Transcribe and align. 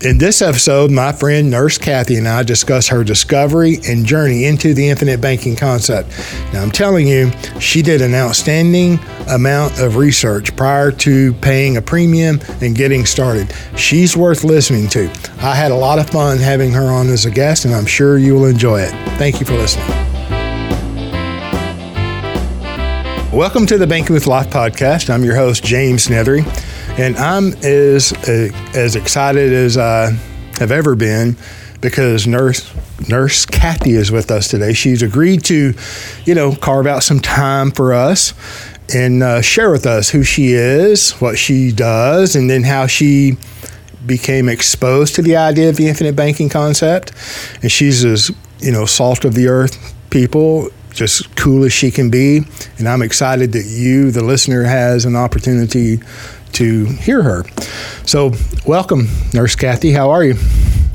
In 0.00 0.16
this 0.16 0.42
episode, 0.42 0.92
my 0.92 1.10
friend 1.10 1.50
Nurse 1.50 1.76
Kathy 1.76 2.14
and 2.18 2.28
I 2.28 2.44
discuss 2.44 2.86
her 2.86 3.02
discovery 3.02 3.78
and 3.88 4.06
journey 4.06 4.44
into 4.44 4.72
the 4.72 4.88
infinite 4.88 5.20
banking 5.20 5.56
concept. 5.56 6.10
Now, 6.52 6.62
I'm 6.62 6.70
telling 6.70 7.08
you, 7.08 7.32
she 7.58 7.82
did 7.82 8.00
an 8.00 8.14
outstanding 8.14 9.00
amount 9.28 9.80
of 9.80 9.96
research 9.96 10.54
prior 10.54 10.92
to 10.92 11.32
paying 11.34 11.78
a 11.78 11.82
premium 11.82 12.38
and 12.60 12.76
getting 12.76 13.06
started. 13.06 13.52
She's 13.76 14.16
worth 14.16 14.44
listening 14.44 14.86
to. 14.90 15.10
I 15.40 15.56
had 15.56 15.72
a 15.72 15.76
lot 15.76 15.98
of 15.98 16.08
fun 16.08 16.38
having 16.38 16.70
her 16.70 16.84
on 16.84 17.08
as 17.08 17.26
a 17.26 17.30
guest, 17.32 17.64
and 17.64 17.74
I'm 17.74 17.86
sure 17.86 18.18
you 18.18 18.36
will 18.36 18.46
enjoy 18.46 18.82
it. 18.82 18.92
Thank 19.18 19.40
you 19.40 19.46
for 19.46 19.54
listening. 19.54 19.88
Welcome 23.32 23.66
to 23.66 23.76
the 23.76 23.86
Banking 23.88 24.14
with 24.14 24.28
Life 24.28 24.50
podcast. 24.50 25.10
I'm 25.10 25.24
your 25.24 25.34
host, 25.34 25.64
James 25.64 26.06
Neathery. 26.06 26.44
And 26.98 27.16
I'm 27.16 27.52
as 27.62 28.12
as 28.26 28.96
excited 28.96 29.52
as 29.52 29.78
I 29.78 30.10
have 30.58 30.72
ever 30.72 30.96
been 30.96 31.36
because 31.80 32.26
Nurse 32.26 32.74
Nurse 33.08 33.46
Kathy 33.46 33.92
is 33.92 34.10
with 34.10 34.32
us 34.32 34.48
today. 34.48 34.72
She's 34.72 35.00
agreed 35.00 35.44
to, 35.44 35.74
you 36.24 36.34
know, 36.34 36.56
carve 36.56 36.88
out 36.88 37.04
some 37.04 37.20
time 37.20 37.70
for 37.70 37.92
us 37.94 38.34
and 38.92 39.22
uh, 39.22 39.42
share 39.42 39.70
with 39.70 39.86
us 39.86 40.10
who 40.10 40.24
she 40.24 40.54
is, 40.54 41.12
what 41.20 41.38
she 41.38 41.70
does, 41.70 42.34
and 42.34 42.50
then 42.50 42.64
how 42.64 42.88
she 42.88 43.36
became 44.04 44.48
exposed 44.48 45.14
to 45.14 45.22
the 45.22 45.36
idea 45.36 45.68
of 45.68 45.76
the 45.76 45.86
infinite 45.86 46.16
banking 46.16 46.48
concept. 46.48 47.12
And 47.62 47.70
she's 47.70 48.04
as 48.04 48.32
you 48.58 48.72
know 48.72 48.86
salt 48.86 49.24
of 49.24 49.34
the 49.34 49.46
earth 49.46 49.94
people 50.10 50.70
just 50.92 51.36
cool 51.36 51.64
as 51.64 51.72
she 51.72 51.92
can 51.92 52.10
be. 52.10 52.40
And 52.78 52.88
I'm 52.88 53.02
excited 53.02 53.52
that 53.52 53.66
you, 53.66 54.10
the 54.10 54.24
listener, 54.24 54.64
has 54.64 55.04
an 55.04 55.14
opportunity 55.14 56.00
to 56.58 56.84
hear 56.86 57.22
her. 57.22 57.44
So, 58.04 58.32
welcome, 58.66 59.08
Nurse 59.32 59.54
Kathy. 59.54 59.92
How 59.92 60.10
are 60.10 60.24
you? 60.24 60.34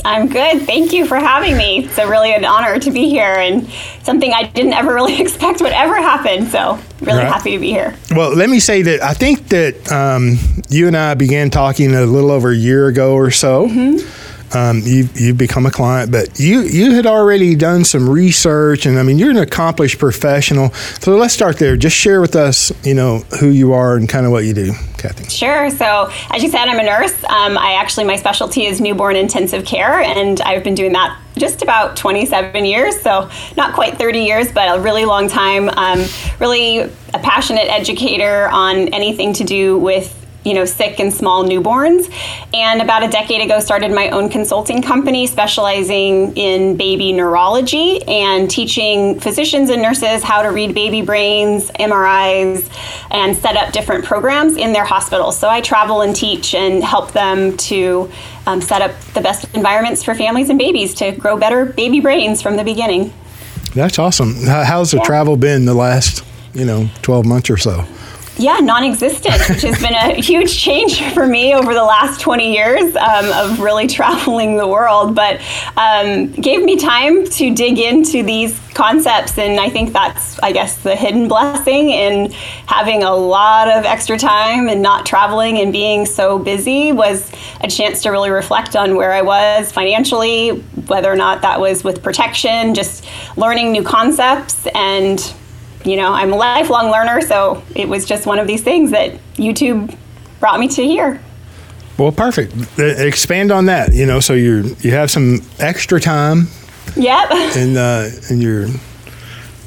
I'm 0.05 0.27
good. 0.27 0.63
Thank 0.63 0.91
you 0.91 1.05
for 1.05 1.15
having 1.15 1.55
me. 1.55 1.85
It's 1.85 1.97
a 1.97 2.07
really 2.07 2.33
an 2.33 2.43
honor 2.43 2.77
to 2.77 2.91
be 2.91 3.07
here 3.07 3.35
and 3.35 3.69
something 4.03 4.33
I 4.33 4.43
didn't 4.43 4.73
ever 4.73 4.93
really 4.93 5.21
expect 5.21 5.61
would 5.61 5.71
ever 5.71 5.95
happen. 5.95 6.47
So, 6.47 6.77
really 7.01 7.19
right. 7.19 7.27
happy 7.27 7.51
to 7.51 7.59
be 7.59 7.71
here. 7.71 7.95
Well, 8.11 8.35
let 8.35 8.49
me 8.49 8.59
say 8.59 8.81
that 8.81 9.01
I 9.01 9.13
think 9.13 9.47
that 9.49 9.91
um, 9.91 10.37
you 10.69 10.87
and 10.87 10.97
I 10.97 11.13
began 11.13 11.49
talking 11.49 11.93
a 11.93 12.05
little 12.05 12.31
over 12.31 12.51
a 12.51 12.55
year 12.55 12.87
ago 12.87 13.13
or 13.13 13.31
so. 13.31 13.67
Mm-hmm 13.67 14.22
um, 14.53 14.81
you 14.83 15.09
you've 15.15 15.37
become 15.37 15.65
a 15.65 15.71
client, 15.71 16.11
but 16.11 16.39
you 16.39 16.61
you 16.61 16.91
had 16.93 17.05
already 17.05 17.55
done 17.55 17.83
some 17.83 18.09
research, 18.09 18.85
and 18.85 18.99
I 18.99 19.03
mean 19.03 19.17
you're 19.17 19.31
an 19.31 19.37
accomplished 19.37 19.99
professional. 19.99 20.71
So 20.73 21.15
let's 21.15 21.33
start 21.33 21.57
there. 21.57 21.75
Just 21.75 21.95
share 21.95 22.21
with 22.21 22.35
us, 22.35 22.71
you 22.85 22.93
know, 22.93 23.19
who 23.39 23.49
you 23.49 23.73
are 23.73 23.95
and 23.95 24.07
kind 24.07 24.25
of 24.25 24.31
what 24.31 24.45
you 24.45 24.53
do, 24.53 24.73
Kathy. 24.97 25.29
Sure. 25.29 25.69
So 25.69 26.11
as 26.31 26.43
you 26.43 26.49
said, 26.49 26.67
I'm 26.67 26.79
a 26.79 26.83
nurse. 26.83 27.23
Um, 27.25 27.57
I 27.57 27.77
actually 27.79 28.05
my 28.05 28.15
specialty 28.15 28.65
is 28.65 28.79
newborn 28.79 29.15
intensive 29.15 29.65
care, 29.65 29.99
and 29.99 30.39
I've 30.41 30.63
been 30.63 30.75
doing 30.75 30.93
that 30.93 31.19
just 31.35 31.61
about 31.63 31.97
27 31.97 32.63
years, 32.63 32.99
so 33.01 33.29
not 33.57 33.73
quite 33.73 33.97
30 33.97 34.19
years, 34.19 34.51
but 34.51 34.77
a 34.77 34.79
really 34.79 35.05
long 35.05 35.27
time. 35.27 35.69
Um, 35.69 36.05
really 36.39 36.79
a 36.79 37.19
passionate 37.19 37.67
educator 37.69 38.49
on 38.49 38.93
anything 38.93 39.33
to 39.33 39.43
do 39.43 39.77
with 39.77 40.22
you 40.43 40.53
know 40.53 40.65
sick 40.65 40.99
and 40.99 41.13
small 41.13 41.43
newborns. 41.43 42.11
And 42.53 42.81
about 42.81 43.03
a 43.03 43.07
decade 43.07 43.41
ago 43.41 43.59
started 43.59 43.91
my 43.91 44.09
own 44.09 44.29
consulting 44.29 44.81
company 44.81 45.27
specializing 45.27 46.35
in 46.35 46.77
baby 46.77 47.11
neurology 47.13 48.03
and 48.03 48.49
teaching 48.49 49.19
physicians 49.19 49.69
and 49.69 49.81
nurses 49.81 50.23
how 50.23 50.41
to 50.41 50.49
read 50.49 50.73
baby 50.73 51.01
brains 51.01 51.69
mris 51.71 52.69
and 53.11 53.35
set 53.35 53.55
up 53.55 53.73
different 53.73 54.05
programs 54.05 54.57
in 54.57 54.73
their 54.73 54.85
hospitals. 54.85 55.37
So 55.37 55.49
i 55.49 55.61
travel 55.61 56.01
and 56.01 56.15
teach 56.15 56.53
and 56.53 56.83
help 56.83 57.11
them 57.11 57.57
to 57.57 58.11
um, 58.45 58.61
set 58.61 58.81
up 58.81 58.99
the 59.13 59.21
best 59.21 59.45
environments 59.55 60.03
for 60.03 60.15
families 60.15 60.49
and 60.49 60.59
babies 60.59 60.93
to 60.95 61.11
grow 61.11 61.37
better 61.37 61.65
baby 61.65 61.99
brains 61.99 62.41
from 62.41 62.57
the 62.57 62.63
beginning. 62.63 63.13
That's 63.73 63.97
awesome. 63.97 64.35
How's 64.45 64.91
the 64.91 64.97
yeah. 64.97 65.03
travel 65.03 65.37
been 65.37 65.65
the 65.65 65.73
last 65.73 66.23
you 66.53 66.65
know 66.65 66.89
12 67.01 67.25
months 67.25 67.49
or 67.49 67.57
so 67.57 67.85
yeah, 68.37 68.57
non-existent, 68.59 69.47
which 69.47 69.61
has 69.61 69.79
been 69.79 69.93
a 69.93 70.13
huge 70.21 70.57
change 70.57 71.03
for 71.13 71.27
me 71.27 71.53
over 71.53 71.73
the 71.73 71.83
last 71.83 72.19
20 72.19 72.51
years 72.51 72.95
um, 72.95 73.25
of 73.31 73.59
really 73.59 73.87
traveling 73.99 74.57
the 74.57 74.67
world. 74.67 75.15
But 75.15 75.39
um, 75.77 76.31
gave 76.31 76.63
me 76.63 76.77
time 76.77 77.25
to 77.25 77.53
dig 77.53 77.77
into 77.77 78.23
these 78.23 78.59
concepts, 78.73 79.37
and 79.37 79.59
I 79.59 79.69
think 79.69 79.93
that's, 79.93 80.39
I 80.39 80.51
guess, 80.51 80.77
the 80.77 80.95
hidden 80.95 81.27
blessing 81.27 81.91
in 81.91 82.31
having 82.65 83.03
a 83.03 83.13
lot 83.13 83.69
of 83.69 83.85
extra 83.85 84.17
time 84.17 84.67
and 84.67 84.81
not 84.81 85.05
traveling 85.05 85.59
and 85.59 85.71
being 85.71 86.05
so 86.07 86.39
busy 86.39 86.91
was 86.91 87.31
a 87.61 87.67
chance 87.67 88.01
to 88.03 88.09
really 88.09 88.31
reflect 88.31 88.75
on 88.75 88.95
where 88.95 89.13
I 89.13 89.21
was 89.21 89.71
financially, 89.71 90.49
whether 90.87 91.11
or 91.11 91.15
not 91.15 91.43
that 91.43 91.59
was 91.59 91.83
with 91.83 92.01
protection, 92.01 92.73
just 92.73 93.05
learning 93.37 93.71
new 93.71 93.83
concepts 93.83 94.65
and 94.73 95.33
you 95.85 95.95
know, 95.97 96.13
I'm 96.13 96.31
a 96.31 96.35
lifelong 96.35 96.91
learner, 96.91 97.21
so 97.21 97.63
it 97.75 97.87
was 97.87 98.05
just 98.05 98.25
one 98.25 98.39
of 98.39 98.47
these 98.47 98.63
things 98.63 98.91
that 98.91 99.13
YouTube 99.35 99.95
brought 100.39 100.59
me 100.59 100.67
to 100.69 100.83
here. 100.83 101.21
Well, 101.97 102.11
perfect. 102.11 102.53
Expand 102.79 103.51
on 103.51 103.65
that. 103.65 103.93
You 103.93 104.05
know, 104.05 104.19
so 104.19 104.33
you 104.33 104.75
you 104.81 104.91
have 104.91 105.11
some 105.11 105.41
extra 105.59 105.99
time. 105.99 106.47
Yep. 106.95 107.31
And 107.55 107.77
uh, 107.77 108.09
and 108.29 108.41
you're 108.41 108.67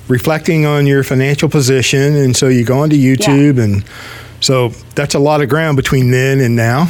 reflecting 0.08 0.66
on 0.66 0.86
your 0.86 1.04
financial 1.04 1.48
position, 1.48 2.14
and 2.16 2.36
so 2.36 2.48
you 2.48 2.64
go 2.64 2.80
onto 2.80 2.96
YouTube, 2.96 3.56
yeah. 3.56 3.64
and 3.64 3.84
so 4.40 4.68
that's 4.94 5.14
a 5.14 5.18
lot 5.18 5.40
of 5.40 5.48
ground 5.48 5.76
between 5.76 6.10
then 6.10 6.40
and 6.40 6.56
now. 6.56 6.86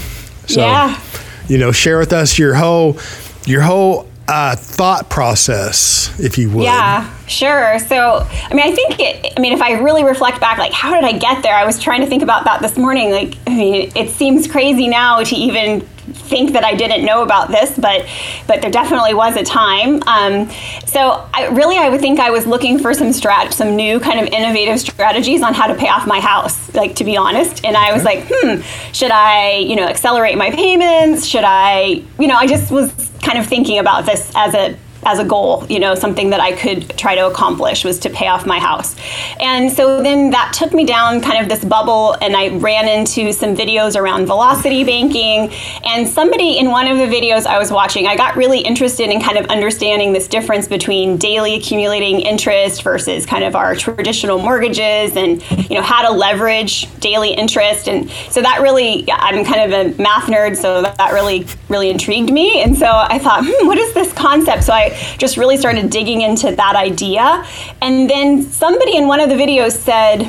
So, 0.47 0.61
yeah. 0.61 1.01
You 1.49 1.59
know, 1.59 1.73
share 1.73 1.99
with 1.99 2.13
us 2.13 2.39
your 2.39 2.55
whole 2.55 2.99
your 3.47 3.63
whole 3.63 4.06
uh, 4.29 4.57
thought 4.57 5.09
process, 5.09 6.19
if 6.19 6.39
you 6.39 6.51
would. 6.51 6.65
Yeah, 6.65 7.13
sure. 7.27 7.79
So, 7.79 8.27
I 8.31 8.55
mean, 8.55 8.67
I 8.67 8.75
think 8.75 8.99
it, 8.99 9.33
I 9.37 9.41
mean, 9.41 9.53
if 9.53 9.63
I 9.63 9.73
really 9.73 10.05
reflect 10.05 10.41
back, 10.41 10.59
like, 10.59 10.73
how 10.73 10.95
did 10.95 11.05
I 11.05 11.17
get 11.17 11.43
there? 11.43 11.55
I 11.55 11.65
was 11.65 11.81
trying 11.81 12.01
to 12.01 12.07
think 12.07 12.23
about 12.23 12.45
that 12.45 12.61
this 12.61 12.77
morning. 12.77 13.11
Like, 13.11 13.37
I 13.47 13.55
mean, 13.55 13.93
it 13.95 14.11
seems 14.11 14.47
crazy 14.47 14.89
now 14.89 15.23
to 15.23 15.35
even 15.35 15.87
think 16.27 16.53
that 16.53 16.65
I 16.65 16.75
didn't 16.75 17.05
know 17.05 17.23
about 17.23 17.49
this, 17.49 17.77
but 17.79 18.07
but 18.47 18.63
there 18.63 18.71
definitely 18.71 19.15
was 19.15 19.37
a 19.37 19.45
time. 19.45 20.03
Um, 20.07 20.51
so 20.87 21.29
I 21.33 21.49
really 21.49 21.79
I 21.79 21.89
would 21.89 22.01
think 22.01 22.21
I 22.21 22.31
was 22.31 22.47
looking 22.47 22.79
for 22.79 22.95
some 22.95 23.09
strat 23.09 23.53
some 23.53 23.77
new 23.77 24.01
kind 24.01 24.21
of 24.21 24.27
innovative 24.27 24.81
strategies 24.81 25.43
on 25.43 25.55
how 25.55 25.67
to 25.67 25.75
pay 25.75 25.89
off 25.89 26.07
my 26.07 26.21
house, 26.21 26.75
like 26.75 26.95
to 26.97 27.05
be 27.05 27.17
honest. 27.17 27.65
And 27.65 27.77
I 27.77 27.93
was 27.93 28.05
like, 28.05 28.27
hmm, 28.29 28.61
should 28.93 29.11
I 29.11 29.57
you 29.59 29.77
know 29.77 29.87
accelerate 29.87 30.37
my 30.37 30.51
payments? 30.51 31.27
Should 31.27 31.45
I 31.45 32.03
you 32.19 32.27
know 32.27 32.37
I 32.37 32.47
just 32.47 32.71
was 32.71 32.93
kind 33.23 33.39
of 33.39 33.47
thinking 33.47 33.79
about 33.79 34.07
this 34.07 34.33
as 34.35 34.55
a 34.55 34.77
as 35.07 35.21
a 35.21 35.25
goal, 35.25 35.65
you 35.69 35.79
know, 35.79 35.95
something 35.95 36.31
that 36.31 36.41
I 36.41 36.53
could 36.53 36.91
try 36.99 37.15
to 37.15 37.29
accomplish 37.29 37.85
was 37.85 38.01
to 38.01 38.11
pay 38.11 38.27
off 38.27 38.45
my 38.45 38.59
house. 38.59 38.97
And 39.39 39.71
so 39.71 40.03
then 40.03 40.31
that 40.31 40.53
took 40.53 40.75
me 40.75 40.85
down 40.85 41.21
kind 41.21 41.41
of 41.41 41.49
this 41.49 41.65
bubble, 41.65 42.17
and 42.21 42.37
I 42.37 42.49
ran 42.57 42.89
into 42.89 43.33
some 43.33 43.55
videos 43.55 43.95
around 43.95 44.27
velocity 44.27 44.83
banking. 44.83 45.53
And 45.85 46.09
somebody 46.09 46.59
in 46.59 46.71
one 46.71 46.89
of 46.89 46.99
the 46.99 47.05
videos 47.05 47.47
I 47.47 47.57
was 47.57 47.71
watching, 47.71 48.09
I 48.09 48.17
got 48.17 48.35
really 48.35 48.59
interested 48.59 49.09
in 49.09 49.21
kind 49.21 49.39
of 49.39 49.47
understanding 49.47 50.13
this 50.13 50.27
difference 50.27 50.67
between 50.67 51.19
daily 51.19 51.55
accumulating 51.55 52.21
interest 52.21 52.83
versus 52.83 53.25
kind 53.25 53.45
of 53.45 53.55
our 53.55 53.77
traditional 53.77 54.41
mortgages 54.41 55.17
and, 55.17 55.41
you 55.71 55.77
know, 55.77 55.83
how 55.83 56.03
to 56.09 56.13
leverage 56.13 56.93
daily 56.99 57.31
interest. 57.31 57.89
And 57.89 58.11
so 58.31 58.43
that 58.43 58.61
really, 58.61 59.09
I'm 59.13 59.45
kind 59.45 59.73
of 59.73 59.97
a 59.97 60.03
math 60.03 60.25
nerd, 60.25 60.57
so 60.57 60.83
that 60.83 61.13
really, 61.13 61.47
really 61.69 61.91
intrigued 61.91 62.33
me. 62.33 62.61
And 62.61 62.77
so 62.77 62.87
I 62.87 63.21
thought, 63.21 63.45
hmm, 63.45 63.67
what 63.69 63.79
is 63.79 63.95
this 63.95 64.13
concept? 64.13 64.65
So 64.65 64.73
I 64.73 64.96
just 65.19 65.37
really 65.37 65.57
started 65.57 65.91
digging 65.91 66.23
into 66.23 66.55
that 66.55 66.77
idea. 66.77 67.47
And 67.81 68.09
then 68.09 68.43
somebody 68.43 68.97
in 68.97 69.07
one 69.09 69.21
of 69.21 69.29
the 69.29 69.35
videos 69.35 69.73
said, 69.73 70.29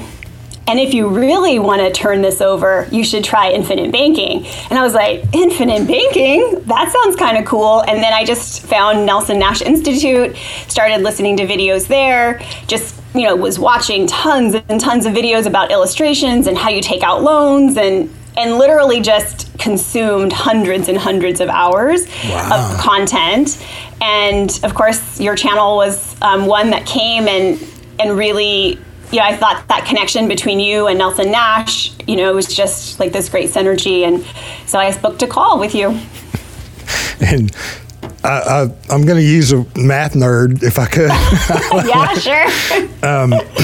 and 0.67 0.79
if 0.79 0.93
you 0.93 1.07
really 1.07 1.59
want 1.59 1.81
to 1.81 1.91
turn 1.91 2.21
this 2.21 2.41
over, 2.41 2.87
you 2.91 3.03
should 3.05 3.23
try 3.23 3.51
infinite 3.51 3.89
banking. 3.89 4.45
And 4.69 4.77
I 4.77 4.83
was 4.83 4.93
like, 4.93 5.23
infinite 5.33 5.87
banking? 5.87 6.61
That 6.65 6.91
sounds 6.91 7.15
kind 7.15 7.37
of 7.37 7.45
cool. 7.45 7.81
And 7.87 8.03
then 8.03 8.11
I 8.11 8.25
just 8.25 8.63
found 8.63 9.05
Nelson 9.05 9.39
Nash 9.39 9.61
Institute, 9.61 10.35
started 10.67 11.03
listening 11.03 11.37
to 11.37 11.47
videos 11.47 11.87
there, 11.87 12.41
just 12.67 13.01
you 13.15 13.23
know, 13.23 13.35
was 13.35 13.57
watching 13.57 14.07
tons 14.07 14.55
and 14.67 14.79
tons 14.79 15.05
of 15.05 15.13
videos 15.13 15.45
about 15.45 15.71
illustrations 15.71 16.47
and 16.47 16.57
how 16.57 16.69
you 16.69 16.81
take 16.81 17.01
out 17.01 17.23
loans 17.23 17.77
and 17.77 18.13
and 18.37 18.57
literally 18.57 19.01
just 19.01 19.57
consumed 19.57 20.31
hundreds 20.31 20.87
and 20.87 20.97
hundreds 20.97 21.41
of 21.41 21.49
hours 21.49 22.07
wow. 22.25 22.71
of 22.73 22.79
content. 22.79 23.63
And 24.01 24.59
of 24.63 24.75
course, 24.75 25.19
your 25.19 25.35
channel 25.35 25.75
was 25.75 26.15
um, 26.21 26.45
one 26.45 26.69
that 26.69 26.85
came 26.85 27.27
and 27.27 27.59
and 27.99 28.15
really, 28.15 28.77
you 29.11 29.19
know, 29.19 29.23
I 29.23 29.35
thought 29.35 29.67
that 29.69 29.85
connection 29.85 30.27
between 30.27 30.59
you 30.59 30.87
and 30.87 30.99
Nelson 30.99 31.31
Nash, 31.31 31.91
you 32.07 32.15
know, 32.15 32.33
was 32.33 32.53
just 32.53 32.99
like 32.99 33.11
this 33.11 33.27
great 33.27 33.49
synergy. 33.49 34.03
And 34.03 34.23
so 34.67 34.77
I 34.77 34.95
booked 34.97 35.23
a 35.23 35.27
call 35.27 35.59
with 35.59 35.73
you. 35.75 35.99
And 37.19 37.51
I, 38.23 38.63
am 38.89 39.05
going 39.05 39.17
to 39.17 39.21
use 39.21 39.51
a 39.51 39.65
math 39.77 40.13
nerd 40.13 40.63
if 40.63 40.79
I 40.79 40.85
could. 40.87 41.09
yeah, 41.87 42.13
sure. 42.15 42.45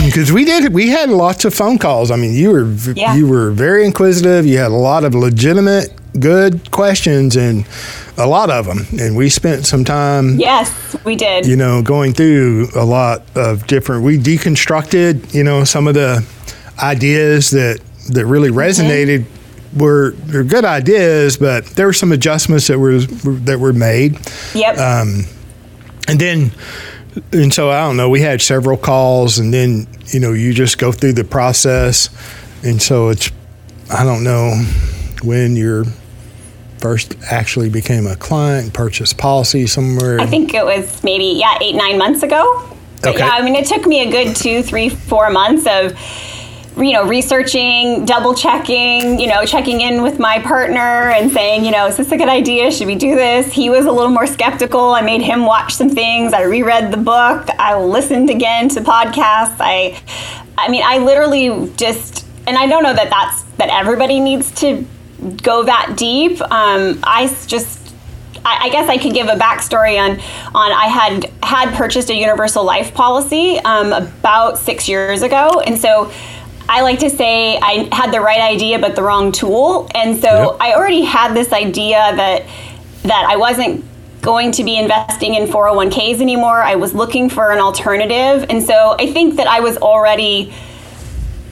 Because 0.06 0.30
um, 0.30 0.36
we 0.36 0.46
did, 0.46 0.74
we 0.74 0.90
had 0.90 1.10
lots 1.10 1.46
of 1.46 1.54
phone 1.54 1.78
calls. 1.78 2.12
I 2.12 2.16
mean, 2.16 2.34
you 2.34 2.52
were 2.52 2.72
yeah. 2.94 3.16
you 3.16 3.28
were 3.28 3.52
very 3.52 3.86
inquisitive. 3.86 4.46
You 4.46 4.60
had 4.60 4.72
a 4.72 4.76
lot 4.76 5.04
of 5.04 5.16
legitimate, 5.16 5.90
good 6.20 6.72
questions, 6.72 7.36
and 7.36 7.66
a 8.18 8.28
lot 8.28 8.50
of 8.50 8.66
them. 8.66 8.86
And 9.00 9.18
we 9.18 9.30
spent 9.30 9.66
some 9.66 9.84
time. 9.84 10.40
Yes, 10.40 10.96
we 11.04 11.16
did. 11.16 11.46
You 11.46 11.56
know, 11.56 11.82
going 11.82 12.14
through 12.14 12.70
a 12.76 12.86
lot 12.86 13.24
of 13.36 13.68
different. 13.68 14.04
We 14.04 14.18
deconstructed, 14.18 15.34
you 15.34 15.44
know, 15.44 15.64
some 15.64 15.88
of 15.88 15.96
the 15.96 16.26
ideas 16.82 17.52
that 17.52 17.82
that 18.10 18.26
really 18.26 18.50
mm-hmm. 18.50 18.60
resonated. 18.60 19.20
Mm-hmm 19.22 19.40
were, 19.76 20.16
were 20.32 20.44
good 20.44 20.66
ideas, 20.66 21.38
but 21.38 21.66
there 21.66 21.86
were 21.86 21.94
some 21.94 22.12
adjustments 22.12 22.68
that 22.68 22.80
were 22.80 23.00
that 23.00 23.60
were 23.60 23.74
made. 23.74 24.18
Yep. 24.54 24.78
Um, 24.78 25.26
and 26.08 26.20
then, 26.20 26.52
and 27.32 27.54
so 27.54 27.70
I 27.70 27.82
don't 27.82 27.98
know. 27.98 28.10
We 28.10 28.22
had 28.22 28.42
several 28.42 28.78
calls, 28.78 29.40
and 29.40 29.54
then 29.54 29.88
you 30.08 30.20
know 30.20 30.34
you 30.34 30.54
just 30.54 30.78
go 30.78 30.92
through 30.92 31.14
the 31.14 31.24
process, 31.24 32.10
and 32.64 32.82
so 32.82 33.10
it's 33.10 33.32
I 33.92 34.04
don't 34.04 34.24
know 34.24 34.64
when 35.24 35.56
you're 35.56 35.86
first 36.80 37.16
actually 37.32 37.70
became 37.70 38.06
a 38.06 38.16
client, 38.16 38.74
purchased 38.74 39.18
policy 39.18 39.66
somewhere. 39.66 40.20
I 40.20 40.26
think 40.26 40.54
it 40.54 40.66
was 40.66 41.02
maybe 41.04 41.26
yeah 41.26 41.58
eight 41.62 41.76
nine 41.76 41.98
months 41.98 42.24
ago. 42.24 42.70
But 43.02 43.16
okay. 43.16 43.20
yeah, 43.20 43.32
I 43.32 43.42
mean 43.42 43.56
it 43.56 43.66
took 43.66 43.86
me 43.86 44.02
a 44.02 44.12
good 44.12 44.36
two 44.36 44.62
three 44.62 44.90
four 44.90 45.30
months 45.30 45.66
of 45.66 45.98
you 46.76 46.92
know, 46.92 47.08
researching, 47.08 48.04
double 48.06 48.34
checking, 48.34 49.20
you 49.20 49.28
know, 49.28 49.46
checking 49.46 49.82
in 49.82 50.02
with 50.02 50.20
my 50.20 50.40
partner 50.40 51.12
and 51.12 51.32
saying, 51.32 51.66
you 51.66 51.72
know, 51.72 51.86
is 51.88 51.98
this 51.98 52.12
a 52.12 52.18
good 52.18 52.30
idea? 52.30 52.72
Should 52.72 52.88
we 52.88 52.96
do 52.96 53.16
this? 53.16 53.52
He 53.52 53.70
was 53.70 53.86
a 53.86 53.92
little 53.92 54.12
more 54.12 54.26
skeptical. 54.26 54.94
I 54.94 55.02
made 55.02 55.22
him 55.22 55.46
watch 55.46 55.74
some 55.74 55.90
things. 55.90 56.34
I 56.34 56.42
reread 56.44 56.92
the 56.92 56.98
book. 56.98 57.48
I 57.60 57.78
listened 57.78 58.30
again 58.30 58.70
to 58.70 58.82
podcasts. 58.82 59.58
I, 59.60 60.02
I 60.58 60.70
mean, 60.70 60.82
I 60.84 60.98
literally 60.98 61.72
just, 61.78 62.26
and 62.48 62.58
I 62.58 62.66
don't 62.66 62.84
know 62.84 62.94
that 62.94 63.10
that's 63.10 63.44
that 63.58 63.70
everybody 63.70 64.20
needs 64.20 64.52
to 64.62 64.86
go 65.44 65.64
that 65.64 65.94
deep. 65.96 66.42
Um, 66.42 67.00
I 67.04 67.28
just 67.46 67.84
I, 68.46 68.70
guess 68.70 68.90
I 68.90 68.98
could 68.98 69.14
give 69.14 69.28
a 69.28 69.36
backstory 69.36 69.98
on 69.98 70.20
on 70.54 70.72
I 70.72 70.88
had 70.88 71.32
had 71.42 71.74
purchased 71.76 72.10
a 72.10 72.16
universal 72.16 72.64
life 72.66 72.94
policy 72.94 73.58
um, 73.60 73.94
about 73.94 74.58
six 74.58 74.90
years 74.90 75.22
ago, 75.22 75.62
and 75.62 75.80
so 75.80 76.12
I 76.70 76.82
like 76.82 77.00
to 77.00 77.10
say 77.10 77.58
I 77.58 77.90
had 77.92 78.12
the 78.12 78.22
right 78.22 78.42
idea 78.42 78.80
but 78.80 78.96
the 78.96 79.04
wrong 79.04 79.32
tool. 79.32 79.90
And 79.94 80.20
so 80.22 80.52
yep. 80.52 80.58
I 80.60 80.74
already 80.74 81.04
had 81.04 81.34
this 81.34 81.52
idea 81.52 81.98
that 81.98 82.46
that 83.04 83.26
I 83.28 83.36
wasn't 83.36 83.84
going 84.22 84.54
to 84.54 84.64
be 84.64 84.78
investing 84.78 85.36
in 85.36 85.48
401ks 85.48 86.22
anymore. 86.22 86.62
I 86.62 86.76
was 86.76 86.94
looking 86.94 87.30
for 87.30 87.52
an 87.52 87.60
alternative. 87.60 88.46
And 88.50 88.64
so 88.64 88.96
I 88.98 89.12
think 89.12 89.36
that 89.36 89.48
I 89.48 89.60
was 89.60 89.78
already 89.78 90.54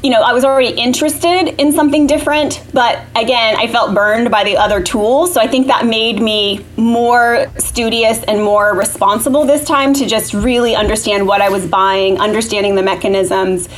you 0.03 0.09
know, 0.09 0.21
I 0.21 0.33
was 0.33 0.43
already 0.43 0.69
interested 0.69 1.61
in 1.61 1.71
something 1.71 2.07
different, 2.07 2.63
but 2.73 3.03
again, 3.15 3.55
I 3.57 3.67
felt 3.67 3.93
burned 3.93 4.31
by 4.31 4.43
the 4.43 4.57
other 4.57 4.81
tools. 4.81 5.33
So 5.33 5.39
I 5.39 5.47
think 5.47 5.67
that 5.67 5.85
made 5.85 6.19
me 6.19 6.65
more 6.75 7.47
studious 7.57 8.23
and 8.23 8.43
more 8.43 8.75
responsible 8.75 9.45
this 9.45 9.63
time 9.63 9.93
to 9.95 10.07
just 10.07 10.33
really 10.33 10.75
understand 10.75 11.27
what 11.27 11.41
I 11.41 11.49
was 11.49 11.67
buying, 11.67 12.19
understanding 12.19 12.73
the 12.75 12.81
mechanisms, 12.81 13.69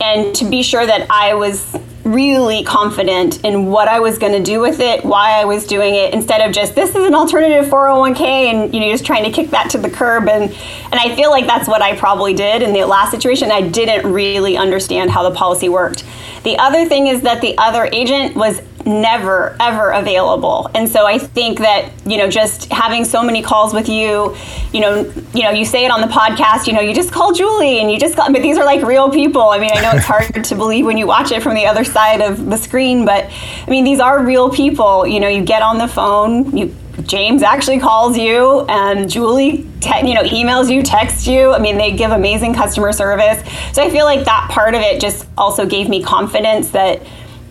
and 0.00 0.34
to 0.36 0.44
be 0.44 0.62
sure 0.62 0.84
that 0.84 1.06
I 1.10 1.34
was 1.34 1.74
really 2.10 2.64
confident 2.64 3.44
in 3.44 3.66
what 3.66 3.88
I 3.88 4.00
was 4.00 4.18
going 4.18 4.32
to 4.32 4.42
do 4.42 4.60
with 4.60 4.80
it, 4.80 5.04
why 5.04 5.40
I 5.40 5.44
was 5.44 5.66
doing 5.66 5.94
it, 5.94 6.12
instead 6.12 6.40
of 6.40 6.54
just 6.54 6.74
this 6.74 6.90
is 6.90 7.06
an 7.06 7.14
alternative 7.14 7.70
401k 7.70 8.20
and 8.20 8.74
you 8.74 8.80
know 8.80 8.90
just 8.90 9.06
trying 9.06 9.24
to 9.24 9.30
kick 9.30 9.50
that 9.50 9.70
to 9.70 9.78
the 9.78 9.90
curb. 9.90 10.28
And 10.28 10.50
and 10.50 10.94
I 10.94 11.14
feel 11.14 11.30
like 11.30 11.46
that's 11.46 11.68
what 11.68 11.82
I 11.82 11.96
probably 11.96 12.34
did 12.34 12.62
in 12.62 12.72
the 12.72 12.84
last 12.84 13.10
situation. 13.10 13.50
I 13.50 13.62
didn't 13.62 14.10
really 14.12 14.56
understand 14.56 15.10
how 15.10 15.28
the 15.28 15.34
policy 15.34 15.68
worked. 15.68 16.04
The 16.42 16.58
other 16.58 16.86
thing 16.86 17.06
is 17.06 17.22
that 17.22 17.40
the 17.40 17.56
other 17.58 17.88
agent 17.92 18.34
was 18.34 18.60
never 18.90 19.56
ever 19.60 19.90
available 19.90 20.70
and 20.74 20.88
so 20.88 21.06
i 21.06 21.18
think 21.18 21.58
that 21.58 21.90
you 22.06 22.16
know 22.18 22.28
just 22.28 22.70
having 22.72 23.04
so 23.04 23.22
many 23.22 23.42
calls 23.42 23.72
with 23.72 23.88
you 23.88 24.34
you 24.72 24.80
know 24.80 25.02
you 25.34 25.42
know 25.42 25.50
you 25.50 25.64
say 25.64 25.84
it 25.84 25.90
on 25.90 26.00
the 26.00 26.06
podcast 26.06 26.66
you 26.66 26.72
know 26.72 26.80
you 26.80 26.94
just 26.94 27.12
call 27.12 27.32
julie 27.32 27.78
and 27.80 27.90
you 27.90 27.98
just 27.98 28.16
call 28.16 28.32
but 28.32 28.42
these 28.42 28.58
are 28.58 28.64
like 28.64 28.82
real 28.82 29.10
people 29.10 29.50
i 29.50 29.58
mean 29.58 29.70
i 29.74 29.80
know 29.80 29.90
it's 29.94 30.06
hard 30.06 30.44
to 30.44 30.54
believe 30.54 30.84
when 30.84 30.96
you 30.96 31.06
watch 31.06 31.30
it 31.30 31.42
from 31.42 31.54
the 31.54 31.66
other 31.66 31.84
side 31.84 32.20
of 32.20 32.46
the 32.46 32.56
screen 32.56 33.04
but 33.04 33.24
i 33.66 33.70
mean 33.70 33.84
these 33.84 34.00
are 34.00 34.24
real 34.24 34.50
people 34.50 35.06
you 35.06 35.20
know 35.20 35.28
you 35.28 35.44
get 35.44 35.62
on 35.62 35.78
the 35.78 35.88
phone 35.88 36.56
you 36.56 36.74
James 37.02 37.42
actually 37.42 37.78
calls 37.78 38.16
you, 38.16 38.60
and 38.68 39.08
Julie, 39.10 39.66
te- 39.80 40.06
you 40.06 40.14
know, 40.14 40.22
emails 40.22 40.70
you, 40.70 40.82
texts 40.82 41.26
you. 41.26 41.52
I 41.52 41.58
mean, 41.58 41.78
they 41.78 41.92
give 41.92 42.10
amazing 42.10 42.54
customer 42.54 42.92
service. 42.92 43.42
So 43.72 43.82
I 43.82 43.90
feel 43.90 44.04
like 44.04 44.24
that 44.24 44.48
part 44.50 44.74
of 44.74 44.82
it 44.82 45.00
just 45.00 45.26
also 45.38 45.66
gave 45.66 45.88
me 45.88 46.02
confidence 46.02 46.70
that 46.70 47.02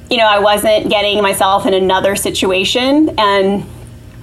you 0.09 0.17
know, 0.17 0.25
I 0.25 0.39
wasn't 0.39 0.89
getting 0.89 1.21
myself 1.21 1.65
in 1.65 1.73
another 1.73 2.15
situation 2.15 3.13
and, 3.17 3.65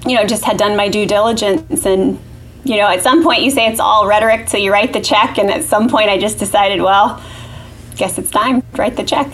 you 0.06 0.17
know, 0.17 0.25
just 0.25 0.44
had 0.44 0.56
done 0.56 0.77
my 0.77 0.88
due 0.88 1.06
diligence. 1.06 1.87
And, 1.87 2.19
you 2.65 2.77
know, 2.77 2.88
at 2.88 3.03
some 3.03 3.23
point 3.23 3.43
you 3.43 3.50
say 3.50 3.67
it's 3.67 3.81
all 3.81 4.06
rhetoric 4.06 4.47
till 4.47 4.61
you 4.61 4.73
write 4.73 4.93
the 4.93 5.00
check. 5.00 5.38
And 5.38 5.50
at 5.50 5.65
some 5.65 5.88
point 5.88 6.11
I 6.11 6.19
just 6.19 6.38
decided, 6.38 6.83
well, 6.83 7.23
guess 7.97 8.19
it's 8.19 8.31
time 8.31 8.62
to 8.62 8.67
write 8.77 8.97
the 8.97 9.05
check. 9.05 9.31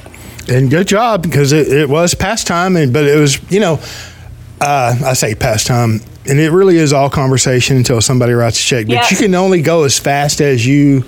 And 0.49 0.71
good 0.71 0.89
job 0.89 1.23
because 1.23 1.53
it, 1.53 1.69
it 1.69 1.89
was 1.89 2.15
past 2.15 2.47
time. 2.47 2.77
And, 2.77 2.93
but 2.93 3.07
it 3.07 3.19
was, 3.19 3.41
you 3.51 3.61
know, 3.61 3.81
uh, 4.61 4.95
I 5.05 5.15
say 5.15 5.35
past 5.35 5.67
time, 5.67 6.01
and 6.29 6.39
it 6.39 6.51
really 6.51 6.77
is 6.77 6.93
all 6.93 7.11
conversation 7.11 7.77
until 7.77 8.01
somebody 8.01 8.33
writes 8.33 8.61
a 8.61 8.63
check. 8.63 8.87
But 8.87 8.93
yep. 8.93 9.11
you 9.11 9.17
can 9.17 9.35
only 9.35 9.61
go 9.61 9.83
as 9.83 9.99
fast 9.99 10.41
as 10.41 10.65
you, 10.65 11.05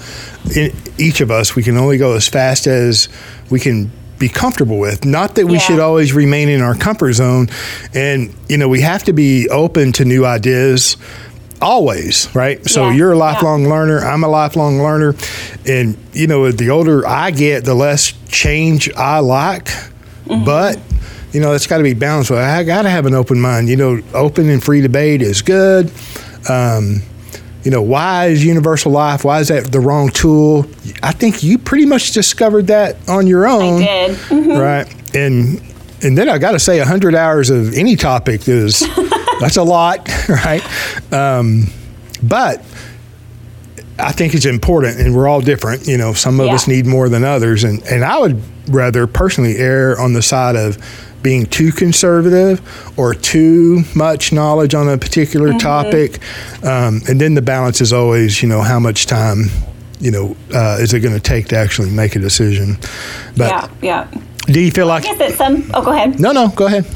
each 0.98 1.20
of 1.20 1.30
us, 1.30 1.54
we 1.54 1.62
can 1.62 1.76
only 1.76 1.98
go 1.98 2.14
as 2.14 2.26
fast 2.26 2.66
as 2.66 3.08
we 3.50 3.60
can 3.60 3.92
be 4.24 4.32
comfortable 4.32 4.78
with. 4.78 5.04
Not 5.04 5.34
that 5.34 5.46
we 5.46 5.54
yeah. 5.54 5.58
should 5.58 5.80
always 5.80 6.12
remain 6.14 6.48
in 6.48 6.62
our 6.62 6.74
comfort 6.74 7.12
zone. 7.12 7.48
And, 7.92 8.34
you 8.48 8.56
know, 8.56 8.68
we 8.68 8.80
have 8.80 9.04
to 9.04 9.12
be 9.12 9.48
open 9.50 9.92
to 9.92 10.04
new 10.04 10.24
ideas 10.24 10.96
always, 11.60 12.34
right? 12.34 12.64
So 12.68 12.88
yeah. 12.88 12.94
you're 12.94 13.12
a 13.12 13.18
lifelong 13.18 13.62
yeah. 13.62 13.68
learner. 13.68 13.98
I'm 13.98 14.24
a 14.24 14.28
lifelong 14.28 14.78
learner. 14.78 15.14
And, 15.66 15.98
you 16.12 16.26
know, 16.26 16.50
the 16.50 16.70
older 16.70 17.06
I 17.06 17.30
get, 17.32 17.64
the 17.64 17.74
less 17.74 18.14
change 18.28 18.90
I 18.94 19.18
like. 19.18 19.66
Mm-hmm. 19.66 20.44
But, 20.44 20.80
you 21.32 21.40
know, 21.40 21.52
it's 21.52 21.66
got 21.66 21.78
to 21.78 21.84
be 21.84 21.94
balanced. 21.94 22.30
I 22.30 22.64
got 22.64 22.82
to 22.82 22.90
have 22.90 23.04
an 23.04 23.14
open 23.14 23.40
mind. 23.40 23.68
You 23.68 23.76
know, 23.76 24.00
open 24.14 24.48
and 24.48 24.62
free 24.62 24.80
debate 24.80 25.20
is 25.20 25.42
good. 25.42 25.92
Um, 26.48 27.02
you 27.64 27.70
know, 27.70 27.82
why 27.82 28.26
is 28.26 28.44
Universal 28.44 28.92
Life? 28.92 29.24
Why 29.24 29.40
is 29.40 29.48
that 29.48 29.72
the 29.72 29.80
wrong 29.80 30.10
tool? 30.10 30.66
I 31.02 31.12
think 31.12 31.42
you 31.42 31.58
pretty 31.58 31.86
much 31.86 32.12
discovered 32.12 32.66
that 32.66 32.96
on 33.08 33.26
your 33.26 33.46
own. 33.46 33.82
I 33.82 33.86
did. 33.86 34.16
Mm-hmm. 34.16 34.50
Right. 34.50 35.14
And 35.14 35.62
and 36.02 36.18
then 36.18 36.28
I 36.28 36.36
got 36.36 36.52
to 36.52 36.58
say, 36.58 36.78
100 36.78 37.14
hours 37.14 37.48
of 37.48 37.72
any 37.74 37.96
topic 37.96 38.46
is 38.46 38.80
that's 39.40 39.56
a 39.56 39.62
lot, 39.62 40.06
right? 40.28 40.62
Um, 41.12 41.68
but 42.22 42.62
I 43.98 44.12
think 44.12 44.34
it's 44.34 44.44
important, 44.44 44.98
and 44.98 45.16
we're 45.16 45.28
all 45.28 45.40
different. 45.40 45.86
You 45.86 45.96
know, 45.96 46.12
some 46.12 46.40
of 46.40 46.46
yeah. 46.46 46.54
us 46.54 46.68
need 46.68 46.84
more 46.84 47.08
than 47.08 47.24
others, 47.24 47.64
and 47.64 47.82
and 47.84 48.04
I 48.04 48.18
would 48.18 48.42
rather 48.68 49.06
personally 49.06 49.56
err 49.56 49.98
on 49.98 50.12
the 50.12 50.22
side 50.22 50.56
of 50.56 50.78
being 51.24 51.46
too 51.46 51.72
conservative 51.72 52.60
or 52.98 53.14
too 53.14 53.82
much 53.96 54.32
knowledge 54.32 54.74
on 54.74 54.88
a 54.88 54.96
particular 54.96 55.48
mm-hmm. 55.48 55.58
topic. 55.58 56.20
Um, 56.62 57.00
and 57.08 57.20
then 57.20 57.34
the 57.34 57.42
balance 57.42 57.80
is 57.80 57.92
always, 57.92 58.42
you 58.42 58.48
know, 58.48 58.60
how 58.60 58.78
much 58.78 59.06
time, 59.06 59.46
you 59.98 60.12
know, 60.12 60.36
uh, 60.54 60.76
is 60.78 60.92
it 60.92 61.00
going 61.00 61.14
to 61.14 61.20
take 61.20 61.48
to 61.48 61.56
actually 61.56 61.90
make 61.90 62.14
a 62.14 62.20
decision? 62.20 62.76
But 63.36 63.50
yeah, 63.50 63.68
yeah. 63.82 64.10
Do 64.46 64.60
you 64.60 64.70
feel 64.70 64.86
like? 64.86 65.04
I 65.06 65.14
guess 65.16 65.32
at 65.32 65.38
some. 65.38 65.70
Oh, 65.72 65.82
go 65.82 65.92
ahead. 65.92 66.20
No, 66.20 66.30
no, 66.30 66.48
go 66.48 66.66
ahead. 66.66 66.86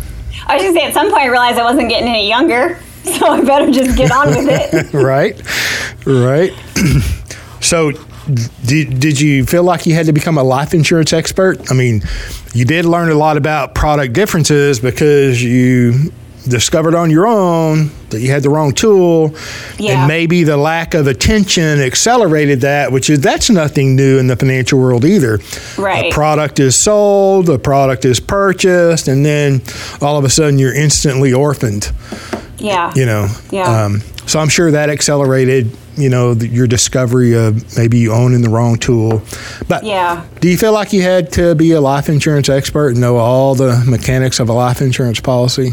I 0.47 0.57
was 0.57 0.63
just 0.63 0.75
say 0.75 0.85
at 0.85 0.93
some 0.93 1.11
point 1.11 1.23
I 1.23 1.27
realized 1.27 1.59
I 1.59 1.65
wasn't 1.65 1.89
getting 1.89 2.09
any 2.09 2.29
younger, 2.29 2.79
so 3.05 3.27
I 3.27 3.43
better 3.43 3.73
just 3.73 3.97
get 3.97 4.13
on 4.13 4.29
with 4.29 4.47
it. 4.49 4.93
right, 4.93 5.41
right. 6.05 6.53
so 7.65 7.93
did, 8.65 9.01
did 9.01 9.21
you 9.21 9.45
feel 9.47 9.63
like 9.63 9.87
you 9.87 9.95
had 9.95 10.07
to 10.07 10.13
become 10.13 10.39
a 10.39 10.43
life 10.43 10.75
insurance 10.75 11.13
expert? 11.13 11.71
I 11.71 11.75
mean, 11.75 12.03
you 12.55 12.65
did 12.65 12.85
learn 12.85 13.11
a 13.11 13.15
lot 13.15 13.37
about 13.37 13.75
product 13.75 14.13
differences 14.13 14.81
because 14.81 15.43
you 15.43 16.13
discovered 16.47 16.95
on 16.95 17.11
your 17.11 17.27
own 17.27 17.91
that 18.11 18.21
you 18.21 18.31
had 18.31 18.43
the 18.43 18.51
wrong 18.51 18.73
tool. 18.73 19.35
Yeah. 19.79 20.01
and 20.01 20.09
maybe 20.09 20.45
the 20.45 20.57
lack 20.57 20.95
of 20.95 21.07
attention 21.07 21.81
accelerated 21.81 22.63
that 22.63 22.91
which 22.91 23.11
is 23.11 23.21
that's 23.21 23.51
nothing 23.51 23.97
new 23.97 24.19
in 24.19 24.27
the 24.27 24.37
financial 24.37 24.79
world 24.79 25.05
either. 25.05 25.41
Right. 25.77 26.07
a 26.07 26.15
product 26.15 26.59
is 26.59 26.75
sold 26.75 27.49
a 27.51 27.59
product 27.59 28.05
is 28.05 28.21
purchased 28.21 29.09
and 29.09 29.25
then 29.25 29.63
all 30.01 30.17
of 30.17 30.25
a 30.25 30.31
sudden 30.31 30.59
you're 30.59 30.75
instantly 30.75 31.33
orphaned. 31.33 31.93
Yeah. 32.59 32.93
You 32.95 33.07
know 33.07 33.29
yeah. 33.51 33.85
um, 33.85 34.01
so 34.27 34.41
i'm 34.41 34.49
sure 34.49 34.71
that 34.71 34.91
accelerated 34.91 35.77
you 35.99 36.09
know 36.09 36.35
the, 36.35 36.49
your 36.49 36.67
discovery 36.67 37.35
of 37.35 37.77
maybe 37.77 37.99
you 37.99 38.13
owning 38.13 38.43
the 38.43 38.49
wrong 38.49 38.77
tool. 38.77 39.23
But 39.69 39.85
yeah, 39.85 40.27
do 40.41 40.49
you 40.49 40.57
feel 40.57 40.73
like 40.73 40.93
you 40.93 41.03
had 41.03 41.33
to 41.33 41.55
be 41.55 41.73
a 41.73 41.81
life 41.81 42.09
insurance 42.09 42.49
expert 42.49 42.91
and 42.91 43.01
know 43.01 43.17
all 43.17 43.55
the 43.55 43.85
mechanics 43.87 44.41
of 44.41 44.49
a 44.49 44.53
life 44.53 44.81
insurance 44.81 45.21
policy? 45.21 45.71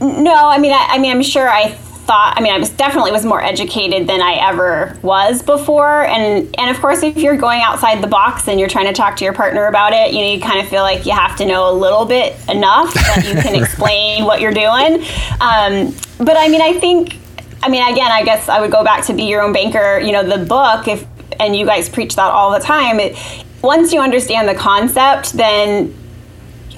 No, 0.00 0.48
I 0.48 0.58
mean, 0.58 0.72
I, 0.72 0.86
I 0.90 0.98
mean, 0.98 1.10
I'm 1.10 1.22
sure 1.22 1.48
I 1.48 1.76
thought 2.10 2.34
i 2.36 2.40
mean 2.40 2.52
i 2.52 2.58
was 2.58 2.70
definitely 2.70 3.12
was 3.12 3.24
more 3.24 3.40
educated 3.40 4.08
than 4.08 4.20
i 4.20 4.32
ever 4.34 4.98
was 5.00 5.42
before 5.42 6.04
and 6.06 6.52
and 6.58 6.68
of 6.68 6.80
course 6.80 7.04
if 7.04 7.16
you're 7.16 7.36
going 7.36 7.60
outside 7.60 8.02
the 8.02 8.06
box 8.08 8.48
and 8.48 8.58
you're 8.58 8.68
trying 8.68 8.86
to 8.86 8.92
talk 8.92 9.14
to 9.14 9.22
your 9.22 9.32
partner 9.32 9.66
about 9.66 9.92
it 9.92 10.12
you 10.12 10.20
know 10.20 10.32
you 10.32 10.40
kind 10.40 10.58
of 10.58 10.66
feel 10.66 10.82
like 10.82 11.06
you 11.06 11.12
have 11.12 11.36
to 11.36 11.46
know 11.46 11.70
a 11.70 11.74
little 11.74 12.04
bit 12.04 12.34
enough 12.48 12.92
that 12.94 13.24
you 13.28 13.40
can 13.40 13.54
explain 13.62 14.24
what 14.24 14.40
you're 14.40 14.52
doing 14.52 14.94
um, 15.40 15.94
but 16.18 16.36
i 16.36 16.48
mean 16.48 16.60
i 16.60 16.76
think 16.80 17.16
i 17.62 17.68
mean 17.68 17.82
again 17.90 18.10
i 18.10 18.22
guess 18.22 18.48
i 18.48 18.60
would 18.60 18.70
go 18.70 18.82
back 18.82 19.04
to 19.04 19.12
be 19.12 19.24
your 19.24 19.42
own 19.42 19.52
banker 19.52 19.98
you 19.98 20.12
know 20.12 20.22
the 20.22 20.44
book 20.44 20.88
if 20.88 21.06
and 21.40 21.56
you 21.56 21.64
guys 21.64 21.88
preach 21.88 22.16
that 22.16 22.30
all 22.30 22.52
the 22.52 22.58
time. 22.60 23.00
It, 23.00 23.16
once 23.62 23.92
you 23.92 24.00
understand 24.00 24.48
the 24.48 24.54
concept 24.54 25.34
then 25.34 25.94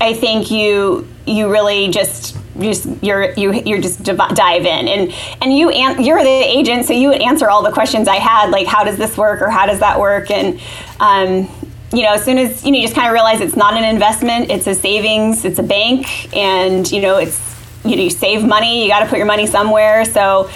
i 0.00 0.12
think 0.12 0.50
you 0.50 1.08
you 1.26 1.50
really 1.50 1.88
just 1.88 2.36
just 2.58 2.86
you're 3.02 3.32
you 3.34 3.52
you're 3.52 3.80
just 3.80 4.02
dive 4.02 4.66
in. 4.66 4.88
And 4.88 5.12
and 5.40 5.56
you 5.56 5.70
an, 5.70 6.02
you're 6.02 6.22
the 6.22 6.28
agent 6.28 6.84
so 6.84 6.92
you 6.92 7.08
would 7.08 7.22
answer 7.22 7.48
all 7.48 7.62
the 7.62 7.72
questions 7.72 8.08
I 8.08 8.16
had 8.16 8.50
like 8.50 8.66
how 8.66 8.84
does 8.84 8.98
this 8.98 9.16
work 9.16 9.40
or 9.40 9.48
how 9.48 9.64
does 9.64 9.78
that 9.78 9.98
work? 9.98 10.30
And 10.30 10.60
um, 11.00 11.48
you 11.92 12.02
know 12.02 12.12
as 12.12 12.24
soon 12.24 12.36
as 12.38 12.64
you 12.64 12.72
know 12.72 12.78
you 12.78 12.84
just 12.84 12.94
kind 12.94 13.06
of 13.06 13.14
realize 13.14 13.40
it's 13.40 13.56
not 13.56 13.74
an 13.74 13.84
investment 13.84 14.50
it's 14.50 14.66
a 14.66 14.74
savings 14.74 15.44
it's 15.44 15.58
a 15.58 15.62
bank 15.62 16.34
and 16.34 16.90
you 16.90 17.00
know 17.00 17.16
it's 17.16 17.51
you 17.84 17.96
know 17.96 18.02
you 18.02 18.10
save 18.10 18.44
money 18.44 18.82
you 18.82 18.88
got 18.88 19.00
to 19.00 19.06
put 19.06 19.18
your 19.18 19.26
money 19.26 19.46
somewhere. 19.46 20.04
So 20.04 20.50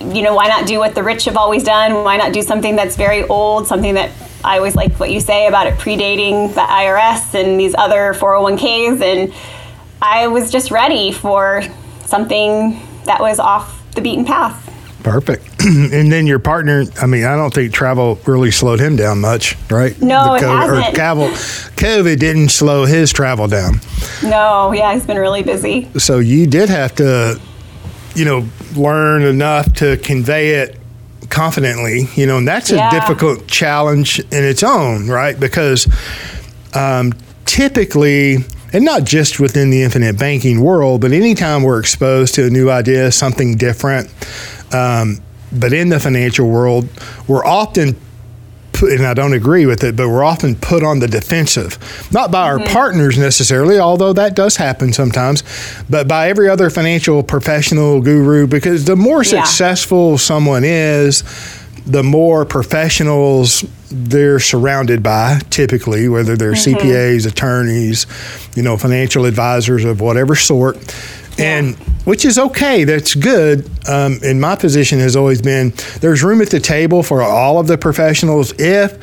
you 0.00 0.22
know 0.22 0.34
why 0.34 0.48
not 0.48 0.66
do 0.66 0.78
what 0.78 0.94
the 0.94 1.02
rich 1.02 1.24
have 1.24 1.36
always 1.36 1.64
done? 1.64 2.04
Why 2.04 2.16
not 2.16 2.32
do 2.32 2.42
something 2.42 2.76
that's 2.76 2.96
very 2.96 3.24
old 3.24 3.66
something 3.66 3.94
that 3.94 4.10
I 4.44 4.58
always 4.58 4.76
like 4.76 4.98
what 5.00 5.10
you 5.10 5.20
say 5.20 5.46
about 5.48 5.66
it 5.66 5.74
predating 5.74 6.54
the 6.54 6.60
IRS 6.60 7.34
and 7.34 7.58
these 7.58 7.74
other 7.76 8.14
401ks 8.14 9.00
and 9.00 9.34
I 10.00 10.28
was 10.28 10.52
just 10.52 10.70
ready 10.70 11.10
for 11.10 11.62
something 12.04 12.80
that 13.04 13.20
was 13.20 13.40
off 13.40 13.82
the 13.94 14.00
beaten 14.00 14.24
path. 14.24 14.67
Perfect. 15.02 15.46
and 15.64 16.12
then 16.12 16.26
your 16.26 16.38
partner, 16.38 16.84
I 17.00 17.06
mean, 17.06 17.24
I 17.24 17.36
don't 17.36 17.52
think 17.52 17.72
travel 17.72 18.18
really 18.26 18.50
slowed 18.50 18.80
him 18.80 18.96
down 18.96 19.20
much, 19.20 19.56
right? 19.70 20.00
No, 20.00 20.34
it 20.34 20.42
hasn't. 20.42 20.88
Or 20.88 20.92
Travel, 20.94 21.28
COVID 21.28 22.18
didn't 22.18 22.48
slow 22.48 22.84
his 22.84 23.12
travel 23.12 23.46
down. 23.46 23.80
No, 24.22 24.72
yeah, 24.72 24.92
he's 24.94 25.06
been 25.06 25.18
really 25.18 25.42
busy. 25.42 25.88
So 25.98 26.18
you 26.18 26.46
did 26.46 26.68
have 26.68 26.94
to, 26.96 27.40
you 28.14 28.24
know, 28.24 28.48
learn 28.74 29.22
enough 29.22 29.72
to 29.74 29.96
convey 29.98 30.54
it 30.54 30.78
confidently, 31.30 32.06
you 32.14 32.26
know, 32.26 32.38
and 32.38 32.48
that's 32.48 32.70
yeah. 32.70 32.88
a 32.88 32.90
difficult 32.90 33.46
challenge 33.46 34.18
in 34.18 34.44
its 34.44 34.62
own, 34.62 35.08
right? 35.08 35.38
Because 35.38 35.86
um, 36.74 37.12
typically, 37.44 38.38
and 38.72 38.84
not 38.84 39.04
just 39.04 39.40
within 39.40 39.70
the 39.70 39.82
infinite 39.82 40.18
banking 40.18 40.60
world, 40.60 41.00
but 41.00 41.12
anytime 41.12 41.62
we're 41.62 41.80
exposed 41.80 42.34
to 42.34 42.46
a 42.46 42.50
new 42.50 42.70
idea, 42.70 43.12
something 43.12 43.56
different, 43.56 44.12
um, 44.72 45.20
but 45.52 45.72
in 45.72 45.88
the 45.88 46.00
financial 46.00 46.48
world, 46.48 46.88
we're 47.26 47.44
often 47.44 47.96
put, 48.78 48.92
and 48.92 49.06
I 49.06 49.14
don't 49.14 49.32
agree 49.32 49.66
with 49.66 49.82
it, 49.82 49.96
but 49.96 50.08
we're 50.08 50.24
often 50.24 50.54
put 50.54 50.82
on 50.82 51.00
the 51.00 51.08
defensive, 51.08 51.78
not 52.12 52.30
by 52.30 52.48
mm-hmm. 52.48 52.62
our 52.62 52.68
partners 52.68 53.18
necessarily, 53.18 53.78
although 53.78 54.12
that 54.12 54.34
does 54.34 54.56
happen 54.56 54.92
sometimes, 54.92 55.42
but 55.88 56.06
by 56.06 56.28
every 56.28 56.48
other 56.48 56.70
financial 56.70 57.22
professional 57.22 58.00
guru, 58.00 58.46
because 58.46 58.84
the 58.84 58.96
more 58.96 59.22
yeah. 59.24 59.42
successful 59.42 60.18
someone 60.18 60.64
is, 60.64 61.24
the 61.86 62.02
more 62.02 62.44
professionals 62.44 63.64
they're 63.90 64.38
surrounded 64.38 65.02
by, 65.02 65.40
typically, 65.48 66.08
whether 66.08 66.36
they're 66.36 66.52
mm-hmm. 66.52 66.76
CPAs, 66.76 67.26
attorneys, 67.26 68.06
you 68.54 68.62
know, 68.62 68.76
financial 68.76 69.24
advisors 69.24 69.84
of 69.84 70.00
whatever 70.00 70.36
sort. 70.36 70.76
And 71.38 71.76
which 72.04 72.24
is 72.24 72.38
okay. 72.38 72.84
That's 72.84 73.14
good. 73.14 73.68
Um, 73.88 74.18
and 74.22 74.40
my 74.40 74.56
position 74.56 74.98
has 75.00 75.16
always 75.16 75.42
been 75.42 75.72
there's 76.00 76.22
room 76.22 76.40
at 76.40 76.50
the 76.50 76.60
table 76.60 77.02
for 77.02 77.22
all 77.22 77.58
of 77.58 77.66
the 77.66 77.78
professionals 77.78 78.52
if 78.58 78.98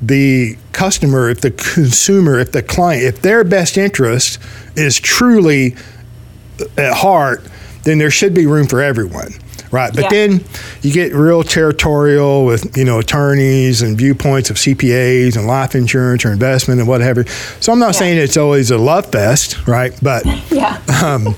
the 0.00 0.56
customer, 0.72 1.30
if 1.30 1.40
the 1.40 1.50
consumer, 1.50 2.38
if 2.38 2.52
the 2.52 2.62
client, 2.62 3.04
if 3.04 3.22
their 3.22 3.44
best 3.44 3.76
interest 3.76 4.38
is 4.76 4.98
truly 4.98 5.76
at 6.76 6.94
heart, 6.94 7.42
then 7.84 7.98
there 7.98 8.10
should 8.10 8.34
be 8.34 8.46
room 8.46 8.66
for 8.66 8.80
everyone 8.80 9.32
right? 9.74 9.92
But 9.92 10.04
yeah. 10.04 10.08
then 10.10 10.44
you 10.82 10.92
get 10.92 11.12
real 11.12 11.42
territorial 11.42 12.46
with 12.46 12.76
you 12.78 12.84
know 12.84 13.00
attorneys 13.00 13.82
and 13.82 13.98
viewpoints 13.98 14.48
of 14.48 14.56
CPAs 14.56 15.36
and 15.36 15.46
life 15.46 15.74
insurance 15.74 16.24
or 16.24 16.32
investment 16.32 16.78
and 16.78 16.88
whatever. 16.88 17.26
So 17.60 17.72
I'm 17.72 17.80
not 17.80 17.88
yeah. 17.94 17.98
saying 17.98 18.18
it's 18.18 18.36
always 18.36 18.70
a 18.70 18.78
love 18.78 19.06
fest, 19.06 19.66
right? 19.66 19.92
But 20.00 20.24
yeah, 20.50 20.80
um, 21.04 21.34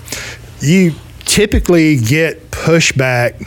you 0.61 0.93
typically 1.21 1.99
get 1.99 2.51
pushback 2.51 3.47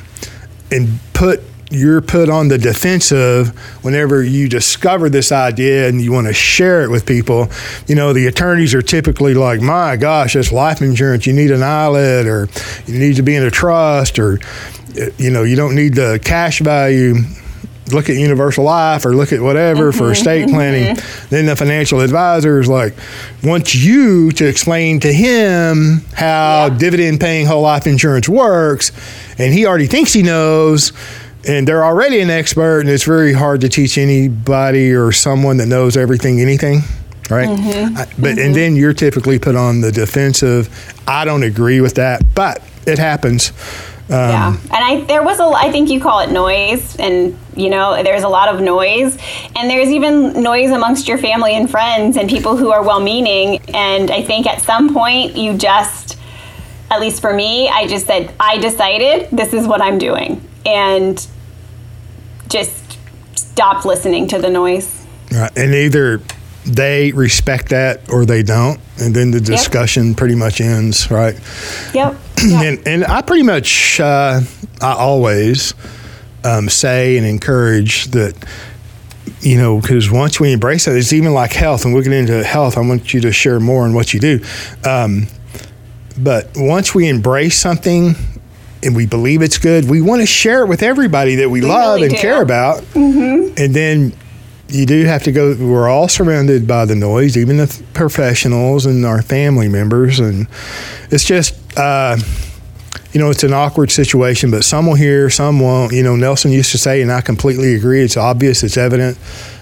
and 0.71 0.99
put 1.13 1.41
you're 1.71 2.01
put 2.01 2.29
on 2.29 2.47
the 2.47 2.57
defensive 2.57 3.49
whenever 3.83 4.23
you 4.23 4.49
discover 4.49 5.07
this 5.07 5.31
idea 5.31 5.87
and 5.87 6.01
you 6.01 6.11
want 6.11 6.25
to 6.25 6.33
share 6.33 6.83
it 6.83 6.89
with 6.89 7.05
people. 7.05 7.47
You 7.87 7.93
know, 7.93 8.11
the 8.11 8.25
attorneys 8.25 8.73
are 8.73 8.81
typically 8.81 9.35
like, 9.35 9.61
my 9.61 9.95
gosh, 9.95 10.33
that's 10.33 10.51
life 10.51 10.81
insurance. 10.81 11.27
You 11.27 11.33
need 11.33 11.51
an 11.51 11.61
ILIT 11.61 12.25
or 12.25 12.47
you 12.91 12.97
need 12.97 13.17
to 13.17 13.21
be 13.21 13.35
in 13.35 13.43
a 13.43 13.51
trust 13.51 14.17
or 14.17 14.39
you 15.17 15.29
know, 15.29 15.43
you 15.43 15.55
don't 15.55 15.75
need 15.75 15.93
the 15.93 16.19
cash 16.23 16.59
value. 16.59 17.15
Look 17.91 18.09
at 18.09 18.15
universal 18.15 18.63
life 18.63 19.05
or 19.05 19.15
look 19.15 19.31
at 19.31 19.41
whatever 19.41 19.89
mm-hmm, 19.89 19.97
for 19.97 20.11
estate 20.11 20.45
mm-hmm. 20.45 20.55
planning. 20.55 20.97
Then 21.29 21.45
the 21.45 21.55
financial 21.55 22.01
advisor 22.01 22.59
is 22.59 22.67
like, 22.67 22.93
wants 23.43 23.75
you 23.75 24.31
to 24.33 24.47
explain 24.47 24.99
to 25.01 25.11
him 25.11 26.05
how 26.13 26.67
yeah. 26.67 26.77
dividend 26.77 27.19
paying 27.19 27.45
whole 27.45 27.61
life 27.61 27.87
insurance 27.87 28.29
works. 28.29 28.91
And 29.37 29.53
he 29.53 29.65
already 29.65 29.87
thinks 29.87 30.13
he 30.13 30.23
knows 30.23 30.91
and 31.47 31.67
they're 31.67 31.85
already 31.85 32.19
an 32.19 32.29
expert, 32.29 32.81
and 32.81 32.89
it's 32.89 33.03
very 33.03 33.33
hard 33.33 33.61
to 33.61 33.69
teach 33.69 33.97
anybody 33.97 34.91
or 34.93 35.11
someone 35.11 35.57
that 35.57 35.67
knows 35.67 35.95
everything 35.95 36.41
anything, 36.41 36.81
right? 37.29 37.47
Mm-hmm. 37.47 37.97
I, 37.97 38.05
but 38.05 38.13
mm-hmm. 38.13 38.39
and 38.39 38.55
then 38.55 38.75
you're 38.75 38.93
typically 38.93 39.39
put 39.39 39.55
on 39.55 39.81
the 39.81 39.91
defensive. 39.91 40.69
I 41.07 41.25
don't 41.25 41.43
agree 41.43 41.81
with 41.81 41.95
that, 41.95 42.35
but 42.35 42.61
it 42.85 42.99
happens. 42.99 43.53
Um, 44.09 44.17
yeah, 44.17 44.57
and 44.63 44.73
I 44.73 45.01
there 45.01 45.21
was 45.21 45.39
a 45.39 45.43
I 45.43 45.71
think 45.71 45.89
you 45.89 45.99
call 45.99 46.19
it 46.21 46.31
noise, 46.31 46.95
and 46.97 47.37
you 47.55 47.69
know 47.69 48.01
there's 48.01 48.23
a 48.23 48.27
lot 48.27 48.49
of 48.49 48.59
noise, 48.59 49.15
and 49.55 49.69
there's 49.69 49.89
even 49.89 50.41
noise 50.41 50.71
amongst 50.71 51.07
your 51.07 51.19
family 51.19 51.55
and 51.55 51.69
friends 51.69 52.17
and 52.17 52.27
people 52.27 52.57
who 52.57 52.71
are 52.71 52.81
well-meaning. 52.81 53.61
And 53.71 54.09
I 54.09 54.23
think 54.23 54.47
at 54.47 54.63
some 54.63 54.95
point 54.95 55.37
you 55.37 55.55
just, 55.55 56.17
at 56.89 56.99
least 56.99 57.21
for 57.21 57.31
me, 57.31 57.69
I 57.69 57.85
just 57.85 58.07
said 58.07 58.33
I 58.39 58.57
decided 58.57 59.29
this 59.31 59.53
is 59.53 59.67
what 59.67 59.79
I'm 59.79 59.99
doing, 59.99 60.43
and 60.65 61.27
just 62.47 62.97
stopped 63.35 63.85
listening 63.85 64.27
to 64.29 64.39
the 64.39 64.49
noise. 64.49 65.05
Right, 65.31 65.55
and 65.55 65.75
either 65.75 66.23
they 66.65 67.11
respect 67.11 67.69
that 67.69 68.09
or 68.09 68.25
they 68.25 68.41
don't, 68.41 68.79
and 68.97 69.15
then 69.15 69.29
the 69.31 69.41
discussion 69.41 70.09
yep. 70.09 70.17
pretty 70.17 70.35
much 70.35 70.61
ends, 70.61 71.11
right? 71.11 71.39
Yep. 71.93 72.15
and, 72.43 72.87
and 72.87 73.05
I 73.05 73.21
pretty 73.21 73.43
much, 73.43 73.99
uh, 73.99 74.41
I 74.81 74.93
always 74.93 75.73
um, 76.43 76.69
say 76.69 77.17
and 77.17 77.25
encourage 77.25 78.05
that, 78.07 78.35
you 79.41 79.57
know, 79.57 79.79
because 79.79 80.09
once 80.09 80.39
we 80.39 80.51
embrace 80.51 80.87
it, 80.87 80.95
it's 80.95 81.13
even 81.13 81.33
like 81.33 81.53
health, 81.53 81.85
and 81.85 81.93
we'll 81.93 82.03
get 82.03 82.13
into 82.13 82.43
health. 82.43 82.77
I 82.77 82.81
want 82.81 83.13
you 83.13 83.21
to 83.21 83.31
share 83.31 83.59
more 83.59 83.83
on 83.83 83.93
what 83.93 84.13
you 84.13 84.19
do. 84.19 84.43
Um, 84.85 85.27
but 86.17 86.49
once 86.55 86.93
we 86.93 87.07
embrace 87.07 87.57
something 87.57 88.15
and 88.83 88.95
we 88.95 89.05
believe 89.05 89.41
it's 89.41 89.57
good, 89.57 89.89
we 89.89 90.01
want 90.01 90.21
to 90.21 90.27
share 90.27 90.63
it 90.63 90.67
with 90.67 90.83
everybody 90.83 91.35
that 91.35 91.49
we, 91.49 91.61
we 91.61 91.67
love 91.67 91.95
really 91.95 92.07
and 92.07 92.15
do. 92.15 92.21
care 92.21 92.41
about. 92.41 92.81
Mm-hmm. 92.93 93.53
And 93.57 93.73
then 93.73 94.13
you 94.69 94.85
do 94.85 95.05
have 95.05 95.23
to 95.23 95.31
go. 95.31 95.55
We're 95.59 95.89
all 95.89 96.07
surrounded 96.07 96.67
by 96.67 96.85
the 96.85 96.95
noise, 96.95 97.37
even 97.37 97.57
the 97.57 97.83
professionals 97.93 98.85
and 98.85 99.05
our 99.05 99.21
family 99.21 99.67
members, 99.67 100.19
and 100.19 100.47
it's 101.09 101.25
just. 101.25 101.55
Uh, 101.77 102.17
you 103.13 103.19
know, 103.19 103.29
it's 103.31 103.43
an 103.43 103.53
awkward 103.53 103.91
situation, 103.91 104.51
but 104.51 104.63
some 104.63 104.85
will 104.85 104.95
hear, 104.95 105.29
some 105.29 105.59
won't. 105.59 105.93
You 105.93 106.03
know, 106.03 106.15
Nelson 106.15 106.51
used 106.51 106.71
to 106.71 106.77
say, 106.77 107.01
and 107.01 107.11
I 107.11 107.21
completely 107.21 107.73
agree. 107.75 108.03
It's 108.03 108.17
obvious, 108.17 108.63
it's 108.63 108.77
evident 108.77 109.17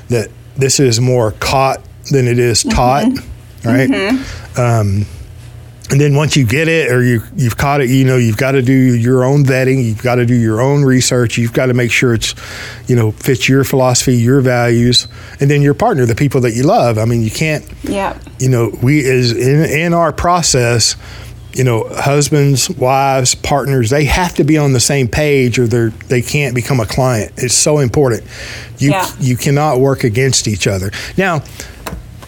that 0.10 0.30
this 0.58 0.80
is 0.80 1.00
more 1.00 1.32
caught 1.34 1.82
than 2.12 2.28
it 2.28 2.40
is 2.40 2.64
taught, 2.64 3.06
mm-hmm. 3.06 3.68
right? 3.68 3.90
Mm-hmm. 3.90 4.60
Um, 4.60 5.06
and 5.90 6.02
then 6.02 6.16
once 6.16 6.36
you 6.36 6.46
get 6.46 6.68
it 6.68 6.92
or 6.92 7.02
you 7.02 7.22
you've 7.38 7.56
caught 7.56 7.80
it, 7.80 7.90
you 7.90 8.04
know 8.04 8.18
you've 8.18 8.36
got 8.36 8.52
to 8.52 8.62
do 8.62 8.74
your 8.74 9.24
own 9.24 9.46
vetting, 9.46 9.86
you've 9.86 10.04
got 10.04 10.16
to 10.16 10.26
do 10.26 10.36
your 10.36 10.60
own 10.60 10.84
research, 10.84 11.38
you've 11.38 11.54
got 11.54 11.68
to 11.68 11.74
make 11.74 11.92
sure 11.92 12.14
it's 12.14 12.36
you 12.88 12.96
know 12.96 13.12
fits 13.12 13.48
your 13.48 13.64
philosophy, 13.64 14.18
your 14.18 14.42
values, 14.42 15.08
and 15.40 15.50
then 15.50 15.62
your 15.62 15.74
partner, 15.74 16.06
the 16.06 16.16
people 16.16 16.42
that 16.42 16.54
you 16.54 16.64
love. 16.64 16.98
I 16.98 17.06
mean, 17.06 17.22
you 17.22 17.32
can't. 17.32 17.66
Yeah. 17.84 18.20
You 18.38 18.50
know, 18.50 18.78
we 18.84 19.00
is 19.00 19.32
in 19.32 19.64
in 19.64 19.94
our 19.94 20.12
process. 20.12 20.98
You 21.58 21.64
know, 21.64 21.88
husbands, 21.90 22.70
wives, 22.70 23.36
partners, 23.36 23.90
they 23.90 24.06
have 24.06 24.36
to 24.36 24.44
be 24.44 24.58
on 24.58 24.74
the 24.74 24.80
same 24.80 25.08
page 25.08 25.58
or 25.58 25.68
they 25.68 25.90
they 26.08 26.22
can't 26.22 26.54
become 26.54 26.80
a 26.80 26.86
client. 26.86 27.34
It's 27.38 27.56
so 27.56 27.80
important. 27.80 28.24
You 28.78 28.92
yeah. 28.92 29.10
you 29.20 29.36
cannot 29.36 29.80
work 29.80 30.04
against 30.04 30.48
each 30.48 30.68
other. 30.68 30.92
Now, 31.18 31.44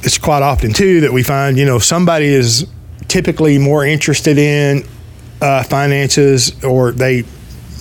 it's 0.02 0.18
quite 0.18 0.42
often 0.42 0.74
too 0.74 1.02
that 1.02 1.14
we 1.14 1.24
find, 1.24 1.58
you 1.58 1.66
know, 1.66 1.80
somebody 1.80 2.28
is 2.28 2.66
typically 3.08 3.58
more 3.58 3.86
interested 3.86 4.38
in 4.38 4.84
uh, 5.42 5.64
finances 5.64 6.64
or 6.64 6.92
they 6.92 7.24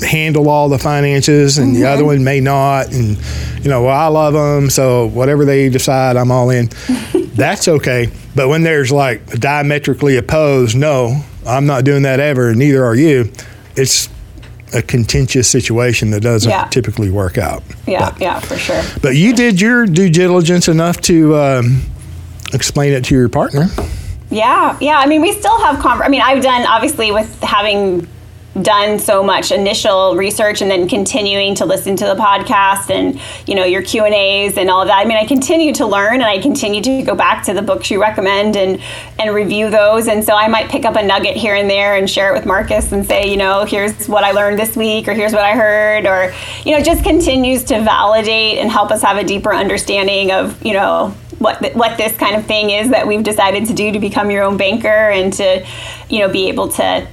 handle 0.00 0.48
all 0.48 0.68
the 0.68 0.78
finances 0.78 1.58
and 1.58 1.72
mm-hmm. 1.72 1.82
the 1.82 1.88
other 1.88 2.04
one 2.04 2.22
may 2.22 2.40
not 2.40 2.86
and 2.92 3.18
you 3.62 3.68
know 3.68 3.82
well 3.82 3.96
i 3.96 4.06
love 4.06 4.32
them 4.32 4.70
so 4.70 5.06
whatever 5.06 5.44
they 5.44 5.68
decide 5.68 6.16
i'm 6.16 6.30
all 6.30 6.50
in 6.50 6.66
that's 7.34 7.66
okay 7.66 8.08
but 8.36 8.48
when 8.48 8.62
there's 8.62 8.92
like 8.92 9.26
diametrically 9.40 10.16
opposed 10.16 10.76
no 10.76 11.20
i'm 11.48 11.66
not 11.66 11.84
doing 11.84 12.02
that 12.02 12.20
ever 12.20 12.50
and 12.50 12.58
neither 12.58 12.84
are 12.84 12.94
you 12.94 13.30
it's 13.76 14.08
a 14.74 14.82
contentious 14.82 15.48
situation 15.48 16.10
that 16.10 16.20
doesn't 16.20 16.50
yeah. 16.50 16.66
typically 16.66 17.10
work 17.10 17.38
out. 17.38 17.62
Yeah, 17.86 18.10
but, 18.10 18.20
yeah, 18.20 18.40
for 18.40 18.56
sure. 18.56 18.82
But 19.00 19.16
you 19.16 19.34
did 19.34 19.60
your 19.60 19.86
due 19.86 20.10
diligence 20.10 20.68
enough 20.68 21.00
to 21.02 21.36
um, 21.36 21.82
explain 22.52 22.92
it 22.92 23.04
to 23.06 23.14
your 23.14 23.28
partner. 23.28 23.66
Yeah, 24.30 24.76
yeah. 24.80 24.98
I 24.98 25.06
mean, 25.06 25.22
we 25.22 25.32
still 25.32 25.58
have. 25.60 25.78
Con- 25.80 26.02
I 26.02 26.08
mean, 26.08 26.20
I've 26.20 26.42
done 26.42 26.66
obviously 26.66 27.12
with 27.12 27.40
having 27.40 28.06
done 28.62 28.98
so 28.98 29.22
much 29.22 29.52
initial 29.52 30.16
research 30.16 30.60
and 30.62 30.70
then 30.70 30.88
continuing 30.88 31.54
to 31.56 31.64
listen 31.64 31.96
to 31.96 32.04
the 32.04 32.14
podcast 32.14 32.90
and 32.90 33.20
you 33.46 33.54
know 33.54 33.64
your 33.64 33.82
q 33.82 34.04
and 34.04 34.14
a's 34.14 34.56
and 34.56 34.70
all 34.70 34.82
of 34.82 34.88
that. 34.88 34.98
I 34.98 35.04
mean 35.04 35.16
i 35.16 35.24
continue 35.24 35.72
to 35.74 35.86
learn 35.86 36.14
and 36.14 36.24
i 36.24 36.38
continue 36.38 36.82
to 36.82 37.02
go 37.02 37.14
back 37.14 37.44
to 37.44 37.54
the 37.54 37.62
books 37.62 37.90
you 37.90 38.00
recommend 38.00 38.56
and 38.56 38.80
and 39.18 39.34
review 39.34 39.70
those. 39.70 40.08
And 40.08 40.24
so 40.24 40.34
i 40.34 40.48
might 40.48 40.68
pick 40.68 40.84
up 40.84 40.96
a 40.96 41.02
nugget 41.02 41.36
here 41.36 41.54
and 41.54 41.68
there 41.68 41.96
and 41.96 42.08
share 42.08 42.30
it 42.30 42.38
with 42.38 42.46
marcus 42.46 42.92
and 42.92 43.06
say 43.06 43.30
you 43.30 43.36
know 43.36 43.64
here's 43.64 44.08
what 44.08 44.24
i 44.24 44.32
learned 44.32 44.58
this 44.58 44.76
week 44.76 45.08
or 45.08 45.14
here's 45.14 45.32
what 45.32 45.42
i 45.42 45.52
heard 45.52 46.06
or 46.06 46.32
you 46.64 46.76
know 46.76 46.82
just 46.82 47.02
continues 47.02 47.64
to 47.64 47.80
validate 47.82 48.58
and 48.58 48.70
help 48.70 48.90
us 48.90 49.02
have 49.02 49.16
a 49.16 49.24
deeper 49.24 49.54
understanding 49.54 50.32
of 50.32 50.64
you 50.64 50.72
know 50.72 51.14
what 51.38 51.74
what 51.74 51.96
this 51.96 52.16
kind 52.16 52.36
of 52.36 52.44
thing 52.46 52.70
is 52.70 52.90
that 52.90 53.06
we've 53.06 53.22
decided 53.22 53.66
to 53.66 53.74
do 53.74 53.92
to 53.92 54.00
become 54.00 54.30
your 54.30 54.42
own 54.42 54.56
banker 54.56 54.88
and 54.88 55.32
to 55.32 55.64
you 56.08 56.20
know 56.20 56.28
be 56.28 56.48
able 56.48 56.68
to 56.68 57.06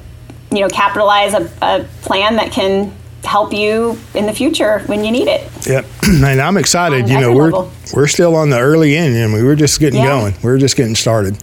you 0.51 0.59
know 0.59 0.69
capitalize 0.69 1.33
a, 1.33 1.49
a 1.61 1.85
plan 2.01 2.35
that 2.37 2.51
can 2.51 2.93
help 3.25 3.53
you 3.53 3.97
in 4.13 4.25
the 4.25 4.33
future 4.33 4.79
when 4.85 5.03
you 5.03 5.11
need 5.11 5.27
it. 5.27 5.67
Yep, 5.67 5.85
and 6.03 6.41
I'm 6.41 6.57
excited. 6.57 7.09
you 7.09 7.19
know, 7.19 7.33
we're 7.33 7.51
level. 7.51 7.71
we're 7.93 8.07
still 8.07 8.35
on 8.35 8.49
the 8.49 8.59
early 8.59 8.95
end, 8.95 9.15
and 9.15 9.33
we 9.33 9.43
were 9.43 9.55
just 9.55 9.79
getting 9.79 9.99
yeah. 9.99 10.07
going. 10.07 10.35
We 10.43 10.49
are 10.51 10.57
just 10.57 10.75
getting 10.75 10.95
started. 10.95 11.35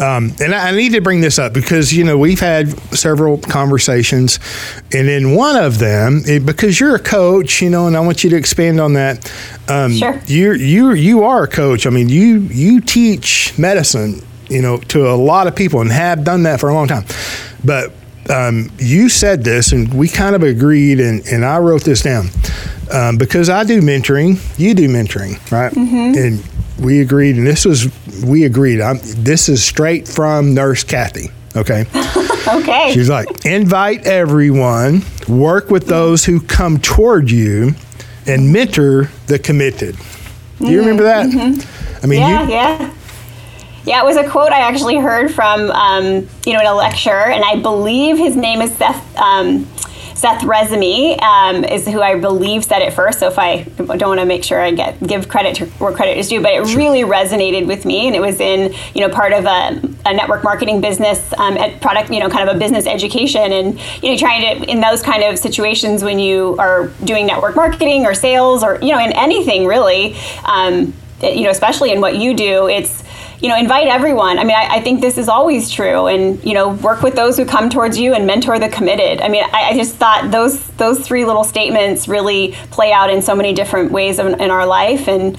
Um, 0.00 0.32
and 0.40 0.54
I, 0.54 0.68
I, 0.68 0.72
need 0.72 0.92
to 0.92 1.00
bring 1.00 1.20
this 1.20 1.38
up 1.38 1.52
because 1.52 1.92
you 1.92 2.04
know 2.04 2.18
we've 2.18 2.40
had 2.40 2.78
several 2.94 3.38
conversations, 3.38 4.38
and 4.92 5.08
in 5.08 5.34
one 5.34 5.56
of 5.56 5.78
them, 5.78 6.22
it, 6.26 6.44
because 6.46 6.78
you're 6.78 6.94
a 6.94 7.00
coach, 7.00 7.62
you 7.62 7.70
know, 7.70 7.86
and 7.86 7.96
I 7.96 8.00
want 8.00 8.22
you 8.22 8.30
to 8.30 8.36
expand 8.36 8.80
on 8.80 8.92
that. 8.92 9.32
Um, 9.68 9.92
sure. 9.92 10.20
You 10.26 10.52
you 10.52 10.92
you 10.92 11.24
are 11.24 11.44
a 11.44 11.48
coach. 11.48 11.86
I 11.86 11.90
mean, 11.90 12.08
you 12.08 12.40
you 12.40 12.80
teach 12.80 13.58
medicine, 13.58 14.22
you 14.48 14.62
know, 14.62 14.76
to 14.76 15.08
a 15.08 15.16
lot 15.16 15.46
of 15.46 15.56
people 15.56 15.80
and 15.80 15.90
have 15.90 16.24
done 16.24 16.44
that 16.44 16.60
for 16.60 16.68
a 16.68 16.74
long 16.74 16.88
time, 16.88 17.04
but 17.64 17.92
um, 18.30 18.70
you 18.78 19.08
said 19.08 19.44
this, 19.44 19.72
and 19.72 19.92
we 19.92 20.08
kind 20.08 20.34
of 20.34 20.42
agreed, 20.42 21.00
and, 21.00 21.24
and 21.26 21.44
I 21.44 21.58
wrote 21.58 21.84
this 21.84 22.02
down 22.02 22.28
um, 22.92 23.18
because 23.18 23.48
I 23.48 23.64
do 23.64 23.80
mentoring, 23.80 24.38
you 24.58 24.74
do 24.74 24.88
mentoring, 24.88 25.50
right? 25.50 25.72
Mm-hmm. 25.72 26.18
And 26.18 26.84
we 26.84 27.00
agreed, 27.00 27.36
and 27.36 27.46
this 27.46 27.64
was 27.64 27.90
we 28.24 28.44
agreed. 28.44 28.80
I'm, 28.80 28.98
this 29.02 29.48
is 29.48 29.64
straight 29.64 30.08
from 30.08 30.54
Nurse 30.54 30.84
Kathy. 30.84 31.30
Okay. 31.54 31.86
okay. 32.48 32.90
She's 32.92 33.08
like, 33.08 33.46
invite 33.46 34.06
everyone, 34.06 35.02
work 35.28 35.70
with 35.70 35.86
those 35.86 36.24
who 36.24 36.40
come 36.40 36.78
toward 36.78 37.30
you, 37.30 37.74
and 38.26 38.52
mentor 38.52 39.10
the 39.26 39.38
committed. 39.38 39.96
Do 40.58 40.70
you 40.70 40.80
remember 40.80 41.04
that? 41.04 41.26
Mm-hmm. 41.26 42.04
I 42.04 42.06
mean, 42.06 42.20
yeah, 42.20 42.42
you, 42.44 42.50
yeah. 42.50 42.94
Yeah, 43.86 44.02
it 44.02 44.04
was 44.04 44.16
a 44.16 44.28
quote 44.28 44.50
I 44.50 44.60
actually 44.60 44.98
heard 44.98 45.32
from, 45.32 45.70
um, 45.70 46.28
you 46.44 46.52
know, 46.52 46.60
in 46.60 46.66
a 46.66 46.74
lecture, 46.74 47.10
and 47.10 47.44
I 47.44 47.54
believe 47.54 48.18
his 48.18 48.34
name 48.34 48.60
is 48.60 48.74
Seth. 48.74 49.16
Um, 49.16 49.64
Seth 50.16 50.42
Rezemy 50.42 51.22
um, 51.22 51.62
is 51.62 51.86
who 51.86 52.00
I 52.00 52.18
believe 52.18 52.64
said 52.64 52.80
it 52.80 52.94
first. 52.94 53.20
So 53.20 53.28
if 53.28 53.38
I 53.38 53.62
don't 53.62 54.08
want 54.08 54.18
to 54.18 54.24
make 54.24 54.42
sure 54.42 54.60
I 54.60 54.72
get 54.72 55.00
give 55.06 55.28
credit 55.28 55.54
to 55.56 55.66
where 55.66 55.92
credit 55.92 56.16
is 56.16 56.28
due, 56.28 56.40
but 56.40 56.52
it 56.52 56.74
really 56.74 57.02
resonated 57.02 57.66
with 57.66 57.84
me, 57.84 58.08
and 58.08 58.16
it 58.16 58.20
was 58.20 58.40
in 58.40 58.74
you 58.94 59.06
know 59.06 59.14
part 59.14 59.32
of 59.32 59.44
a, 59.44 59.80
a 60.06 60.14
network 60.14 60.42
marketing 60.42 60.80
business 60.80 61.32
um, 61.38 61.56
at 61.56 61.80
product, 61.80 62.10
you 62.10 62.18
know, 62.18 62.28
kind 62.28 62.48
of 62.48 62.56
a 62.56 62.58
business 62.58 62.86
education, 62.86 63.52
and 63.52 63.78
you 64.02 64.10
know 64.10 64.16
trying 64.16 64.62
to 64.62 64.68
in 64.68 64.80
those 64.80 65.00
kind 65.00 65.22
of 65.22 65.38
situations 65.38 66.02
when 66.02 66.18
you 66.18 66.56
are 66.58 66.88
doing 67.04 67.24
network 67.26 67.54
marketing 67.54 68.04
or 68.04 68.14
sales 68.14 68.64
or 68.64 68.80
you 68.82 68.90
know 68.90 68.98
in 68.98 69.12
anything 69.12 69.64
really, 69.64 70.16
um, 70.44 70.92
you 71.22 71.42
know 71.42 71.50
especially 71.50 71.92
in 71.92 72.00
what 72.00 72.16
you 72.16 72.34
do, 72.34 72.68
it's 72.68 73.04
you 73.40 73.48
know, 73.48 73.56
invite 73.56 73.88
everyone. 73.88 74.38
I 74.38 74.44
mean, 74.44 74.56
I, 74.56 74.76
I, 74.76 74.80
think 74.80 75.00
this 75.00 75.18
is 75.18 75.28
always 75.28 75.70
true, 75.70 76.06
and 76.06 76.42
you 76.44 76.54
know, 76.54 76.70
work 76.74 77.02
with 77.02 77.14
those 77.14 77.36
who 77.36 77.44
come 77.44 77.68
towards 77.68 77.98
you 77.98 78.14
and 78.14 78.26
mentor 78.26 78.58
the 78.58 78.68
committed. 78.68 79.20
I 79.20 79.28
mean, 79.28 79.44
I, 79.44 79.70
I 79.70 79.76
just 79.76 79.96
thought 79.96 80.30
those 80.30 80.66
those 80.72 81.00
three 81.00 81.24
little 81.24 81.44
statements 81.44 82.08
really 82.08 82.52
play 82.70 82.92
out 82.92 83.10
in 83.10 83.20
so 83.20 83.34
many 83.34 83.52
different 83.52 83.92
ways 83.92 84.18
in, 84.18 84.40
in 84.40 84.50
our 84.50 84.66
life, 84.66 85.08
and 85.08 85.38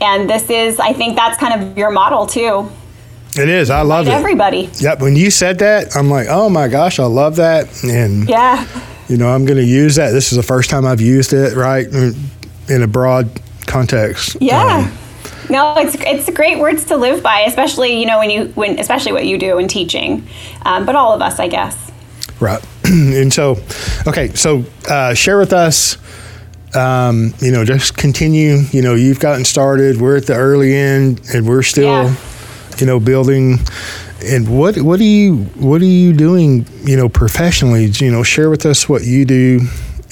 and 0.00 0.28
this 0.28 0.48
is, 0.50 0.80
I 0.80 0.92
think, 0.92 1.16
that's 1.16 1.38
kind 1.38 1.62
of 1.62 1.76
your 1.78 1.90
model 1.90 2.26
too. 2.26 2.70
It 3.36 3.48
is. 3.48 3.70
I 3.70 3.82
love 3.82 4.08
it. 4.08 4.10
Everybody. 4.10 4.70
Yep. 4.80 5.00
When 5.00 5.14
you 5.14 5.30
said 5.30 5.60
that, 5.60 5.94
I'm 5.94 6.10
like, 6.10 6.26
oh 6.28 6.48
my 6.48 6.66
gosh, 6.66 6.98
I 6.98 7.04
love 7.04 7.36
that, 7.36 7.84
and 7.84 8.28
yeah, 8.28 8.66
you 9.08 9.16
know, 9.16 9.28
I'm 9.28 9.44
going 9.44 9.58
to 9.58 9.64
use 9.64 9.96
that. 9.96 10.10
This 10.10 10.32
is 10.32 10.36
the 10.36 10.42
first 10.42 10.70
time 10.70 10.84
I've 10.84 11.00
used 11.00 11.32
it, 11.32 11.54
right, 11.54 11.86
in 11.86 12.82
a 12.82 12.88
broad 12.88 13.40
context. 13.66 14.36
Yeah. 14.40 14.90
Um, 14.90 14.99
no, 15.58 15.74
it's 15.76 15.96
it's 15.98 16.30
great 16.30 16.58
words 16.58 16.84
to 16.86 16.96
live 16.96 17.22
by, 17.22 17.40
especially 17.40 17.98
you 17.98 18.06
know 18.06 18.18
when 18.18 18.30
you 18.30 18.46
when 18.54 18.78
especially 18.78 19.12
what 19.12 19.26
you 19.26 19.36
do 19.36 19.58
in 19.58 19.66
teaching, 19.66 20.26
um, 20.64 20.86
but 20.86 20.94
all 20.94 21.12
of 21.12 21.20
us, 21.20 21.40
I 21.40 21.48
guess. 21.48 21.90
Right, 22.38 22.64
and 22.84 23.32
so, 23.32 23.56
okay, 24.06 24.28
so 24.34 24.64
uh, 24.88 25.14
share 25.14 25.38
with 25.38 25.52
us. 25.52 25.98
Um, 26.72 27.34
you 27.40 27.50
know, 27.50 27.64
just 27.64 27.96
continue. 27.96 28.58
You 28.70 28.80
know, 28.80 28.94
you've 28.94 29.18
gotten 29.18 29.44
started. 29.44 30.00
We're 30.00 30.16
at 30.16 30.26
the 30.26 30.36
early 30.36 30.72
end, 30.72 31.20
and 31.34 31.48
we're 31.48 31.62
still, 31.62 32.04
yeah. 32.04 32.14
you 32.78 32.86
know, 32.86 33.00
building. 33.00 33.58
And 34.24 34.56
what 34.56 34.78
what 34.78 35.00
are 35.00 35.04
you 35.04 35.44
what 35.56 35.80
are 35.80 35.84
you 35.84 36.12
doing? 36.12 36.64
You 36.84 36.96
know, 36.96 37.08
professionally. 37.08 37.86
You 37.86 38.12
know, 38.12 38.22
share 38.22 38.50
with 38.50 38.64
us 38.66 38.88
what 38.88 39.02
you 39.02 39.24
do 39.24 39.62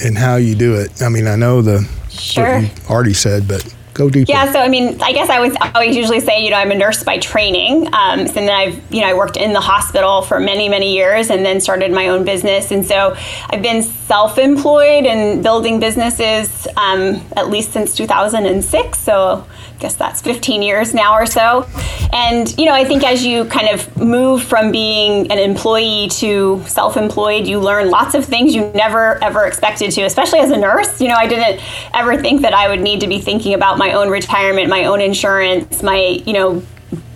and 0.01 0.17
how 0.17 0.35
you 0.35 0.55
do 0.55 0.75
it. 0.75 1.01
I 1.01 1.07
mean, 1.07 1.27
I 1.27 1.37
know 1.37 1.61
the 1.61 1.87
sure. 2.09 2.43
what 2.43 2.63
you 2.63 2.69
already 2.89 3.13
said, 3.13 3.47
but 3.47 3.73
go 3.99 4.09
deeper. 4.09 4.31
Yeah, 4.31 4.51
so 4.51 4.59
I 4.59 4.69
mean, 4.69 4.99
I 5.01 5.11
guess 5.11 5.29
I 5.29 5.39
I 5.39 5.71
always 5.75 5.95
usually 5.95 6.19
say, 6.21 6.43
you 6.43 6.49
know, 6.49 6.57
I'm 6.57 6.71
a 6.71 6.75
nurse 6.75 7.03
by 7.03 7.19
training, 7.19 7.87
um, 7.87 8.19
and 8.19 8.29
then 8.29 8.49
I've 8.49 8.81
you 8.91 9.01
know 9.01 9.07
I 9.07 9.13
worked 9.13 9.37
in 9.37 9.53
the 9.53 9.61
hospital 9.61 10.21
for 10.21 10.39
many 10.39 10.69
many 10.69 10.95
years, 10.95 11.29
and 11.29 11.45
then 11.45 11.59
started 11.61 11.91
my 11.91 12.07
own 12.07 12.23
business, 12.25 12.71
and 12.71 12.85
so 12.85 13.15
I've 13.49 13.61
been 13.61 13.83
self-employed 13.83 15.05
and 15.05 15.43
building 15.43 15.79
businesses 15.79 16.67
um, 16.77 17.21
at 17.35 17.49
least 17.49 17.73
since 17.73 17.95
2006. 17.95 18.97
So 18.97 19.45
I 19.45 19.77
guess 19.79 19.95
that's 19.95 20.21
15 20.21 20.63
years 20.63 20.93
now 20.93 21.13
or 21.13 21.25
so, 21.25 21.67
and 22.11 22.57
you 22.57 22.65
know, 22.65 22.73
I 22.73 22.85
think 22.85 23.03
as 23.03 23.25
you 23.25 23.45
kind 23.45 23.69
of 23.69 23.97
move 23.97 24.43
from 24.43 24.71
being 24.71 25.31
an 25.31 25.37
employee 25.37 26.07
to 26.23 26.63
self-employed, 26.65 27.45
you 27.47 27.59
learn 27.59 27.89
lots 27.89 28.15
of 28.15 28.25
things 28.25 28.55
you 28.55 28.71
never 28.73 29.21
ever 29.23 29.45
expected 29.45 29.91
to, 29.91 30.01
especially 30.03 30.39
as 30.39 30.51
a 30.51 30.57
nurse. 30.57 31.01
You 31.01 31.09
know, 31.09 31.15
I 31.15 31.27
didn't 31.27 31.61
ever 31.93 32.17
think 32.17 32.41
that 32.41 32.53
I 32.53 32.69
would 32.69 32.81
need 32.81 33.01
to 33.01 33.07
be 33.07 33.19
thinking 33.19 33.53
about 33.53 33.77
my 33.77 33.88
own 33.91 34.09
retirement, 34.09 34.69
my 34.69 34.85
own 34.85 35.01
insurance, 35.01 35.83
my, 35.83 36.21
you 36.25 36.33
know, 36.33 36.63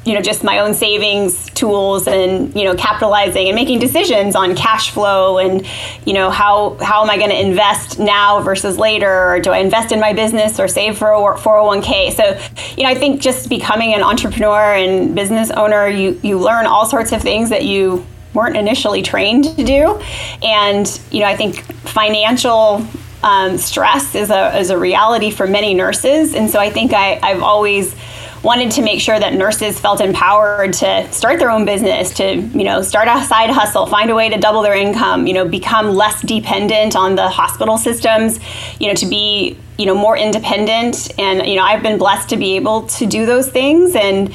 you 0.05 0.13
know, 0.13 0.21
just 0.21 0.43
my 0.43 0.59
own 0.59 0.73
savings 0.73 1.49
tools 1.51 2.07
and, 2.07 2.53
you 2.55 2.65
know, 2.65 2.75
capitalizing 2.75 3.47
and 3.47 3.55
making 3.55 3.79
decisions 3.79 4.35
on 4.35 4.53
cash 4.55 4.91
flow 4.91 5.37
and, 5.37 5.65
you 6.05 6.13
know, 6.13 6.29
how, 6.29 6.77
how 6.81 7.03
am 7.03 7.09
I 7.09 7.17
going 7.17 7.29
to 7.29 7.39
invest 7.39 7.99
now 7.99 8.41
versus 8.41 8.77
later? 8.77 9.29
Or 9.31 9.39
do 9.39 9.51
I 9.51 9.59
invest 9.59 9.93
in 9.93 10.01
my 10.01 10.11
business 10.11 10.59
or 10.59 10.67
save 10.67 10.97
for 10.97 11.11
a 11.11 11.37
401k? 11.37 12.11
So, 12.11 12.37
you 12.75 12.83
know, 12.83 12.89
I 12.89 12.95
think 12.95 13.21
just 13.21 13.47
becoming 13.47 13.93
an 13.93 14.03
entrepreneur 14.03 14.73
and 14.73 15.15
business 15.15 15.51
owner, 15.51 15.87
you, 15.87 16.19
you 16.21 16.37
learn 16.37 16.65
all 16.65 16.85
sorts 16.85 17.13
of 17.13 17.21
things 17.21 17.49
that 17.49 17.63
you 17.63 18.05
weren't 18.33 18.57
initially 18.57 19.01
trained 19.01 19.45
to 19.55 19.63
do. 19.63 20.01
And, 20.41 20.99
you 21.11 21.21
know, 21.21 21.27
I 21.27 21.37
think 21.37 21.61
financial 21.87 22.85
um, 23.23 23.57
stress 23.57 24.15
is 24.15 24.29
a, 24.29 24.57
is 24.57 24.69
a 24.69 24.77
reality 24.77 25.31
for 25.31 25.47
many 25.47 25.73
nurses. 25.73 26.35
And 26.35 26.49
so 26.49 26.59
I 26.59 26.69
think 26.69 26.93
I, 26.93 27.19
I've 27.23 27.41
always 27.41 27.95
wanted 28.43 28.69
to 28.71 28.81
make 28.81 28.99
sure 28.99 29.17
that 29.17 29.33
nurses 29.33 29.79
felt 29.79 30.01
empowered 30.01 30.73
to 30.73 31.09
start 31.13 31.39
their 31.39 31.49
own 31.49 31.63
business, 31.63 32.13
to 32.15 32.35
you 32.35 32.65
know 32.65 32.81
start 32.81 33.07
a 33.07 33.23
side 33.23 33.49
hustle, 33.49 33.85
find 33.85 34.09
a 34.09 34.15
way 34.15 34.29
to 34.29 34.37
double 34.37 34.61
their 34.61 34.75
income, 34.75 35.25
you 35.25 35.33
know, 35.33 35.47
become 35.47 35.95
less 35.95 36.21
dependent 36.21 36.95
on 36.95 37.15
the 37.15 37.29
hospital 37.29 37.77
systems, 37.77 38.39
you 38.79 38.87
know, 38.87 38.93
to 38.93 39.05
be 39.05 39.57
you 39.77 39.85
know 39.85 39.95
more 39.95 40.15
independent 40.15 41.11
and 41.17 41.47
you 41.47 41.55
know 41.55 41.63
I've 41.63 41.81
been 41.81 41.97
blessed 41.97 42.29
to 42.29 42.37
be 42.37 42.57
able 42.57 42.85
to 42.87 43.07
do 43.07 43.25
those 43.25 43.49
things 43.49 43.95
and 43.95 44.31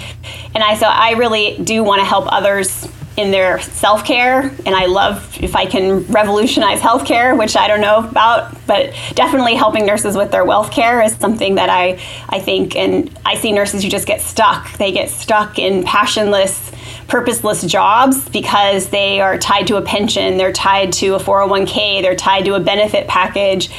and 0.54 0.64
I 0.64 0.74
so 0.74 0.86
I 0.86 1.12
really 1.12 1.56
do 1.62 1.84
want 1.84 2.00
to 2.00 2.04
help 2.04 2.26
others 2.32 2.88
in 3.18 3.32
their 3.32 3.60
self 3.60 4.04
care. 4.04 4.42
And 4.64 4.68
I 4.68 4.86
love 4.86 5.36
if 5.42 5.56
I 5.56 5.66
can 5.66 6.04
revolutionize 6.06 6.80
healthcare, 6.80 7.36
which 7.36 7.56
I 7.56 7.66
don't 7.66 7.80
know 7.80 8.08
about, 8.08 8.56
but 8.66 8.94
definitely 9.14 9.56
helping 9.56 9.84
nurses 9.84 10.16
with 10.16 10.30
their 10.30 10.44
wealth 10.44 10.70
care 10.70 11.02
is 11.02 11.14
something 11.16 11.56
that 11.56 11.68
I, 11.68 12.00
I 12.28 12.38
think, 12.38 12.76
and 12.76 13.10
I 13.26 13.34
see 13.34 13.50
nurses 13.50 13.82
who 13.82 13.88
just 13.88 14.06
get 14.06 14.20
stuck. 14.20 14.72
They 14.78 14.92
get 14.92 15.10
stuck 15.10 15.58
in 15.58 15.82
passionless 15.82 16.72
purposeless 17.08 17.62
jobs 17.62 18.28
because 18.28 18.90
they 18.90 19.20
are 19.20 19.38
tied 19.38 19.66
to 19.66 19.76
a 19.76 19.82
pension, 19.82 20.36
they're 20.36 20.52
tied 20.52 20.92
to 20.92 21.14
a 21.14 21.18
401k, 21.18 22.02
they're 22.02 22.14
tied 22.14 22.44
to 22.44 22.54
a 22.54 22.60
benefit 22.60 23.08
package 23.08 23.70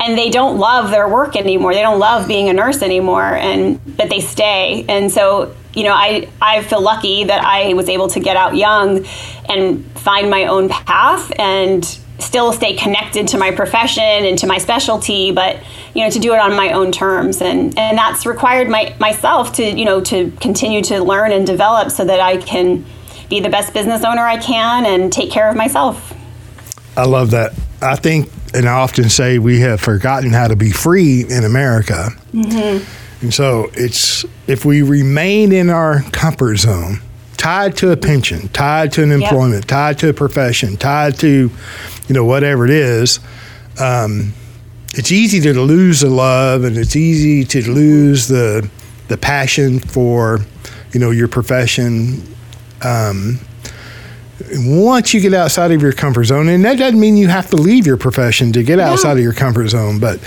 and 0.00 0.18
they 0.18 0.28
don't 0.28 0.58
love 0.58 0.90
their 0.90 1.08
work 1.08 1.36
anymore. 1.36 1.72
They 1.72 1.82
don't 1.82 2.00
love 2.00 2.26
being 2.26 2.48
a 2.48 2.52
nurse 2.52 2.82
anymore 2.82 3.36
and 3.36 3.80
but 3.96 4.10
they 4.10 4.20
stay. 4.20 4.84
And 4.88 5.10
so, 5.10 5.54
you 5.74 5.84
know, 5.84 5.92
I 5.92 6.28
I 6.40 6.62
feel 6.62 6.80
lucky 6.80 7.24
that 7.24 7.44
I 7.44 7.74
was 7.74 7.88
able 7.88 8.08
to 8.08 8.20
get 8.20 8.36
out 8.36 8.56
young 8.56 9.04
and 9.48 9.84
find 9.98 10.30
my 10.30 10.46
own 10.46 10.68
path 10.68 11.32
and 11.38 11.84
still 12.18 12.52
stay 12.52 12.74
connected 12.74 13.28
to 13.28 13.38
my 13.38 13.50
profession 13.50 14.02
and 14.02 14.38
to 14.38 14.46
my 14.46 14.58
specialty, 14.58 15.32
but 15.32 15.62
you 15.94 16.02
know, 16.02 16.10
to 16.10 16.18
do 16.18 16.32
it 16.32 16.38
on 16.38 16.56
my 16.56 16.72
own 16.72 16.92
terms, 16.92 17.40
and 17.40 17.78
and 17.78 17.98
that's 17.98 18.26
required 18.26 18.68
my 18.68 18.94
myself 18.98 19.52
to 19.54 19.64
you 19.64 19.84
know 19.84 20.00
to 20.02 20.30
continue 20.40 20.82
to 20.82 21.02
learn 21.02 21.32
and 21.32 21.46
develop 21.46 21.90
so 21.90 22.04
that 22.04 22.20
I 22.20 22.38
can 22.38 22.84
be 23.28 23.40
the 23.40 23.48
best 23.48 23.72
business 23.72 24.04
owner 24.04 24.22
I 24.22 24.36
can 24.36 24.86
and 24.86 25.12
take 25.12 25.30
care 25.30 25.48
of 25.48 25.56
myself. 25.56 26.12
I 26.96 27.04
love 27.04 27.30
that. 27.32 27.52
I 27.82 27.96
think, 27.96 28.30
and 28.54 28.68
I 28.68 28.72
often 28.72 29.08
say, 29.08 29.38
we 29.38 29.60
have 29.60 29.80
forgotten 29.80 30.30
how 30.30 30.48
to 30.48 30.56
be 30.56 30.70
free 30.70 31.24
in 31.28 31.44
America, 31.44 32.10
mm-hmm. 32.32 32.84
And 33.24 33.34
so 33.34 33.70
it's 33.72 34.24
if 34.46 34.64
we 34.64 34.82
remain 34.82 35.50
in 35.50 35.70
our 35.70 36.02
comfort 36.12 36.56
zone 36.56 37.00
tied 37.36 37.76
to 37.78 37.90
a 37.90 37.96
pension, 37.96 38.48
tied 38.48 38.92
to 38.92 39.02
an 39.02 39.10
employment, 39.10 39.62
yep. 39.62 39.64
tied 39.64 39.98
to 39.98 40.10
a 40.10 40.12
profession, 40.12 40.76
tied 40.76 41.18
to 41.18 41.50
you 42.06 42.14
know, 42.14 42.24
whatever 42.24 42.64
it 42.64 42.70
is, 42.70 43.20
um, 43.80 44.32
it's 44.94 45.10
easy 45.10 45.40
to 45.40 45.58
lose 45.60 46.00
the 46.00 46.10
love 46.10 46.64
and 46.64 46.76
it's 46.76 46.96
easy 46.96 47.44
to 47.44 47.70
lose 47.70 48.28
the 48.28 48.68
the 49.08 49.16
passion 49.16 49.80
for, 49.80 50.40
you 50.92 51.00
know, 51.00 51.10
your 51.10 51.28
profession. 51.28 52.22
Um, 52.82 53.40
once 54.52 55.14
you 55.14 55.20
get 55.20 55.32
outside 55.32 55.72
of 55.72 55.80
your 55.80 55.92
comfort 55.92 56.24
zone, 56.24 56.48
and 56.48 56.64
that 56.64 56.78
doesn't 56.78 57.00
mean 57.00 57.16
you 57.16 57.28
have 57.28 57.48
to 57.50 57.56
leave 57.56 57.86
your 57.86 57.96
profession 57.96 58.52
to 58.52 58.62
get 58.62 58.78
outside 58.78 59.16
of 59.16 59.22
your 59.22 59.32
comfort 59.32 59.68
zone, 59.68 59.98
but 59.98 60.20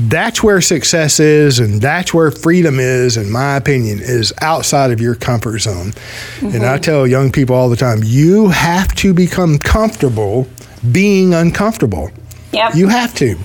that's 0.00 0.42
where 0.42 0.60
success 0.60 1.18
is 1.18 1.58
and 1.58 1.80
that's 1.80 2.14
where 2.14 2.30
freedom 2.30 2.78
is 2.78 3.16
in 3.16 3.30
my 3.30 3.56
opinion 3.56 3.98
is 4.00 4.32
outside 4.40 4.92
of 4.92 5.00
your 5.00 5.14
comfort 5.14 5.58
zone 5.58 5.90
mm-hmm. 5.90 6.54
and 6.54 6.64
i 6.64 6.78
tell 6.78 7.06
young 7.06 7.32
people 7.32 7.56
all 7.56 7.68
the 7.68 7.76
time 7.76 8.00
you 8.04 8.48
have 8.48 8.94
to 8.94 9.12
become 9.12 9.58
comfortable 9.58 10.46
being 10.92 11.34
uncomfortable. 11.34 12.10
Yep. 12.52 12.74
You 12.74 12.88
have 12.88 13.14
to. 13.16 13.36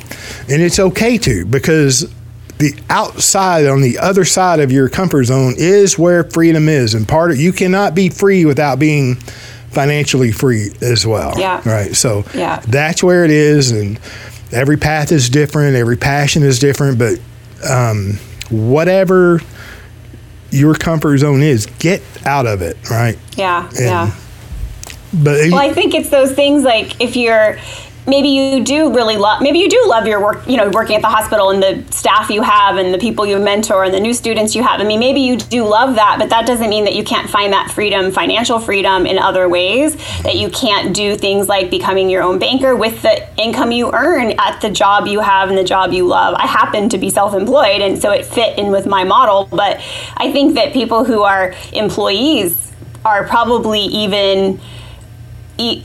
And 0.49 0.61
it's 0.61 0.79
okay 0.79 1.17
to 1.19 1.45
because 1.45 2.13
the 2.59 2.73
outside 2.89 3.65
on 3.65 3.81
the 3.81 3.97
other 3.99 4.23
side 4.25 4.59
of 4.59 4.71
your 4.71 4.87
comfort 4.87 5.25
zone 5.25 5.55
is 5.57 5.97
where 5.99 6.23
freedom 6.23 6.69
is 6.69 6.93
and 6.93 7.07
part 7.07 7.31
of 7.31 7.37
you 7.37 7.51
cannot 7.51 7.95
be 7.95 8.09
free 8.09 8.45
without 8.45 8.79
being 8.79 9.15
financially 9.71 10.31
free 10.31 10.71
as 10.81 11.05
well. 11.05 11.33
Yeah. 11.37 11.67
Right. 11.67 11.95
So 11.95 12.23
yeah. 12.33 12.59
that's 12.67 13.03
where 13.03 13.25
it 13.25 13.31
is 13.31 13.71
and 13.71 13.99
every 14.53 14.77
path 14.77 15.11
is 15.11 15.29
different, 15.29 15.75
every 15.75 15.97
passion 15.97 16.43
is 16.43 16.59
different, 16.59 16.99
but 16.99 17.19
um, 17.69 18.19
whatever 18.49 19.41
your 20.51 20.75
comfort 20.75 21.17
zone 21.17 21.41
is, 21.41 21.65
get 21.79 22.01
out 22.25 22.45
of 22.45 22.61
it, 22.61 22.77
right? 22.89 23.17
Yeah. 23.35 23.67
And 23.69 23.79
yeah. 23.79 24.15
But 25.13 25.51
well, 25.51 25.59
I 25.59 25.73
think 25.73 25.93
it's 25.93 26.09
those 26.09 26.31
things 26.31 26.63
like 26.63 26.99
if 26.99 27.15
you're 27.15 27.57
maybe 28.07 28.27
you 28.27 28.63
do 28.63 28.93
really 28.93 29.17
love 29.17 29.41
maybe 29.41 29.59
you 29.59 29.69
do 29.69 29.81
love 29.87 30.05
your 30.05 30.21
work 30.21 30.45
you 30.47 30.57
know 30.57 30.69
working 30.69 30.95
at 30.95 31.01
the 31.01 31.07
hospital 31.07 31.49
and 31.49 31.63
the 31.63 31.83
staff 31.91 32.29
you 32.29 32.41
have 32.41 32.77
and 32.77 32.93
the 32.93 32.97
people 32.97 33.25
you 33.25 33.39
mentor 33.39 33.83
and 33.83 33.93
the 33.93 33.99
new 33.99 34.13
students 34.13 34.55
you 34.55 34.63
have. 34.63 34.81
I 34.81 34.83
mean 34.83 34.99
maybe 34.99 35.21
you 35.21 35.37
do 35.37 35.63
love 35.63 35.95
that 35.95 36.17
but 36.19 36.29
that 36.29 36.45
doesn't 36.45 36.69
mean 36.69 36.83
that 36.85 36.95
you 36.95 37.03
can't 37.03 37.29
find 37.29 37.53
that 37.53 37.71
freedom 37.71 38.11
financial 38.11 38.59
freedom 38.59 39.05
in 39.05 39.17
other 39.17 39.47
ways 39.47 39.95
that 40.23 40.35
you 40.35 40.49
can't 40.49 40.95
do 40.95 41.15
things 41.15 41.47
like 41.47 41.69
becoming 41.69 42.09
your 42.09 42.23
own 42.23 42.39
banker 42.39 42.75
with 42.75 43.01
the 43.01 43.41
income 43.41 43.71
you 43.71 43.91
earn 43.93 44.31
at 44.39 44.59
the 44.61 44.69
job 44.69 45.07
you 45.07 45.19
have 45.19 45.49
and 45.49 45.57
the 45.57 45.63
job 45.63 45.91
you 45.91 46.05
love. 46.05 46.35
I 46.35 46.47
happen 46.47 46.89
to 46.89 46.97
be 46.97 47.09
self-employed 47.09 47.81
and 47.81 48.01
so 48.01 48.11
it 48.11 48.25
fit 48.25 48.57
in 48.57 48.71
with 48.71 48.85
my 48.85 49.03
model 49.03 49.47
but 49.51 49.81
i 50.17 50.31
think 50.31 50.55
that 50.55 50.73
people 50.73 51.03
who 51.03 51.23
are 51.23 51.53
employees 51.73 52.71
are 53.05 53.27
probably 53.27 53.81
even 53.81 54.59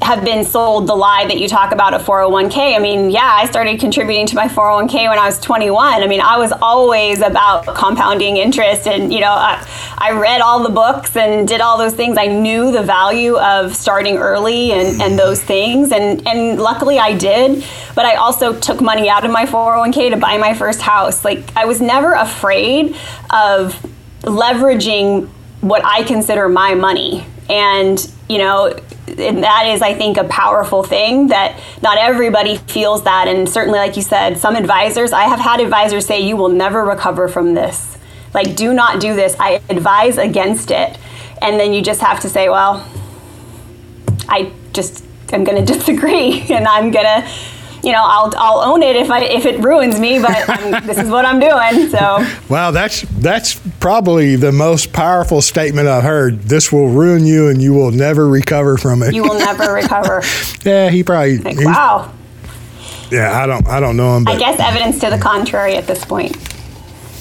have 0.00 0.24
been 0.24 0.44
sold 0.44 0.86
the 0.86 0.94
lie 0.94 1.26
that 1.26 1.38
you 1.38 1.46
talk 1.46 1.72
about 1.72 1.92
a 1.92 1.98
401k. 1.98 2.74
I 2.74 2.78
mean, 2.78 3.10
yeah, 3.10 3.30
I 3.30 3.44
started 3.46 3.78
contributing 3.78 4.24
to 4.26 4.34
my 4.34 4.48
401k 4.48 5.10
when 5.10 5.18
I 5.18 5.26
was 5.26 5.38
21. 5.40 6.02
I 6.02 6.06
mean, 6.06 6.22
I 6.22 6.38
was 6.38 6.52
always 6.52 7.20
about 7.20 7.66
compounding 7.66 8.38
interest 8.38 8.86
and, 8.86 9.12
you 9.12 9.20
know, 9.20 9.30
I, 9.30 9.62
I 9.98 10.12
read 10.12 10.40
all 10.40 10.62
the 10.62 10.70
books 10.70 11.14
and 11.16 11.46
did 11.46 11.60
all 11.60 11.76
those 11.76 11.92
things. 11.92 12.16
I 12.16 12.28
knew 12.28 12.72
the 12.72 12.82
value 12.82 13.36
of 13.36 13.76
starting 13.76 14.16
early 14.16 14.72
and, 14.72 15.02
and 15.02 15.18
those 15.18 15.42
things. 15.42 15.92
And, 15.92 16.26
and 16.26 16.58
luckily 16.58 16.98
I 16.98 17.16
did. 17.16 17.62
But 17.94 18.06
I 18.06 18.14
also 18.14 18.58
took 18.58 18.80
money 18.80 19.10
out 19.10 19.26
of 19.26 19.30
my 19.30 19.44
401k 19.44 20.10
to 20.10 20.16
buy 20.16 20.38
my 20.38 20.54
first 20.54 20.80
house. 20.80 21.26
Like, 21.26 21.54
I 21.54 21.66
was 21.66 21.82
never 21.82 22.14
afraid 22.14 22.96
of 23.28 23.74
leveraging 24.22 25.28
what 25.60 25.84
I 25.84 26.04
consider 26.04 26.48
my 26.48 26.74
money. 26.74 27.26
And, 27.50 28.10
you 28.28 28.38
know, 28.38 28.74
and 29.18 29.42
that 29.42 29.66
is 29.66 29.82
i 29.82 29.94
think 29.94 30.16
a 30.16 30.24
powerful 30.24 30.82
thing 30.82 31.28
that 31.28 31.60
not 31.82 31.98
everybody 31.98 32.56
feels 32.56 33.04
that. 33.04 33.28
And 33.28 33.48
certainly 33.48 33.78
like 33.78 33.96
you 33.96 34.02
said 34.02 34.38
some 34.38 34.56
advisors 34.56 35.12
i 35.12 35.24
have 35.24 35.40
had 35.40 35.60
advisors 35.60 36.06
say 36.06 36.20
you 36.20 36.36
will 36.36 36.48
never 36.48 36.84
recover 36.84 37.28
from 37.28 37.54
this. 37.54 37.98
Like 38.34 38.56
do 38.56 38.72
not 38.72 39.00
do 39.00 39.14
this. 39.14 39.34
I 39.40 39.62
advise 39.70 40.18
against 40.18 40.70
it. 40.70 40.98
And 41.40 41.58
then 41.58 41.72
you 41.72 41.82
just 41.82 42.00
have 42.00 42.20
to 42.20 42.28
say 42.28 42.48
well 42.48 42.86
i 44.28 44.52
just 44.72 45.04
i'm 45.32 45.44
going 45.44 45.64
to 45.64 45.72
disagree 45.72 46.42
and 46.50 46.66
i'm 46.66 46.90
going 46.90 47.06
to 47.06 47.28
you 47.82 47.92
know, 47.92 48.02
I'll 48.02 48.32
I'll 48.36 48.72
own 48.72 48.82
it 48.82 48.96
if 48.96 49.10
I 49.10 49.22
if 49.24 49.46
it 49.46 49.60
ruins 49.60 50.00
me, 50.00 50.18
but 50.20 50.46
this 50.84 50.98
is 50.98 51.08
what 51.08 51.24
I'm 51.24 51.38
doing. 51.38 51.88
So. 51.90 52.26
Wow, 52.48 52.70
that's 52.70 53.02
that's 53.20 53.54
probably 53.80 54.36
the 54.36 54.52
most 54.52 54.92
powerful 54.92 55.40
statement 55.40 55.88
I've 55.88 56.02
heard. 56.02 56.42
This 56.42 56.72
will 56.72 56.88
ruin 56.88 57.24
you, 57.24 57.48
and 57.48 57.62
you 57.62 57.74
will 57.74 57.90
never 57.90 58.28
recover 58.28 58.76
from 58.76 59.02
it. 59.02 59.14
You 59.14 59.22
will 59.22 59.38
never 59.38 59.72
recover. 59.74 60.22
yeah, 60.64 60.90
he 60.90 61.02
probably. 61.02 61.38
Like, 61.38 61.58
wow. 61.60 62.12
Yeah, 63.10 63.40
I 63.40 63.46
don't 63.46 63.66
I 63.66 63.80
don't 63.80 63.96
know 63.96 64.16
him. 64.16 64.24
But 64.24 64.36
I 64.36 64.38
guess 64.38 64.60
evidence 64.60 64.98
to 65.00 65.10
the 65.10 65.18
contrary 65.18 65.76
at 65.76 65.86
this 65.86 66.04
point. 66.04 66.36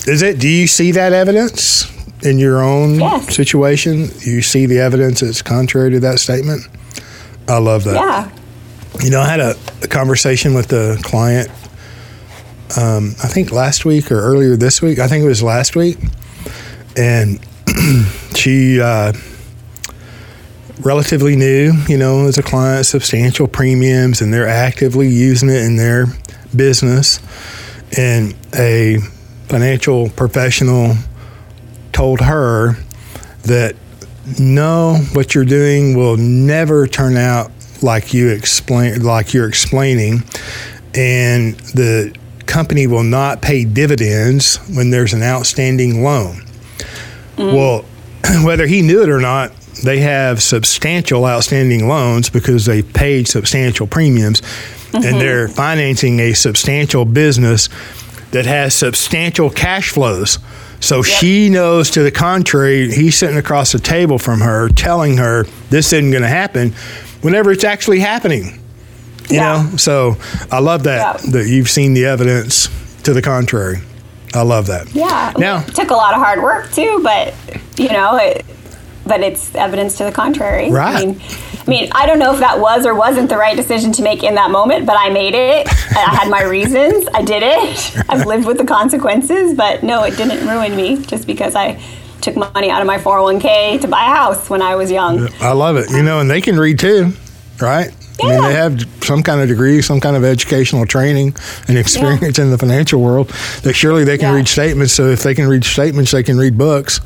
Is 0.07 0.21
it? 0.21 0.39
Do 0.39 0.47
you 0.47 0.67
see 0.67 0.91
that 0.91 1.13
evidence 1.13 1.91
in 2.23 2.39
your 2.39 2.61
own 2.61 2.99
yes. 2.99 3.35
situation? 3.35 4.09
You 4.21 4.41
see 4.41 4.65
the 4.65 4.79
evidence 4.79 5.19
that's 5.19 5.41
contrary 5.41 5.91
to 5.91 5.99
that 6.01 6.19
statement. 6.19 6.67
I 7.47 7.59
love 7.59 7.83
that. 7.85 7.95
Yeah. 7.95 8.31
You 9.03 9.11
know, 9.11 9.21
I 9.21 9.27
had 9.27 9.39
a, 9.39 9.55
a 9.83 9.87
conversation 9.87 10.53
with 10.53 10.73
a 10.73 10.97
client, 11.03 11.49
um, 12.77 13.13
I 13.23 13.27
think 13.27 13.51
last 13.51 13.85
week 13.85 14.11
or 14.11 14.19
earlier 14.19 14.55
this 14.55 14.81
week. 14.81 14.99
I 14.99 15.07
think 15.07 15.23
it 15.23 15.27
was 15.27 15.43
last 15.43 15.75
week. 15.75 15.97
And 16.97 17.39
she, 18.35 18.81
uh, 18.81 19.13
relatively 20.79 21.35
new, 21.35 21.73
you 21.87 21.97
know, 21.97 22.27
as 22.27 22.37
a 22.37 22.43
client, 22.43 22.85
substantial 22.85 23.47
premiums, 23.47 24.21
and 24.21 24.33
they're 24.33 24.47
actively 24.47 25.07
using 25.07 25.49
it 25.49 25.63
in 25.63 25.75
their 25.75 26.07
business. 26.55 27.19
And 27.97 28.35
a 28.55 28.97
financial 29.47 30.09
professional 30.09 30.95
told 31.93 32.21
her 32.21 32.73
that 33.43 33.75
no, 34.39 34.95
what 35.13 35.33
you're 35.35 35.45
doing 35.45 35.95
will 35.95 36.17
never 36.17 36.87
turn 36.87 37.15
out 37.15 37.51
like 37.83 38.13
you 38.13 38.29
explain, 38.29 39.03
like 39.03 39.33
you're 39.33 39.47
explaining, 39.47 40.23
and 40.93 41.55
the 41.75 42.15
company 42.45 42.87
will 42.87 43.03
not 43.03 43.41
pay 43.41 43.65
dividends 43.65 44.57
when 44.73 44.89
there's 44.89 45.13
an 45.13 45.21
outstanding 45.21 46.03
loan. 46.03 46.41
Mm. 47.35 47.53
Well, 47.53 47.85
whether 48.45 48.65
he 48.65 48.81
knew 48.81 49.03
it 49.03 49.09
or 49.09 49.19
not, 49.19 49.51
they 49.83 49.99
have 49.99 50.41
substantial 50.41 51.25
outstanding 51.25 51.87
loans 51.87 52.29
because 52.29 52.65
they 52.65 52.81
paid 52.81 53.27
substantial 53.27 53.85
premiums 53.85 54.41
mm-hmm. 54.41 55.05
and 55.05 55.21
they're 55.21 55.47
financing 55.47 56.19
a 56.19 56.33
substantial 56.33 57.05
business 57.05 57.69
that 58.31 58.45
has 58.45 58.73
substantial 58.73 59.49
cash 59.49 59.91
flows. 59.91 60.39
So 60.79 60.97
yep. 60.97 61.05
she 61.05 61.49
knows 61.49 61.89
to 61.91 62.03
the 62.03 62.11
contrary, 62.11 62.91
he's 62.91 63.17
sitting 63.17 63.37
across 63.37 63.71
the 63.71 63.79
table 63.79 64.19
from 64.19 64.41
her 64.41 64.69
telling 64.69 65.17
her 65.17 65.45
this 65.69 65.93
isn't 65.93 66.11
going 66.11 66.23
to 66.23 66.29
happen 66.29 66.73
whenever 67.21 67.51
it's 67.51 67.63
actually 67.63 67.99
happening. 67.99 68.61
You 69.29 69.37
yeah. 69.37 69.69
know, 69.69 69.77
so 69.77 70.15
I 70.51 70.59
love 70.59 70.83
that 70.83 71.23
yeah. 71.23 71.31
that 71.31 71.47
you've 71.47 71.69
seen 71.69 71.93
the 71.93 72.05
evidence 72.05 72.69
to 73.03 73.13
the 73.13 73.21
contrary. 73.21 73.79
I 74.33 74.41
love 74.43 74.67
that. 74.67 74.93
Yeah. 74.93 75.33
Now 75.37 75.65
it 75.65 75.75
took 75.75 75.89
a 75.89 75.95
lot 75.95 76.13
of 76.13 76.21
hard 76.21 76.41
work 76.41 76.71
too, 76.71 77.01
but 77.03 77.33
you 77.77 77.89
know, 77.89 78.15
it, 78.17 78.45
but 79.05 79.21
it's 79.21 79.53
evidence 79.55 79.97
to 79.97 80.05
the 80.05 80.11
contrary. 80.11 80.71
Right. 80.71 80.95
I 80.95 81.05
mean, 81.05 81.21
I 81.67 81.69
mean, 81.69 81.89
I 81.91 82.05
don't 82.05 82.19
know 82.19 82.33
if 82.33 82.39
that 82.39 82.59
was 82.59 82.85
or 82.85 82.95
wasn't 82.95 83.29
the 83.29 83.37
right 83.37 83.55
decision 83.55 83.91
to 83.93 84.01
make 84.01 84.23
in 84.23 84.35
that 84.35 84.51
moment, 84.51 84.85
but 84.85 84.95
I 84.97 85.09
made 85.09 85.33
it. 85.33 85.67
I 85.67 86.15
had 86.15 86.29
my 86.29 86.43
reasons. 86.49 87.07
I 87.13 87.21
did 87.21 87.43
it. 87.43 88.09
I've 88.09 88.25
lived 88.25 88.45
with 88.45 88.57
the 88.57 88.65
consequences, 88.65 89.53
but 89.53 89.83
no, 89.83 90.03
it 90.03 90.15
didn't 90.15 90.47
ruin 90.47 90.75
me 90.75 91.01
just 91.03 91.27
because 91.27 91.55
I 91.55 91.81
took 92.21 92.35
money 92.35 92.69
out 92.69 92.81
of 92.81 92.87
my 92.87 92.97
401k 92.97 93.81
to 93.81 93.87
buy 93.87 94.03
a 94.05 94.15
house 94.15 94.49
when 94.49 94.61
I 94.61 94.75
was 94.75 94.91
young. 94.91 95.27
I 95.41 95.51
love 95.51 95.77
it. 95.77 95.89
You 95.91 96.03
know, 96.03 96.19
and 96.19 96.29
they 96.29 96.41
can 96.41 96.57
read 96.57 96.79
too, 96.79 97.11
right? 97.61 97.91
Yeah. 98.19 98.25
I 98.25 98.31
mean, 98.31 98.41
they 98.43 98.53
have 98.53 98.83
some 99.03 99.21
kind 99.21 99.41
of 99.41 99.47
degree, 99.47 99.81
some 99.81 99.99
kind 99.99 100.15
of 100.15 100.23
educational 100.23 100.85
training 100.87 101.35
and 101.67 101.77
experience 101.77 102.39
in 102.39 102.49
the 102.49 102.57
financial 102.57 103.01
world. 103.01 103.29
That 103.61 103.73
surely 103.73 104.03
they 104.03 104.17
can 104.17 104.29
Yeah. 104.29 104.37
read 104.37 104.47
statements. 104.47 104.93
So 104.93 105.05
if 105.07 105.21
they 105.21 105.35
can 105.35 105.47
read 105.47 105.63
statements, 105.63 106.11
they 106.11 106.23
can 106.23 106.37
read 106.37 106.57
books. 106.57 106.99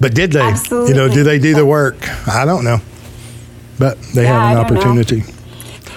But 0.00 0.14
did 0.14 0.32
they? 0.32 0.54
You 0.70 0.94
know, 0.94 1.08
do 1.08 1.22
they 1.22 1.38
do 1.38 1.54
the 1.54 1.64
work? 1.66 1.96
I 2.26 2.44
don't 2.44 2.64
know. 2.64 2.80
But 3.78 4.00
they 4.14 4.24
Yeah, 4.24 4.32
have 4.40 4.50
an 4.50 4.54
know. 4.56 4.60
opportunity. 4.62 5.24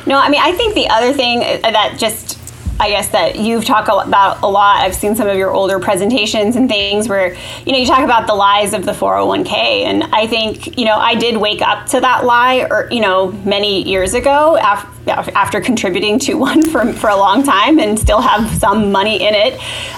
No, 0.05 0.17
I 0.19 0.29
mean, 0.29 0.41
I 0.43 0.51
think 0.51 0.75
the 0.75 0.89
other 0.89 1.13
thing 1.13 1.39
that 1.39 1.95
just, 1.97 2.37
I 2.79 2.89
guess 2.89 3.09
that 3.09 3.37
you've 3.37 3.65
talked 3.65 3.87
about 3.87 4.41
a 4.41 4.47
lot. 4.47 4.77
I've 4.77 4.95
seen 4.95 5.15
some 5.15 5.27
of 5.27 5.37
your 5.37 5.51
older 5.51 5.79
presentations 5.79 6.55
and 6.55 6.67
things 6.67 7.07
where, 7.07 7.35
you 7.65 7.71
know, 7.71 7.77
you 7.77 7.85
talk 7.85 8.03
about 8.03 8.27
the 8.27 8.33
lies 8.33 8.73
of 8.73 8.85
the 8.85 8.91
401k. 8.91 9.83
And 9.83 10.03
I 10.05 10.27
think, 10.27 10.77
you 10.77 10.85
know, 10.85 10.95
I 10.95 11.15
did 11.15 11.37
wake 11.37 11.61
up 11.61 11.85
to 11.87 11.99
that 11.99 12.25
lie, 12.25 12.67
or, 12.69 12.87
you 12.91 12.99
know, 12.99 13.31
many 13.31 13.87
years 13.87 14.15
ago 14.15 14.57
af- 14.57 15.07
after 15.07 15.61
contributing 15.61 16.19
to 16.19 16.33
one 16.37 16.67
for, 16.67 16.91
for 16.93 17.09
a 17.09 17.15
long 17.15 17.43
time 17.43 17.79
and 17.79 17.97
still 17.97 18.21
have 18.21 18.49
some 18.57 18.91
money 18.91 19.23
in 19.23 19.33
it. 19.33 19.53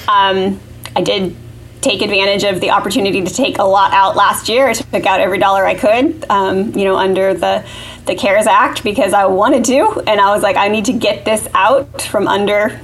Um, 0.10 0.60
I 0.96 1.02
did 1.02 1.36
take 1.82 2.02
advantage 2.02 2.44
of 2.44 2.62
the 2.62 2.72
opportunity 2.72 3.24
to 3.24 3.32
take 3.32 3.60
a 3.60 3.64
lot 3.64 3.94
out 3.94 4.16
last 4.16 4.50
year. 4.50 4.68
I 4.68 4.74
took 4.74 5.06
out 5.06 5.20
every 5.20 5.38
dollar 5.38 5.66
I 5.66 5.76
could, 5.76 6.26
um, 6.30 6.74
you 6.74 6.84
know, 6.84 6.96
under 6.96 7.34
the 7.34 7.64
the 8.06 8.16
CARES 8.16 8.48
Act 8.48 8.84
because 8.84 9.14
I 9.14 9.26
wanted 9.26 9.66
to, 9.66 10.04
and 10.08 10.20
I 10.22 10.34
was 10.34 10.44
like, 10.44 10.56
I 10.56 10.68
need 10.68 10.86
to 10.86 10.94
get 10.94 11.26
this 11.26 11.48
out 11.54 12.02
from 12.02 12.28
under 12.28 12.80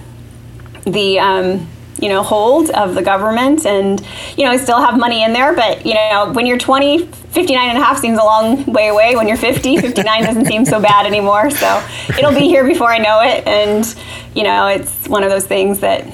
the 0.86 1.20
um, 1.20 1.68
you 2.00 2.10
know 2.10 2.24
hold 2.24 2.70
of 2.72 2.96
the 2.96 3.02
government. 3.02 3.66
And 3.66 4.06
you 4.36 4.46
know 4.46 4.52
i 4.52 4.58
still 4.58 4.82
have 4.82 4.98
money 4.98 5.24
in 5.24 5.34
there 5.34 5.54
but 5.54 5.86
you 5.86 5.94
know 5.94 6.32
when 6.34 6.46
you're 6.46 6.58
20 6.58 7.06
59 7.06 7.70
and 7.70 7.78
a 7.78 7.82
half 7.82 8.00
seems 8.00 8.20
a 8.20 8.24
long 8.24 8.66
way 8.66 8.90
away. 8.90 9.16
When 9.16 9.28
you're 9.28 9.38
50 9.38 9.78
59 9.78 10.24
doesn't 10.24 10.46
seem 10.46 10.66
so 10.66 10.82
bad 10.82 11.06
anymore. 11.06 11.50
So 11.50 11.88
it'll 12.10 12.34
be 12.34 12.48
here 12.48 12.66
before 12.66 12.92
i 12.92 12.98
know 12.98 13.22
it. 13.22 13.48
And 13.48 13.96
you 14.36 14.44
know 14.44 14.68
it's 14.68 15.08
one 15.08 15.24
of 15.24 15.30
those 15.30 15.46
things 15.46 15.80
that 15.80 16.06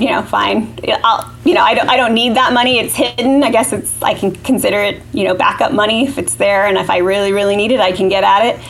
you 0.00 0.08
know, 0.10 0.22
fine. 0.22 0.78
I'll, 1.04 1.30
you 1.44 1.52
know, 1.52 1.62
I 1.62 1.74
don't, 1.74 1.88
I 1.88 1.96
don't 1.96 2.14
need 2.14 2.34
that 2.36 2.52
money. 2.52 2.78
It's 2.78 2.94
hidden. 2.94 3.42
I 3.42 3.50
guess 3.50 3.72
it's, 3.72 4.00
I 4.02 4.14
can 4.14 4.32
consider 4.32 4.80
it, 4.80 5.02
you 5.12 5.24
know, 5.24 5.34
backup 5.34 5.72
money 5.72 6.06
if 6.06 6.16
it's 6.16 6.36
there. 6.36 6.66
And 6.66 6.78
if 6.78 6.88
I 6.88 6.98
really, 6.98 7.32
really 7.32 7.54
need 7.54 7.70
it, 7.70 7.80
I 7.80 7.92
can 7.92 8.08
get 8.08 8.24
at 8.24 8.46
it. 8.46 8.60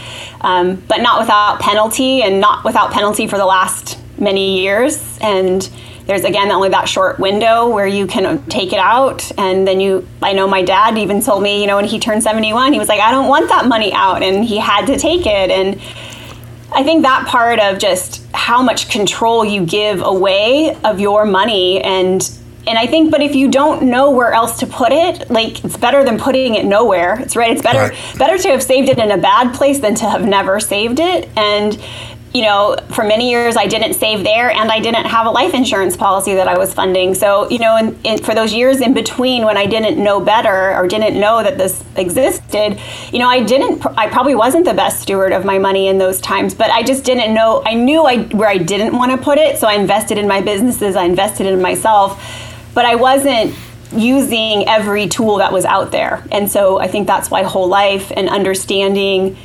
Um, 0.40 0.82
but 0.88 1.02
not 1.02 1.20
without 1.20 1.60
penalty 1.60 2.22
and 2.22 2.40
not 2.40 2.64
without 2.64 2.90
penalty 2.90 3.28
for 3.28 3.38
the 3.38 3.46
last 3.46 3.98
many 4.18 4.60
years. 4.60 5.18
And 5.20 5.62
there's 6.06 6.24
again 6.24 6.50
only 6.50 6.70
that 6.70 6.88
short 6.88 7.20
window 7.20 7.68
where 7.68 7.86
you 7.86 8.08
can 8.08 8.44
take 8.46 8.72
it 8.72 8.80
out. 8.80 9.30
And 9.38 9.68
then 9.68 9.80
you, 9.80 10.08
I 10.22 10.32
know 10.32 10.48
my 10.48 10.62
dad 10.62 10.98
even 10.98 11.22
told 11.22 11.44
me, 11.44 11.60
you 11.60 11.68
know, 11.68 11.76
when 11.76 11.84
he 11.84 12.00
turned 12.00 12.24
71, 12.24 12.72
he 12.72 12.78
was 12.80 12.88
like, 12.88 13.00
I 13.00 13.12
don't 13.12 13.28
want 13.28 13.48
that 13.50 13.66
money 13.66 13.92
out. 13.92 14.22
And 14.22 14.44
he 14.44 14.58
had 14.58 14.86
to 14.86 14.98
take 14.98 15.26
it. 15.26 15.50
And, 15.50 15.80
I 16.72 16.83
think 16.85 17.02
that 17.02 17.26
part 17.26 17.59
of 17.59 17.78
just 17.78 18.24
how 18.33 18.62
much 18.62 18.88
control 18.90 19.44
you 19.44 19.64
give 19.66 20.00
away 20.02 20.76
of 20.85 21.00
your 21.00 21.24
money 21.24 21.80
and 21.83 22.28
and 22.66 22.78
I 22.78 22.87
think 22.87 23.11
but 23.11 23.22
if 23.22 23.35
you 23.35 23.50
don't 23.50 23.83
know 23.85 24.11
where 24.11 24.33
else 24.33 24.59
to 24.61 24.66
put 24.66 24.92
it, 24.92 25.30
like 25.30 25.64
it's 25.64 25.76
better 25.78 26.04
than 26.04 26.18
putting 26.18 26.54
it 26.56 26.64
nowhere. 26.66 27.18
It's 27.20 27.35
right. 27.35 27.50
It's 27.50 27.62
better 27.62 27.92
Right. 27.94 28.18
better 28.18 28.37
to 28.38 28.48
have 28.50 28.62
saved 28.62 28.88
it 28.88 28.98
in 28.98 29.11
a 29.11 29.16
bad 29.18 29.54
place 29.54 29.78
than 29.80 29.94
to 29.96 30.04
have 30.09 30.24
never 30.26 30.61
saved 30.61 31.00
it. 31.00 31.28
And 31.37 31.83
you 32.32 32.42
know, 32.42 32.76
for 32.90 33.02
many 33.02 33.28
years 33.28 33.56
I 33.56 33.66
didn't 33.66 33.94
save 33.94 34.22
there 34.22 34.50
and 34.50 34.70
I 34.70 34.78
didn't 34.78 35.06
have 35.06 35.26
a 35.26 35.30
life 35.30 35.52
insurance 35.52 35.96
policy 35.96 36.34
that 36.34 36.46
I 36.46 36.56
was 36.56 36.72
funding. 36.72 37.14
So, 37.14 37.50
you 37.50 37.58
know, 37.58 37.76
in, 37.76 37.98
in, 38.04 38.18
for 38.18 38.34
those 38.34 38.52
years 38.52 38.80
in 38.80 38.94
between 38.94 39.44
when 39.44 39.56
I 39.56 39.66
didn't 39.66 40.02
know 40.02 40.20
better 40.20 40.76
or 40.76 40.86
didn't 40.86 41.18
know 41.18 41.42
that 41.42 41.58
this 41.58 41.82
existed, 41.96 42.78
you 43.12 43.18
know, 43.18 43.28
I 43.28 43.42
didn't, 43.42 43.84
I 43.98 44.08
probably 44.08 44.36
wasn't 44.36 44.64
the 44.64 44.74
best 44.74 45.00
steward 45.00 45.32
of 45.32 45.44
my 45.44 45.58
money 45.58 45.88
in 45.88 45.98
those 45.98 46.20
times, 46.20 46.54
but 46.54 46.70
I 46.70 46.84
just 46.84 47.04
didn't 47.04 47.34
know, 47.34 47.62
I 47.66 47.74
knew 47.74 48.04
I, 48.04 48.22
where 48.26 48.48
I 48.48 48.58
didn't 48.58 48.96
want 48.96 49.10
to 49.10 49.18
put 49.18 49.36
it. 49.38 49.58
So 49.58 49.66
I 49.66 49.74
invested 49.74 50.16
in 50.16 50.28
my 50.28 50.40
businesses, 50.40 50.94
I 50.94 51.04
invested 51.04 51.46
in 51.46 51.60
myself, 51.60 52.22
but 52.74 52.84
I 52.84 52.94
wasn't 52.94 53.56
using 53.92 54.68
every 54.68 55.08
tool 55.08 55.38
that 55.38 55.52
was 55.52 55.64
out 55.64 55.90
there. 55.90 56.24
And 56.30 56.48
so 56.48 56.78
I 56.78 56.86
think 56.86 57.08
that's 57.08 57.28
why 57.28 57.42
whole 57.42 57.66
life 57.66 58.12
and 58.14 58.28
understanding 58.28 59.36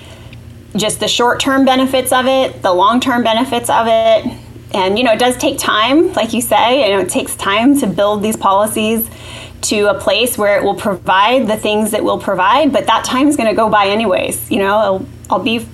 just 0.76 1.00
the 1.00 1.08
short 1.08 1.40
term 1.40 1.66
benefits 1.66 2.12
of 2.12 2.26
it, 2.26 2.62
the 2.62 2.74
long 2.74 3.00
term 3.00 3.24
benefits 3.24 3.70
of 3.70 3.88
it. 3.88 4.40
And, 4.74 4.98
you 4.98 5.06
know, 5.06 5.14
it 5.14 5.20
does 5.20 5.38
take 5.38 5.58
time, 5.58 6.12
like 6.14 6.34
you 6.34 6.42
say, 6.42 6.90
you 6.90 6.96
know, 6.96 7.02
it 7.02 7.10
takes 7.10 7.36
time 7.36 7.80
to 7.80 7.88
build 7.88 8.22
these 8.22 8.36
policies 8.36 9.10
to 9.62 9.90
a 9.90 10.00
place 10.00 10.38
where 10.38 10.58
it 10.58 10.64
will 10.64 10.76
provide 10.76 11.48
the 11.48 11.56
things 11.58 11.92
that 11.92 12.04
will 12.04 12.20
provide, 12.20 12.74
but 12.74 12.86
that 12.88 13.06
time 13.06 13.28
is 13.28 13.38
going 13.38 13.50
to 13.50 13.56
go 13.56 13.70
by 13.70 13.88
anyways. 13.88 14.52
You 14.52 14.60
know, 14.60 14.78
I'll, 14.78 15.06
I'll 15.30 15.44
be, 15.44 15.66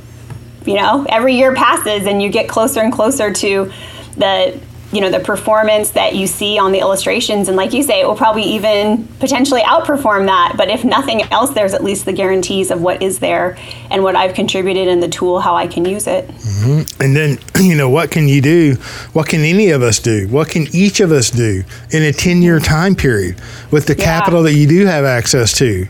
you 0.65 0.75
know, 0.75 1.05
every 1.09 1.35
year 1.35 1.53
passes 1.55 2.05
and 2.05 2.21
you 2.21 2.29
get 2.29 2.47
closer 2.47 2.79
and 2.81 2.93
closer 2.93 3.33
to 3.33 3.71
the 4.17 4.59
you 4.91 4.99
know 5.01 5.09
the 5.09 5.19
performance 5.19 5.91
that 5.91 6.15
you 6.15 6.27
see 6.27 6.57
on 6.59 6.71
the 6.71 6.79
illustrations 6.79 7.47
and 7.47 7.55
like 7.55 7.71
you 7.73 7.81
say 7.81 8.01
it 8.01 8.07
will 8.07 8.15
probably 8.15 8.43
even 8.43 9.07
potentially 9.19 9.61
outperform 9.61 10.25
that 10.25 10.53
but 10.57 10.69
if 10.69 10.83
nothing 10.83 11.21
else 11.31 11.51
there's 11.51 11.73
at 11.73 11.83
least 11.83 12.05
the 12.05 12.13
guarantees 12.13 12.71
of 12.71 12.81
what 12.81 13.01
is 13.01 13.19
there 13.19 13.57
and 13.89 14.03
what 14.03 14.15
i've 14.15 14.33
contributed 14.33 14.87
in 14.87 14.99
the 14.99 15.07
tool 15.07 15.39
how 15.39 15.55
i 15.55 15.65
can 15.65 15.85
use 15.85 16.07
it 16.07 16.27
mm-hmm. 16.27 16.81
And 17.01 17.15
then, 17.15 17.39
you 17.61 17.75
know, 17.75 17.89
what 17.89 18.11
can 18.11 18.27
you 18.27 18.41
do? 18.41 18.75
What 19.13 19.27
can 19.27 19.41
any 19.41 19.71
of 19.71 19.81
us 19.81 19.99
do? 19.99 20.27
What 20.27 20.49
can 20.49 20.67
each 20.73 20.99
of 20.99 21.11
us 21.11 21.31
do 21.31 21.63
in 21.89 22.03
a 22.03 22.11
10 22.13 22.41
year 22.41 22.59
time 22.59 22.95
period 22.95 23.39
with 23.71 23.87
the 23.87 23.95
Yeah. 23.97 24.03
capital 24.05 24.43
that 24.43 24.53
you 24.53 24.67
do 24.67 24.85
have 24.85 25.03
access 25.05 25.53
to? 25.57 25.87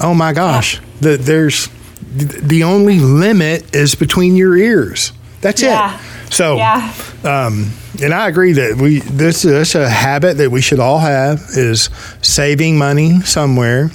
Oh 0.00 0.12
my 0.14 0.32
gosh, 0.32 0.80
the, 1.00 1.16
there's 1.16 1.68
the 2.14 2.62
only 2.64 2.98
limit 2.98 3.74
is 3.74 3.94
between 3.94 4.36
your 4.36 4.56
ears. 4.56 5.12
That's 5.40 5.62
Yeah. 5.62 5.94
it. 5.94 6.00
So, 6.30 6.56
yeah 6.56 6.92
um, 7.24 7.70
and 8.02 8.14
I 8.14 8.28
agree 8.28 8.52
that 8.52 8.76
we 8.76 9.00
this 9.00 9.44
is 9.44 9.74
a 9.74 9.88
habit 9.88 10.38
that 10.38 10.50
we 10.50 10.62
should 10.62 10.80
all 10.80 10.98
have 10.98 11.40
is 11.50 11.90
saving 12.22 12.78
money 12.78 13.20
somewhere, 13.20 13.90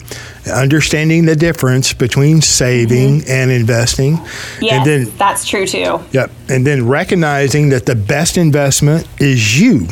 understanding 0.53 1.25
the 1.25 1.35
difference 1.35 1.93
between 1.93 2.41
saving 2.41 3.23
and 3.27 3.49
investing, 3.49 4.19
yes 4.61 4.73
and 4.73 4.85
then 4.85 5.17
that's 5.17 5.47
true 5.47 5.65
too 5.65 5.99
Yep. 6.11 6.31
And 6.49 6.67
then 6.67 6.87
recognizing 6.87 7.69
that 7.69 7.85
the 7.85 7.95
best 7.95 8.37
investment 8.37 9.07
is 9.19 9.59
you. 9.59 9.87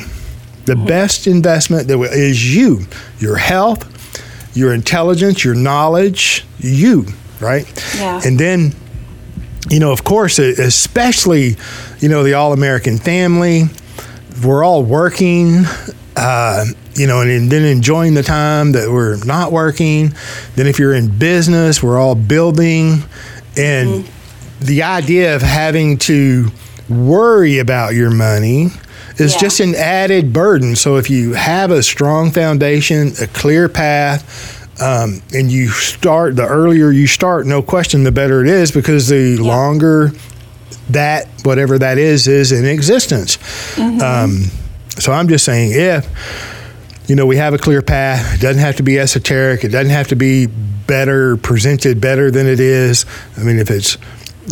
The 0.65 0.75
best 0.75 1.27
investment 1.27 1.87
that 1.87 1.99
is 1.99 2.55
you, 2.55 2.85
your 3.19 3.35
health, 3.35 4.55
your 4.55 4.73
intelligence, 4.73 5.43
your 5.43 5.55
knowledge, 5.55 6.45
you, 6.59 7.05
right? 7.41 7.65
Yeah. 7.97 8.21
And 8.23 8.39
then, 8.39 8.73
you 9.69 9.79
know, 9.79 9.91
of 9.91 10.03
course, 10.03 10.39
especially, 10.39 11.55
you 11.99 12.09
know, 12.09 12.23
the 12.23 12.33
all 12.33 12.53
American 12.53 12.97
family, 12.97 13.63
we're 14.43 14.63
all 14.63 14.83
working, 14.83 15.63
uh, 16.15 16.65
you 16.95 17.07
know, 17.07 17.21
and, 17.21 17.51
then 17.51 17.63
enjoying 17.65 18.13
the 18.13 18.23
time 18.23 18.73
that 18.73 18.91
we're 18.91 19.23
not 19.25 19.51
working. 19.51 20.13
Then, 20.55 20.67
if 20.67 20.79
you're 20.79 20.93
in 20.93 21.17
business, 21.17 21.81
we're 21.81 21.97
all 21.99 22.15
building. 22.15 23.03
And 23.57 24.09
the 24.59 24.83
idea 24.83 25.35
of 25.35 25.41
having 25.41 25.97
to 25.99 26.51
worry 26.89 27.59
about 27.59 27.93
your 27.93 28.11
money 28.11 28.71
is 29.17 29.33
Yeah. 29.33 29.39
just 29.39 29.59
an 29.59 29.75
added 29.75 30.33
burden. 30.33 30.75
So, 30.75 30.97
if 30.97 31.09
you 31.09 31.33
have 31.33 31.71
a 31.71 31.83
strong 31.83 32.31
foundation, 32.31 33.13
a 33.21 33.27
clear 33.27 33.69
path, 33.69 34.62
um, 34.81 35.21
and 35.33 35.51
you 35.51 35.69
start, 35.69 36.35
the 36.35 36.47
earlier 36.47 36.89
you 36.91 37.07
start, 37.07 37.45
no 37.45 37.61
question, 37.61 38.03
the 38.03 38.11
better 38.11 38.41
it 38.41 38.47
is 38.49 38.71
because 38.71 39.07
the 39.07 39.37
longer 39.37 40.11
that 40.89 41.27
whatever 41.43 41.77
that 41.79 41.97
is 41.97 42.27
is 42.27 42.51
in 42.51 42.65
existence. 42.65 43.37
Um, 44.01 44.45
so 44.99 45.11
I'm 45.11 45.27
just 45.27 45.45
saying, 45.45 45.71
if 45.73 46.07
you 47.07 47.15
know 47.15 47.25
we 47.25 47.37
have 47.37 47.53
a 47.53 47.57
clear 47.57 47.81
path, 47.81 48.35
it 48.35 48.41
doesn't 48.41 48.61
have 48.61 48.75
to 48.77 48.83
be 48.83 48.99
esoteric. 48.99 49.63
It 49.63 49.69
doesn't 49.69 49.91
have 49.91 50.09
to 50.09 50.15
be 50.15 50.47
better 50.47 51.37
presented 51.37 52.01
better 52.01 52.29
than 52.31 52.47
it 52.47 52.59
is. 52.59 53.05
I 53.37 53.43
mean, 53.43 53.59
if 53.59 53.71
it's 53.71 53.97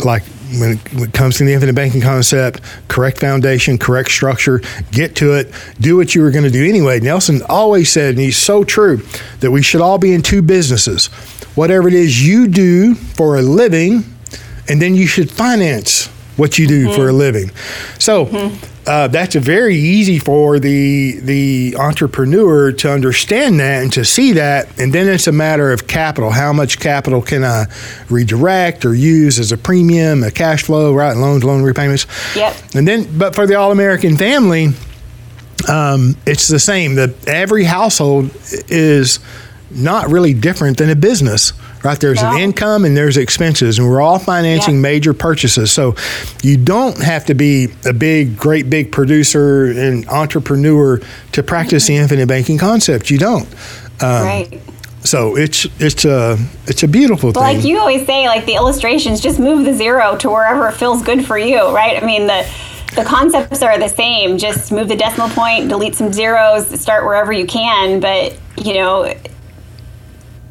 like 0.04 0.22
when 0.58 0.72
it, 0.72 0.94
when 0.94 1.08
it 1.08 1.12
comes 1.12 1.36
to 1.38 1.44
the 1.44 1.52
infinite 1.52 1.74
banking 1.74 2.00
concept, 2.00 2.60
correct 2.88 3.18
foundation, 3.18 3.78
correct 3.78 4.10
structure, 4.10 4.60
get 4.90 5.16
to 5.16 5.34
it, 5.34 5.52
do 5.80 5.96
what 5.96 6.14
you 6.14 6.22
were 6.22 6.30
going 6.30 6.44
to 6.44 6.50
do 6.50 6.66
anyway. 6.66 7.00
Nelson 7.00 7.42
always 7.48 7.90
said, 7.90 8.10
and 8.10 8.18
he's 8.18 8.36
so 8.36 8.64
true, 8.64 8.98
that 9.40 9.50
we 9.50 9.62
should 9.62 9.80
all 9.80 9.98
be 9.98 10.12
in 10.12 10.22
two 10.22 10.42
businesses. 10.42 11.06
Whatever 11.54 11.88
it 11.88 11.94
is 11.94 12.26
you 12.26 12.48
do 12.48 12.94
for 12.94 13.36
a 13.36 13.42
living, 13.42 14.04
and 14.68 14.80
then 14.80 14.94
you 14.94 15.06
should 15.06 15.30
finance 15.30 16.08
what 16.42 16.58
you 16.58 16.66
do 16.66 16.92
for 16.92 17.08
a 17.08 17.12
living. 17.12 17.52
So 18.00 18.50
uh, 18.84 19.06
that's 19.06 19.36
very 19.36 19.76
easy 19.76 20.18
for 20.18 20.58
the 20.58 21.20
the 21.20 21.76
entrepreneur 21.78 22.72
to 22.72 22.90
understand 22.90 23.60
that 23.60 23.82
and 23.82 23.92
to 23.92 24.04
see 24.04 24.32
that, 24.32 24.66
and 24.80 24.92
then 24.92 25.08
it's 25.08 25.28
a 25.28 25.32
matter 25.32 25.70
of 25.70 25.86
capital. 25.86 26.30
How 26.30 26.52
much 26.52 26.80
capital 26.80 27.22
can 27.22 27.44
I 27.44 27.66
redirect 28.10 28.84
or 28.84 28.92
use 28.92 29.38
as 29.38 29.52
a 29.52 29.56
premium, 29.56 30.24
a 30.24 30.32
cash 30.32 30.64
flow, 30.64 30.92
right? 30.92 31.16
Loans, 31.16 31.44
loan 31.44 31.62
repayments. 31.62 32.06
Yep. 32.34 32.56
And 32.74 32.88
then, 32.88 33.06
but 33.16 33.36
for 33.36 33.46
the 33.46 33.54
all 33.54 33.70
American 33.70 34.16
family, 34.16 34.70
um, 35.68 36.16
it's 36.26 36.48
the 36.48 36.58
same. 36.58 36.96
That 36.96 37.28
every 37.28 37.62
household 37.62 38.30
is 38.68 39.20
not 39.70 40.10
really 40.10 40.34
different 40.34 40.78
than 40.78 40.90
a 40.90 40.96
business, 40.96 41.52
right? 41.82 41.98
There's 41.98 42.22
No. 42.22 42.32
an 42.32 42.38
income 42.38 42.84
and 42.84 42.96
there's 42.96 43.16
expenses, 43.16 43.78
and 43.78 43.88
we're 43.88 44.00
all 44.00 44.18
financing 44.18 44.74
Yeah. 44.76 44.80
major 44.80 45.12
purchases. 45.12 45.70
So 45.72 45.94
you 46.42 46.56
don't 46.56 47.00
have 47.02 47.24
to 47.26 47.34
be 47.34 47.68
a 47.84 47.92
big, 47.92 48.36
great 48.36 48.68
big 48.70 48.92
producer 48.92 49.66
and 49.66 50.08
entrepreneur 50.08 51.00
to 51.32 51.42
practice 51.42 51.86
the 51.86 51.96
infinite 51.96 52.26
banking 52.28 52.58
concept. 52.58 53.10
You 53.10 53.18
don't. 53.18 53.48
Um, 54.00 54.22
right. 54.24 54.60
So 55.04 55.36
it's 55.36 55.66
it's 55.80 56.04
a 56.04 56.38
it's 56.68 56.84
a 56.84 56.88
beautiful 56.88 57.32
But 57.32 57.40
thing. 57.44 57.56
like 57.56 57.64
you 57.66 57.78
always 57.80 58.06
say, 58.06 58.28
like 58.28 58.46
the 58.46 58.54
illustrations, 58.54 59.20
just 59.20 59.38
move 59.40 59.64
the 59.64 59.74
zero 59.74 60.16
to 60.18 60.30
wherever 60.30 60.68
it 60.68 60.74
feels 60.74 61.02
good 61.02 61.26
for 61.26 61.36
you, 61.36 61.60
right? 61.74 62.00
I 62.00 62.06
mean, 62.06 62.28
the 62.28 62.44
the 62.94 63.02
concepts 63.04 63.62
are 63.62 63.78
the 63.78 63.88
same. 63.88 64.38
Just 64.38 64.70
move 64.70 64.86
the 64.88 64.94
decimal 64.96 65.28
point, 65.30 65.68
delete 65.68 65.94
some 65.96 66.12
zeros, 66.12 66.78
start 66.80 67.04
wherever 67.04 67.32
you 67.32 67.46
can. 67.46 67.98
But 68.00 68.34
you 68.62 68.74
know, 68.74 69.12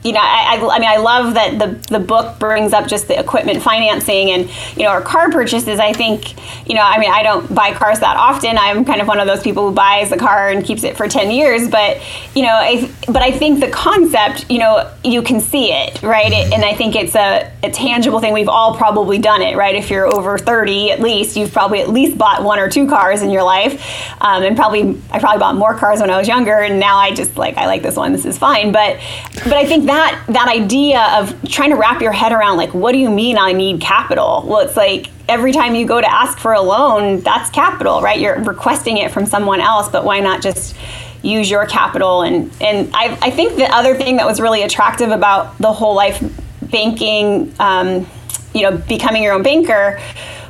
you 0.03 0.13
know, 0.13 0.19
I, 0.19 0.57
I, 0.57 0.75
I 0.75 0.79
mean, 0.79 0.89
I 0.89 0.97
love 0.97 1.35
that 1.35 1.59
the 1.59 1.93
the 1.93 1.99
book 1.99 2.39
brings 2.39 2.73
up 2.73 2.87
just 2.87 3.07
the 3.07 3.19
equipment 3.19 3.61
financing 3.61 4.31
and 4.31 4.49
you 4.75 4.83
know 4.83 4.89
our 4.89 5.01
car 5.01 5.29
purchases. 5.29 5.79
I 5.79 5.93
think 5.93 6.35
you 6.67 6.75
know, 6.75 6.81
I 6.81 6.97
mean, 6.97 7.11
I 7.11 7.21
don't 7.21 7.53
buy 7.53 7.73
cars 7.73 7.99
that 7.99 8.17
often. 8.17 8.57
I'm 8.57 8.83
kind 8.83 9.01
of 9.01 9.07
one 9.07 9.19
of 9.19 9.27
those 9.27 9.43
people 9.43 9.69
who 9.69 9.75
buys 9.75 10.11
a 10.11 10.17
car 10.17 10.49
and 10.49 10.65
keeps 10.65 10.83
it 10.83 10.97
for 10.97 11.07
ten 11.07 11.29
years. 11.29 11.69
But 11.69 12.01
you 12.35 12.43
know, 12.43 12.53
I, 12.53 12.89
but 13.07 13.21
I 13.21 13.31
think 13.31 13.59
the 13.59 13.69
concept, 13.69 14.49
you 14.49 14.57
know, 14.57 14.91
you 15.03 15.21
can 15.21 15.39
see 15.39 15.71
it, 15.71 16.01
right? 16.01 16.31
It, 16.31 16.51
and 16.51 16.65
I 16.65 16.73
think 16.73 16.95
it's 16.95 17.15
a, 17.15 17.51
a 17.61 17.69
tangible 17.69 18.19
thing. 18.19 18.33
We've 18.33 18.49
all 18.49 18.75
probably 18.75 19.19
done 19.19 19.41
it, 19.41 19.55
right? 19.55 19.75
If 19.75 19.91
you're 19.91 20.07
over 20.07 20.39
thirty, 20.39 20.89
at 20.89 20.99
least 20.99 21.37
you've 21.37 21.51
probably 21.51 21.81
at 21.81 21.89
least 21.89 22.17
bought 22.17 22.43
one 22.43 22.57
or 22.57 22.69
two 22.69 22.87
cars 22.87 23.21
in 23.21 23.29
your 23.29 23.43
life, 23.43 23.73
um, 24.19 24.41
and 24.41 24.55
probably 24.55 24.99
I 25.11 25.19
probably 25.19 25.39
bought 25.39 25.55
more 25.55 25.75
cars 25.75 25.99
when 25.99 26.09
I 26.09 26.17
was 26.17 26.27
younger, 26.27 26.57
and 26.57 26.79
now 26.79 26.97
I 26.97 27.13
just 27.13 27.37
like 27.37 27.57
I 27.57 27.67
like 27.67 27.83
this 27.83 27.95
one. 27.95 28.13
This 28.13 28.25
is 28.25 28.37
fine. 28.37 28.71
But 28.71 28.99
but 29.43 29.53
I 29.53 29.65
think 29.65 29.85
that 29.95 30.23
that 30.27 30.47
idea 30.47 31.01
of 31.17 31.49
trying 31.49 31.69
to 31.71 31.75
wrap 31.75 32.01
your 32.01 32.11
head 32.11 32.31
around 32.31 32.57
like 32.57 32.73
what 32.73 32.91
do 32.91 32.97
you 32.97 33.09
mean 33.09 33.37
I 33.37 33.51
need 33.51 33.81
capital? 33.81 34.43
Well, 34.45 34.59
it's 34.59 34.77
like 34.77 35.07
every 35.27 35.51
time 35.51 35.75
you 35.75 35.85
go 35.85 36.01
to 36.01 36.11
ask 36.11 36.37
for 36.37 36.53
a 36.53 36.61
loan, 36.61 37.21
that's 37.21 37.49
capital, 37.49 38.01
right? 38.01 38.19
You're 38.19 38.41
requesting 38.43 38.97
it 38.97 39.11
from 39.11 39.25
someone 39.25 39.61
else, 39.61 39.89
but 39.89 40.03
why 40.03 40.19
not 40.19 40.41
just 40.41 40.75
use 41.21 41.49
your 41.49 41.65
capital? 41.65 42.21
And 42.23 42.51
and 42.61 42.89
I, 42.93 43.17
I 43.21 43.31
think 43.31 43.55
the 43.55 43.73
other 43.73 43.95
thing 43.95 44.17
that 44.17 44.25
was 44.25 44.39
really 44.39 44.63
attractive 44.63 45.09
about 45.09 45.57
the 45.57 45.71
whole 45.71 45.95
life 45.95 46.23
banking, 46.61 47.53
um, 47.59 48.07
you 48.53 48.63
know, 48.63 48.77
becoming 48.77 49.23
your 49.23 49.33
own 49.33 49.43
banker, 49.43 49.99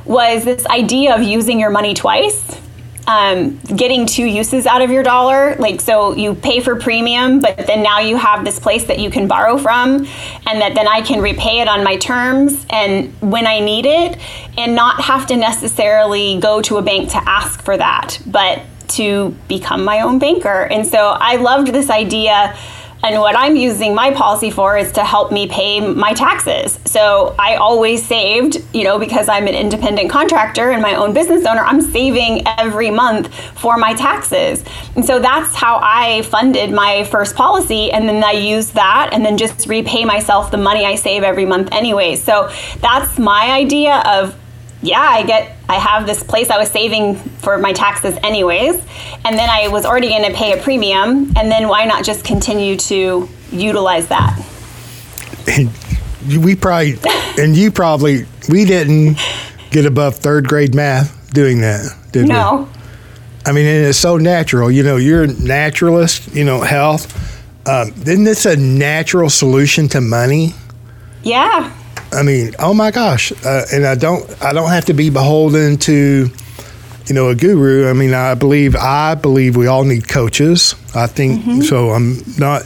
was 0.04 0.44
this 0.44 0.66
idea 0.66 1.14
of 1.14 1.22
using 1.22 1.60
your 1.60 1.70
money 1.70 1.94
twice 1.94 2.61
um, 3.06 3.58
getting 3.76 4.06
two 4.06 4.24
uses 4.24 4.66
out 4.66 4.82
of 4.82 4.90
your 4.90 5.02
dollar. 5.02 5.56
Like, 5.56 5.80
so 5.80 6.14
you 6.14 6.34
pay 6.34 6.60
for 6.60 6.76
premium, 6.76 7.40
but 7.40 7.66
then 7.66 7.82
now 7.82 7.98
you 7.98 8.16
have 8.16 8.44
this 8.44 8.58
place 8.58 8.84
that 8.84 8.98
you 8.98 9.10
can 9.10 9.26
borrow 9.26 9.58
from, 9.58 10.06
and 10.46 10.60
that 10.60 10.74
then 10.74 10.88
I 10.88 11.02
can 11.02 11.20
repay 11.20 11.60
it 11.60 11.68
on 11.68 11.84
my 11.84 11.96
terms 11.96 12.64
and 12.70 13.12
when 13.20 13.46
I 13.46 13.60
need 13.60 13.86
it, 13.86 14.18
and 14.56 14.74
not 14.74 15.00
have 15.02 15.26
to 15.28 15.36
necessarily 15.36 16.38
go 16.38 16.62
to 16.62 16.76
a 16.76 16.82
bank 16.82 17.10
to 17.10 17.28
ask 17.28 17.62
for 17.62 17.76
that, 17.76 18.20
but 18.26 18.62
to 18.88 19.34
become 19.48 19.84
my 19.84 20.00
own 20.00 20.18
banker. 20.18 20.64
And 20.64 20.86
so 20.86 21.16
I 21.18 21.36
loved 21.36 21.68
this 21.68 21.90
idea. 21.90 22.56
And 23.04 23.18
what 23.20 23.36
I'm 23.36 23.56
using 23.56 23.96
my 23.96 24.12
policy 24.12 24.50
for 24.50 24.76
is 24.76 24.92
to 24.92 25.04
help 25.04 25.32
me 25.32 25.48
pay 25.48 25.80
my 25.80 26.12
taxes. 26.12 26.78
So 26.84 27.34
I 27.36 27.56
always 27.56 28.06
saved, 28.06 28.64
you 28.72 28.84
know, 28.84 28.96
because 28.96 29.28
I'm 29.28 29.48
an 29.48 29.54
independent 29.54 30.08
contractor 30.08 30.70
and 30.70 30.80
my 30.80 30.94
own 30.94 31.12
business 31.12 31.44
owner, 31.44 31.62
I'm 31.62 31.80
saving 31.80 32.46
every 32.46 32.90
month 32.90 33.34
for 33.58 33.76
my 33.76 33.94
taxes. 33.94 34.64
And 34.94 35.04
so 35.04 35.18
that's 35.18 35.54
how 35.54 35.80
I 35.82 36.22
funded 36.22 36.70
my 36.70 37.02
first 37.04 37.34
policy. 37.34 37.90
And 37.90 38.08
then 38.08 38.22
I 38.22 38.32
use 38.32 38.70
that 38.70 39.10
and 39.12 39.24
then 39.24 39.36
just 39.36 39.66
repay 39.66 40.04
myself 40.04 40.52
the 40.52 40.58
money 40.58 40.84
I 40.84 40.94
save 40.94 41.24
every 41.24 41.44
month 41.44 41.70
anyway. 41.72 42.14
So 42.14 42.50
that's 42.80 43.18
my 43.18 43.50
idea 43.50 44.00
of 44.06 44.36
yeah, 44.82 45.00
I 45.00 45.22
get, 45.22 45.56
I 45.68 45.76
have 45.76 46.06
this 46.06 46.22
place 46.22 46.50
I 46.50 46.58
was 46.58 46.70
saving 46.70 47.14
for 47.14 47.56
my 47.58 47.72
taxes 47.72 48.18
anyways, 48.22 48.74
and 49.24 49.38
then 49.38 49.48
I 49.48 49.68
was 49.68 49.84
already 49.86 50.08
going 50.08 50.30
to 50.30 50.36
pay 50.36 50.58
a 50.58 50.62
premium, 50.62 51.32
and 51.36 51.50
then 51.50 51.68
why 51.68 51.84
not 51.84 52.04
just 52.04 52.24
continue 52.24 52.76
to 52.76 53.28
utilize 53.50 54.08
that? 54.08 54.38
we 56.42 56.54
probably 56.54 56.96
and 57.36 57.56
you 57.56 57.70
probably 57.70 58.24
we 58.48 58.64
didn't 58.64 59.18
get 59.70 59.86
above 59.86 60.16
third 60.16 60.46
grade 60.46 60.74
math 60.74 61.32
doing 61.32 61.60
that, 61.60 61.96
did 62.12 62.22
we? 62.22 62.28
No. 62.28 62.68
I 63.44 63.50
mean, 63.50 63.66
and 63.66 63.86
it's 63.86 63.98
so 63.98 64.18
natural. 64.18 64.70
You 64.70 64.84
know, 64.84 64.96
you're 64.96 65.24
a 65.24 65.26
naturalist. 65.26 66.32
You 66.34 66.44
know, 66.44 66.60
health. 66.60 67.30
Um, 67.66 67.92
isn't 68.02 68.24
this 68.24 68.46
a 68.46 68.56
natural 68.56 69.30
solution 69.30 69.88
to 69.88 70.00
money? 70.00 70.54
Yeah. 71.22 71.72
I 72.12 72.22
mean, 72.22 72.54
oh 72.58 72.74
my 72.74 72.90
gosh! 72.90 73.32
Uh, 73.44 73.64
and 73.72 73.86
I 73.86 73.94
don't, 73.94 74.24
I 74.42 74.52
don't 74.52 74.70
have 74.70 74.84
to 74.86 74.92
be 74.94 75.10
beholden 75.10 75.78
to, 75.78 76.28
you 77.06 77.14
know, 77.14 77.30
a 77.30 77.34
guru. 77.34 77.88
I 77.88 77.92
mean, 77.92 78.14
I 78.14 78.34
believe, 78.34 78.76
I 78.76 79.14
believe 79.14 79.56
we 79.56 79.66
all 79.66 79.84
need 79.84 80.08
coaches. 80.08 80.74
I 80.94 81.06
think 81.06 81.64
so. 81.64 81.90
I'm 81.90 82.22
not. 82.38 82.62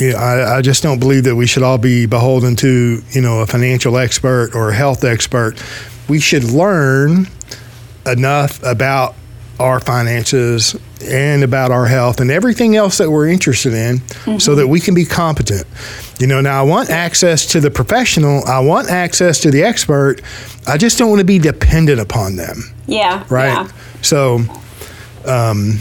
Yeah, 0.00 0.14
I, 0.14 0.56
I 0.56 0.62
just 0.62 0.82
don't 0.82 0.98
believe 0.98 1.24
that 1.24 1.36
we 1.36 1.46
should 1.46 1.62
all 1.62 1.76
be 1.76 2.06
beholden 2.06 2.56
to, 2.56 3.02
you 3.10 3.20
know, 3.20 3.40
a 3.40 3.46
financial 3.46 3.98
expert 3.98 4.54
or 4.54 4.70
a 4.70 4.74
health 4.74 5.04
expert. 5.04 5.62
We 6.08 6.20
should 6.20 6.44
learn 6.44 7.26
enough 8.06 8.62
about 8.62 9.14
our 9.60 9.78
finances 9.78 10.74
and 11.04 11.42
about 11.44 11.70
our 11.70 11.86
health 11.86 12.20
and 12.20 12.30
everything 12.30 12.76
else 12.76 12.98
that 12.98 13.10
we're 13.10 13.28
interested 13.28 13.74
in 13.74 14.00
so 14.40 14.54
that 14.54 14.66
we 14.66 14.80
can 14.80 14.94
be 14.94 15.04
competent. 15.04 15.64
You 16.18 16.26
know, 16.26 16.40
now 16.40 16.60
I 16.60 16.62
want 16.62 16.90
access 16.90 17.46
to 17.52 17.60
the 17.60 17.70
professional, 17.70 18.42
I 18.46 18.60
want 18.60 18.88
access 18.90 19.38
to 19.40 19.50
the 19.50 19.62
expert. 19.62 20.22
I 20.66 20.76
just 20.76 20.98
don't 20.98 21.08
want 21.10 21.20
to 21.20 21.24
be 21.26 21.38
dependent 21.38 22.00
upon 22.00 22.36
them, 22.36 22.62
Yeah. 22.86 23.24
right? 23.28 23.52
Yeah. 23.52 23.68
So, 24.02 24.40
um, 25.26 25.80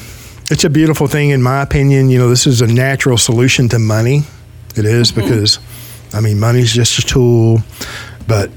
it's 0.52 0.64
a 0.64 0.70
beautiful 0.70 1.08
thing, 1.08 1.30
in 1.30 1.42
my 1.42 1.62
opinion. 1.62 2.10
You 2.10 2.20
know, 2.20 2.30
this 2.30 2.48
is 2.48 2.62
a 2.62 2.68
natural 2.68 3.18
solution 3.18 3.70
to 3.70 3.80
money. 3.80 4.24
It 4.76 4.86
is 4.86 5.12
because, 5.12 5.60
I 6.14 6.22
mean, 6.22 6.40
money's 6.40 6.74
just 6.74 6.98
a 7.00 7.02
tool, 7.04 7.60
but 8.28 8.50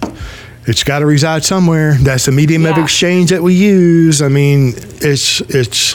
it's 0.66 0.84
got 0.84 1.00
to 1.00 1.06
reside 1.06 1.44
somewhere. 1.44 1.94
That's 1.94 2.26
the 2.26 2.32
medium 2.32 2.66
of 2.66 2.78
exchange 2.78 3.30
that 3.30 3.42
we 3.42 3.54
use. 3.54 4.22
I 4.22 4.28
mean, 4.28 4.74
it's 5.00 5.40
it's 5.42 5.94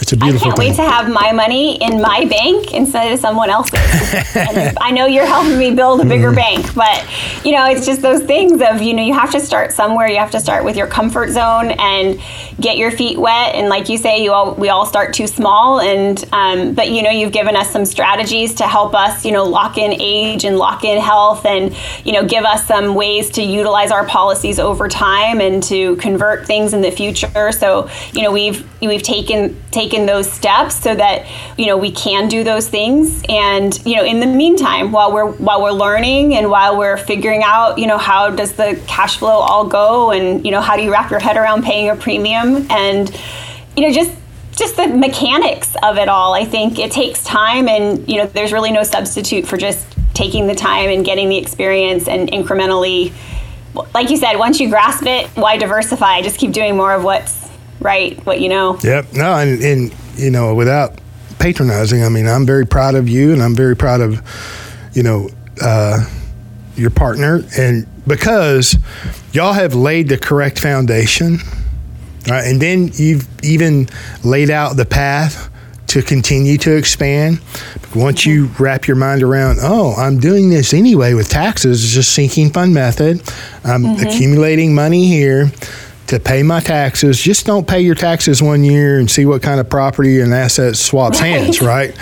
it's 0.00 0.12
a 0.12 0.16
I 0.16 0.18
beautiful 0.30 0.46
can't 0.52 0.58
thing. 0.58 0.68
wait 0.70 0.76
to 0.76 0.82
have 0.82 1.08
my 1.10 1.32
money 1.32 1.76
in 1.82 2.00
my 2.00 2.24
bank 2.26 2.72
instead 2.74 3.12
of 3.12 3.18
someone 3.18 3.50
else's. 3.50 3.74
and 4.36 4.76
I 4.78 4.90
know 4.90 5.06
you're 5.06 5.26
helping 5.26 5.58
me 5.58 5.74
build 5.74 6.00
a 6.00 6.04
bigger 6.04 6.26
Mm-hmm. 6.32 6.34
bank, 6.62 6.74
but 6.74 7.06
you 7.44 7.52
know, 7.52 7.66
it's 7.66 7.86
just 7.86 8.02
those 8.02 8.22
things 8.22 8.60
of 8.60 8.82
you 8.82 8.92
know 8.94 9.02
you 9.02 9.14
have 9.14 9.30
to 9.32 9.40
start 9.40 9.72
somewhere. 9.72 10.08
You 10.08 10.18
have 10.18 10.30
to 10.32 10.40
start 10.40 10.64
with 10.64 10.76
your 10.76 10.86
comfort 10.86 11.30
zone 11.30 11.70
and 11.78 12.20
get 12.60 12.76
your 12.78 12.90
feet 12.90 13.18
wet. 13.18 13.54
And 13.54 13.68
like 13.68 13.88
you 13.88 13.96
say, 13.98 14.22
you 14.22 14.32
all 14.32 14.54
we 14.54 14.68
all 14.68 14.86
start 14.86 15.14
too 15.14 15.26
small. 15.26 15.80
And 15.80 16.22
um, 16.32 16.74
but 16.74 16.90
you 16.90 17.02
know, 17.02 17.10
you've 17.10 17.32
given 17.32 17.56
us 17.56 17.70
some 17.70 17.84
strategies 17.84 18.54
to 18.56 18.64
help 18.64 18.94
us 18.94 19.24
you 19.24 19.32
know 19.32 19.44
lock 19.44 19.78
in 19.78 19.92
age 20.00 20.44
and 20.44 20.58
lock 20.58 20.84
in 20.84 21.00
health, 21.00 21.46
and 21.46 21.74
you 22.04 22.12
know 22.12 22.26
give 22.26 22.44
us 22.44 22.66
some 22.66 22.94
ways 22.94 23.30
to 23.30 23.42
utilize 23.42 23.90
our 23.90 24.06
policies 24.06 24.58
over 24.58 24.88
time 24.88 25.40
and 25.40 25.62
to 25.64 25.96
convert 25.96 26.46
things 26.46 26.72
in 26.74 26.80
the 26.82 26.90
future. 26.90 27.52
So 27.52 27.88
you 28.12 28.22
know 28.22 28.32
we've 28.32 28.66
we've 28.80 29.02
taken 29.02 29.56
taken 29.76 30.06
those 30.06 30.30
steps 30.30 30.74
so 30.74 30.94
that 30.94 31.26
you 31.58 31.66
know 31.66 31.76
we 31.76 31.92
can 31.92 32.28
do 32.28 32.42
those 32.42 32.66
things. 32.68 33.22
And 33.28 33.78
you 33.84 33.96
know 33.96 34.04
in 34.04 34.20
the 34.20 34.26
meantime 34.26 34.90
while 34.90 35.12
we're 35.12 35.30
while 35.32 35.62
we're 35.62 35.78
learning 35.86 36.34
and 36.34 36.50
while 36.50 36.78
we're 36.78 36.96
figuring 36.96 37.42
out 37.44 37.78
you 37.78 37.86
know 37.86 37.98
how 37.98 38.30
does 38.30 38.54
the 38.54 38.80
cash 38.86 39.18
flow 39.18 39.38
all 39.50 39.66
go 39.66 40.10
and 40.10 40.44
you 40.44 40.50
know 40.50 40.62
how 40.62 40.76
do 40.76 40.82
you 40.82 40.90
wrap 40.90 41.10
your 41.10 41.20
head 41.20 41.36
around 41.36 41.62
paying 41.62 41.90
a 41.90 41.96
premium? 41.96 42.66
And 42.70 43.14
you 43.76 43.82
know 43.86 43.92
just 43.92 44.12
just 44.52 44.76
the 44.76 44.88
mechanics 44.88 45.76
of 45.82 45.98
it 45.98 46.08
all. 46.08 46.32
I 46.32 46.46
think 46.46 46.78
it 46.78 46.90
takes 46.90 47.22
time 47.22 47.68
and 47.68 48.08
you 48.08 48.16
know 48.18 48.26
there's 48.26 48.52
really 48.52 48.72
no 48.72 48.82
substitute 48.82 49.46
for 49.46 49.58
just 49.58 49.86
taking 50.14 50.46
the 50.46 50.54
time 50.54 50.88
and 50.88 51.04
getting 51.04 51.28
the 51.28 51.36
experience 51.36 52.08
and 52.08 52.30
incrementally 52.30 53.12
like 53.92 54.08
you 54.08 54.16
said 54.16 54.38
once 54.38 54.58
you 54.58 54.70
grasp 54.70 55.04
it 55.04 55.26
why 55.36 55.58
diversify? 55.58 56.22
Just 56.22 56.38
keep 56.38 56.52
doing 56.52 56.76
more 56.76 56.94
of 56.94 57.04
what's 57.04 57.45
right 57.86 58.18
what 58.26 58.40
you 58.40 58.48
know 58.48 58.76
Yep. 58.82 59.12
No, 59.14 59.34
and, 59.34 59.62
and 59.62 59.94
you 60.16 60.30
know, 60.30 60.54
without 60.54 60.98
patronizing, 61.38 62.02
I 62.02 62.08
mean, 62.08 62.26
I'm 62.26 62.46
very 62.46 62.66
proud 62.66 62.94
of 62.94 63.08
you, 63.08 63.32
and 63.32 63.42
I'm 63.42 63.54
very 63.54 63.76
proud 63.76 64.00
of, 64.00 64.20
you 64.92 65.02
know, 65.02 65.28
uh, 65.62 66.04
your 66.74 66.90
partner, 66.90 67.42
and 67.56 67.86
because 68.06 68.76
y'all 69.32 69.52
have 69.52 69.74
laid 69.74 70.08
the 70.08 70.18
correct 70.18 70.58
foundation, 70.58 71.38
right? 72.28 72.44
And 72.46 72.60
then 72.60 72.90
you've 72.94 73.26
even 73.44 73.88
laid 74.24 74.50
out 74.50 74.76
the 74.76 74.84
path 74.84 75.50
to 75.88 76.02
continue 76.02 76.58
to 76.58 76.76
expand. 76.76 77.40
Once 77.94 78.26
you 78.26 78.46
wrap 78.58 78.86
your 78.86 78.96
mind 78.96 79.22
around, 79.22 79.58
oh, 79.62 79.94
I'm 79.94 80.18
doing 80.18 80.50
this 80.50 80.74
anyway 80.74 81.14
with 81.14 81.28
taxes, 81.28 81.82
it's 81.82 81.94
just 81.94 82.12
sinking 82.12 82.50
fund 82.50 82.74
method. 82.74 83.22
I'm 83.64 83.86
accumulating 83.86 84.74
money 84.74 85.06
here 85.06 85.50
to 86.08 86.20
pay 86.20 86.42
my 86.42 86.60
taxes. 86.60 87.20
Just 87.20 87.46
don't 87.46 87.66
pay 87.66 87.80
your 87.80 87.94
taxes 87.94 88.42
one 88.42 88.62
year 88.64 88.98
and 88.98 89.10
see 89.10 89.26
what 89.26 89.42
kind 89.42 89.60
of 89.60 89.68
property 89.68 90.20
and 90.20 90.32
assets 90.32 90.78
swaps 90.80 91.18
hands, 91.18 91.60
right? 91.60 91.96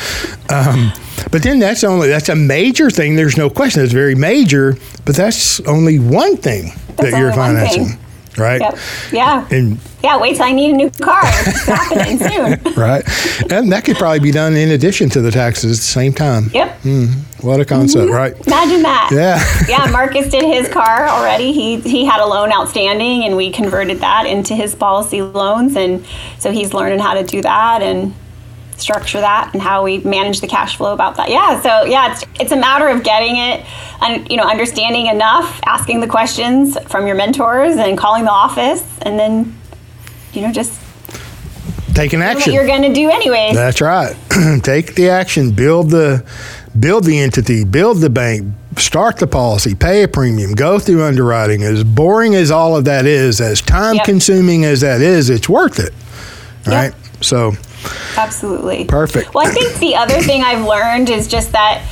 Um, 0.50 0.92
But 1.30 1.42
then 1.42 1.59
that's 1.59 1.84
only 1.84 2.09
that's 2.09 2.28
a 2.28 2.34
major 2.34 2.90
thing. 2.90 3.16
There's 3.16 3.36
no 3.36 3.48
question. 3.48 3.82
It's 3.82 3.92
very 3.92 4.14
major, 4.14 4.76
but 5.05 5.16
that's 5.16 5.59
only 5.61 5.98
one 5.98 6.36
thing 6.36 6.72
That's 6.96 7.11
that 7.12 7.18
you're 7.18 7.32
financing. 7.32 7.98
Right? 8.39 8.61
Yep. 8.61 8.78
Yeah. 9.12 9.49
And 9.51 9.78
yeah. 10.03 10.18
Wait 10.20 10.37
till 10.37 10.45
I 10.45 10.53
need 10.53 10.70
a 10.72 10.76
new 10.76 10.91
car. 10.91 11.20
It's 11.24 11.64
happening 11.66 12.18
soon. 12.18 12.74
right, 12.76 13.03
and 13.51 13.72
that 13.72 13.85
could 13.85 13.97
probably 13.97 14.20
be 14.20 14.30
done 14.30 14.55
in 14.57 14.70
addition 14.70 15.09
to 15.11 15.20
the 15.20 15.30
taxes 15.30 15.78
at 15.78 15.82
the 15.82 15.93
same 15.93 16.12
time. 16.12 16.51
Yep. 16.53 16.82
Mm, 16.82 17.43
What 17.45 17.61
a 17.61 17.64
concept, 17.64 18.11
right? 18.11 18.35
Imagine 18.47 18.82
that. 18.82 19.11
Yeah. 19.12 19.43
yeah, 19.68 19.91
Marcus 19.91 20.28
did 20.30 20.45
his 20.45 20.68
car 20.68 21.07
already. 21.09 21.53
He 21.53 21.80
he 21.80 22.05
had 22.05 22.20
a 22.20 22.26
loan 22.26 22.53
outstanding, 22.53 23.24
and 23.24 23.37
we 23.37 23.51
converted 23.51 23.99
that 24.01 24.26
into 24.26 24.55
his 24.55 24.74
policy 24.74 25.22
loans, 25.22 25.76
and 25.76 26.05
so 26.39 26.51
he's 26.51 26.74
learning 26.74 26.99
how 27.01 27.14
to 27.14 27.24
do 27.24 27.41
that 27.43 27.82
and 27.82 28.14
structure 28.77 29.20
that 29.20 29.51
and 29.53 29.62
how 29.62 29.83
we 29.85 29.99
manage 29.99 30.41
the 30.41 30.47
cash 30.47 30.77
flow 30.77 30.93
about 30.93 31.16
that. 31.16 31.31
Yeah, 31.31 31.61
so 31.61 31.85
yeah, 31.85 32.12
it's 32.12 32.25
it's 32.41 32.53
a 32.53 32.57
matter 32.57 32.89
of 32.89 33.03
getting 33.05 33.37
it 33.37 33.64
and 34.03 34.29
you 34.31 34.37
know 34.37 34.45
understanding 34.45 35.07
enough, 35.07 35.61
asking 35.66 36.01
the 36.01 36.07
questions 36.09 36.77
from 36.89 37.07
your 37.07 37.16
mentors, 37.16 37.77
and 37.77 37.97
calling 37.97 38.25
the 38.25 38.31
office, 38.31 38.85
and 39.03 39.18
then 39.18 39.57
you 40.33 40.43
know 40.43 40.53
just 40.53 40.81
Taking 41.95 42.22
action. 42.22 42.53
you're 42.53 42.66
going 42.66 42.83
to 42.83 42.93
do 42.93 43.09
anyways. 43.09 43.55
That's 43.55 43.81
right. 43.81 44.16
Take 44.64 44.97
the 44.97 45.11
action. 45.11 45.53
Build 45.53 45.91
the 45.91 46.27
build 46.79 47.05
the 47.05 47.20
entity. 47.20 47.64
Build 47.64 47.99
the 47.99 48.11
bank. 48.11 48.53
Start 48.77 49.18
the 49.18 49.29
policy. 49.29 49.77
Pay 49.77 50.03
a 50.03 50.09
premium. 50.09 50.55
Go 50.55 50.81
through 50.81 51.05
underwriting. 51.05 51.62
As 51.62 51.85
boring 51.85 52.35
as 52.35 52.51
all 52.51 52.77
of 52.77 52.85
that 52.87 53.07
is, 53.07 53.41
as 53.41 53.61
time 53.62 53.95
Yep. 53.95 54.05
consuming 54.05 54.64
as 54.64 54.81
that 54.81 55.01
is, 55.01 55.31
it's 55.31 55.49
worth 55.49 55.79
it. 55.79 55.95
Right. 56.66 56.93
So 57.20 57.53
Absolutely. 58.16 58.85
perfect. 58.85 59.35
Well, 59.35 59.47
I 59.47 59.51
think 59.51 59.76
the 59.78 59.97
other 59.97 60.20
thing 60.20 60.43
I've 60.43 60.66
learned 60.66 61.11
is 61.11 61.26
just 61.28 61.53
that, 61.53 61.85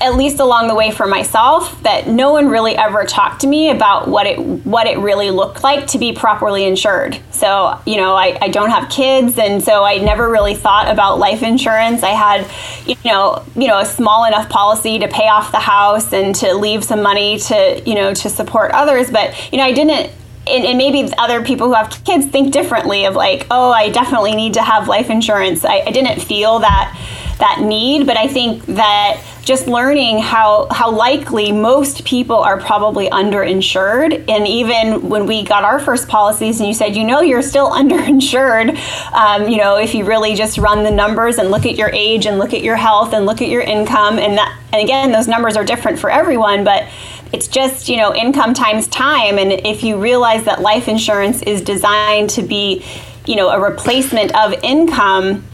at 0.00 0.14
least 0.16 0.40
along 0.40 0.68
the 0.68 0.74
way 0.74 0.90
for 0.90 1.06
myself, 1.06 1.82
that 1.84 2.06
no 2.06 2.32
one 2.32 2.48
really 2.48 2.76
ever 2.76 3.04
talked 3.04 3.40
to 3.40 3.46
me 3.46 3.70
about 3.70 4.08
what 4.08 4.26
it 4.26 4.38
what 4.38 4.86
it 4.86 4.98
really 4.98 5.30
looked 5.30 5.62
like 5.62 5.86
to 5.86 5.98
be 5.98 6.12
properly 6.12 6.64
insured. 6.64 7.18
So, 7.30 7.80
you 7.86 7.96
know, 7.96 8.14
I, 8.14 8.36
I 8.42 8.48
don't 8.48 8.68
have 8.68 8.90
kids, 8.90 9.38
and 9.38 9.64
so 9.64 9.82
I 9.82 9.98
never 9.98 10.28
really 10.28 10.54
thought 10.54 10.90
about 10.92 11.18
life 11.18 11.42
insurance. 11.42 12.02
I 12.02 12.10
had, 12.10 12.46
you 12.86 12.96
know, 13.06 13.42
you 13.56 13.66
know, 13.66 13.78
a 13.78 13.86
small 13.86 14.26
enough 14.26 14.50
policy 14.50 14.98
to 14.98 15.08
pay 15.08 15.28
off 15.28 15.50
the 15.50 15.60
house 15.60 16.12
and 16.12 16.34
to 16.36 16.54
leave 16.54 16.84
some 16.84 17.02
money 17.02 17.38
to, 17.38 17.82
you 17.86 17.94
know, 17.94 18.12
to 18.12 18.28
support 18.28 18.70
others, 18.72 19.10
but 19.10 19.50
you 19.50 19.56
know, 19.56 19.64
I 19.64 19.72
didn't 19.72 20.12
and, 20.46 20.64
and 20.64 20.78
maybe 20.78 21.12
other 21.18 21.42
people 21.42 21.68
who 21.68 21.74
have 21.74 21.90
kids 22.04 22.26
think 22.26 22.52
differently 22.52 23.04
of 23.04 23.14
like 23.14 23.46
oh 23.50 23.70
i 23.70 23.88
definitely 23.90 24.34
need 24.34 24.54
to 24.54 24.62
have 24.62 24.88
life 24.88 25.10
insurance. 25.10 25.64
I, 25.64 25.82
I 25.86 25.90
didn't 25.90 26.20
feel 26.20 26.58
that 26.60 27.36
that 27.38 27.60
need 27.60 28.06
but 28.06 28.16
i 28.16 28.28
think 28.28 28.64
that 28.66 29.22
just 29.44 29.66
learning 29.66 30.18
how 30.18 30.66
how 30.70 30.90
likely 30.90 31.52
most 31.52 32.04
people 32.04 32.36
are 32.36 32.58
probably 32.58 33.08
underinsured. 33.10 34.24
And 34.28 34.48
even 34.48 35.08
when 35.08 35.26
we 35.26 35.42
got 35.42 35.64
our 35.64 35.78
first 35.78 36.08
policies 36.08 36.60
and 36.60 36.66
you 36.66 36.74
said 36.74 36.96
you 36.96 37.04
know 37.04 37.20
you're 37.20 37.42
still 37.42 37.70
underinsured 37.84 38.76
um, 39.12 39.48
you 39.48 39.58
know 39.58 39.76
if 39.76 39.94
you 39.94 40.04
really 40.04 40.34
just 40.34 40.58
run 40.58 40.82
the 40.82 40.90
numbers 40.90 41.38
and 41.38 41.50
look 41.50 41.66
at 41.66 41.76
your 41.76 41.90
age 41.90 42.26
and 42.26 42.38
look 42.38 42.54
at 42.54 42.62
your 42.62 42.76
health 42.76 43.12
and 43.12 43.26
look 43.26 43.42
at 43.42 43.48
your 43.48 43.62
income 43.62 44.18
and 44.18 44.38
that 44.38 44.58
and 44.72 44.82
again 44.82 45.12
those 45.12 45.28
numbers 45.28 45.56
are 45.56 45.64
different 45.64 45.98
for 45.98 46.10
everyone 46.10 46.64
but 46.64 46.88
it's 47.34 47.48
just 47.48 47.88
you 47.88 47.96
know 47.96 48.14
income 48.14 48.54
times 48.54 48.86
time 48.86 49.38
and 49.38 49.52
if 49.66 49.82
you 49.82 50.00
realize 50.00 50.44
that 50.44 50.60
life 50.60 50.86
insurance 50.86 51.42
is 51.42 51.60
designed 51.60 52.30
to 52.30 52.42
be 52.42 52.84
you 53.26 53.34
know 53.34 53.48
a 53.48 53.60
replacement 53.60 54.32
of 54.36 54.52
income 54.62 55.44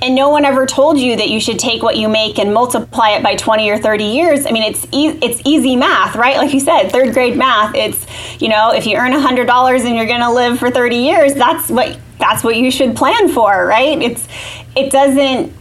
and 0.00 0.14
no 0.14 0.28
one 0.28 0.44
ever 0.44 0.64
told 0.64 0.96
you 0.96 1.16
that 1.16 1.28
you 1.28 1.40
should 1.40 1.58
take 1.58 1.82
what 1.82 1.96
you 1.96 2.08
make 2.08 2.38
and 2.38 2.54
multiply 2.54 3.10
it 3.10 3.22
by 3.24 3.34
20 3.34 3.68
or 3.68 3.78
30 3.78 4.04
years 4.04 4.46
i 4.46 4.52
mean 4.52 4.62
it's 4.62 4.86
e- 4.92 5.18
it's 5.20 5.42
easy 5.44 5.74
math 5.74 6.14
right? 6.14 6.36
Like 6.36 6.54
you 6.54 6.60
said 6.60 6.90
third 6.90 7.12
grade 7.12 7.36
math 7.36 7.74
it's 7.74 8.06
you 8.40 8.48
know 8.48 8.70
if 8.72 8.86
you 8.86 8.96
earn 8.96 9.10
$100 9.10 9.84
and 9.84 9.96
you're 9.96 10.06
going 10.06 10.20
to 10.20 10.30
live 10.30 10.60
for 10.60 10.70
30 10.70 10.96
years 10.96 11.34
that's 11.34 11.68
what 11.68 11.98
that's 12.20 12.44
what 12.44 12.54
you 12.54 12.70
should 12.70 12.94
plan 12.94 13.28
for 13.28 13.66
right? 13.66 14.00
It's 14.00 14.28
it 14.76 14.92
doesn't 14.92 15.52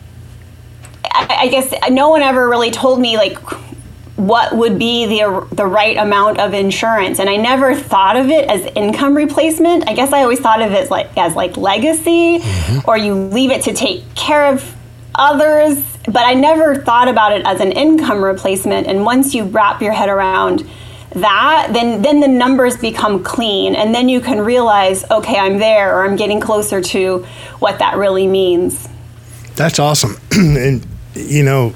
I, 1.05 1.37
I 1.41 1.47
guess 1.47 1.73
no 1.89 2.09
one 2.09 2.21
ever 2.21 2.47
really 2.47 2.69
told 2.69 2.99
me 2.99 3.17
like 3.17 3.39
what 4.17 4.57
would 4.57 4.79
be 4.79 5.05
the 5.05 5.47
the 5.51 5.65
right 5.65 5.95
amount 5.95 6.39
of 6.39 6.53
insurance 6.53 7.19
and 7.19 7.29
I 7.29 7.37
never 7.37 7.75
thought 7.75 8.17
of 8.17 8.29
it 8.29 8.49
as 8.49 8.65
income 8.75 9.15
replacement. 9.15 9.87
I 9.87 9.93
guess 9.93 10.11
I 10.11 10.23
always 10.23 10.39
thought 10.39 10.61
of 10.61 10.71
it 10.71 10.83
as 10.83 10.89
like 10.89 11.15
as 11.17 11.35
like 11.35 11.55
legacy 11.55 12.39
mm-hmm. 12.39 12.89
or 12.89 12.97
you 12.97 13.13
leave 13.13 13.51
it 13.51 13.61
to 13.63 13.73
take 13.73 14.13
care 14.15 14.45
of 14.51 14.75
others, 15.13 15.77
but 16.05 16.25
I 16.25 16.33
never 16.33 16.75
thought 16.75 17.07
about 17.07 17.31
it 17.31 17.45
as 17.45 17.61
an 17.61 17.71
income 17.71 18.23
replacement 18.23 18.87
and 18.87 19.05
once 19.05 19.35
you 19.35 19.43
wrap 19.45 19.83
your 19.83 19.93
head 19.93 20.09
around 20.09 20.67
that 21.11 21.69
then 21.71 22.01
then 22.01 22.19
the 22.19 22.27
numbers 22.27 22.75
become 22.75 23.23
clean 23.23 23.75
and 23.75 23.93
then 23.93 24.09
you 24.09 24.19
can 24.19 24.39
realize 24.41 25.09
okay, 25.11 25.37
I'm 25.37 25.59
there 25.59 25.95
or 25.95 26.05
I'm 26.05 26.15
getting 26.15 26.39
closer 26.39 26.81
to 26.81 27.19
what 27.59 27.77
that 27.79 27.97
really 27.97 28.25
means. 28.25 28.89
That's 29.55 29.79
awesome. 29.79 30.17
and, 30.31 30.85
you 31.13 31.43
know, 31.43 31.73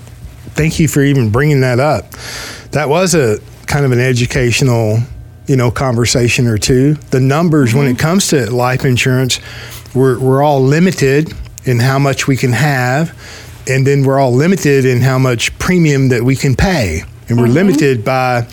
thank 0.54 0.80
you 0.80 0.88
for 0.88 1.02
even 1.02 1.30
bringing 1.30 1.62
that 1.62 1.80
up. 1.80 2.10
That 2.72 2.90
was 2.90 3.16
a 3.16 3.40
kind 3.68 3.86
of 3.86 3.92
an 3.92 4.00
educational, 4.00 5.00
you 5.48 5.56
know, 5.56 5.72
conversation 5.72 6.48
or 6.48 6.58
two. 6.58 6.96
The 7.12 7.20
numbers, 7.20 7.74
when 7.74 7.88
it 7.88 7.92
mm-hmm. 7.92 8.00
comes 8.00 8.28
to 8.30 8.50
life 8.52 8.86
insurance, 8.86 9.40
we're, 9.94 10.20
we're 10.20 10.42
all 10.42 10.62
limited 10.62 11.34
in 11.66 11.80
how 11.80 12.00
much 12.00 12.28
we 12.28 12.38
can 12.38 12.54
have, 12.54 13.18
and 13.68 13.86
then 13.86 14.04
we're 14.04 14.20
all 14.20 14.34
limited 14.34 14.86
in 14.86 15.02
how 15.02 15.20
much 15.20 15.58
premium 15.60 16.10
that 16.10 16.24
we 16.24 16.36
can 16.36 16.56
pay. 16.56 17.04
And 17.28 17.38
we're 17.38 17.46
mm-hmm. 17.46 17.54
limited 17.54 18.04
by, 18.04 18.48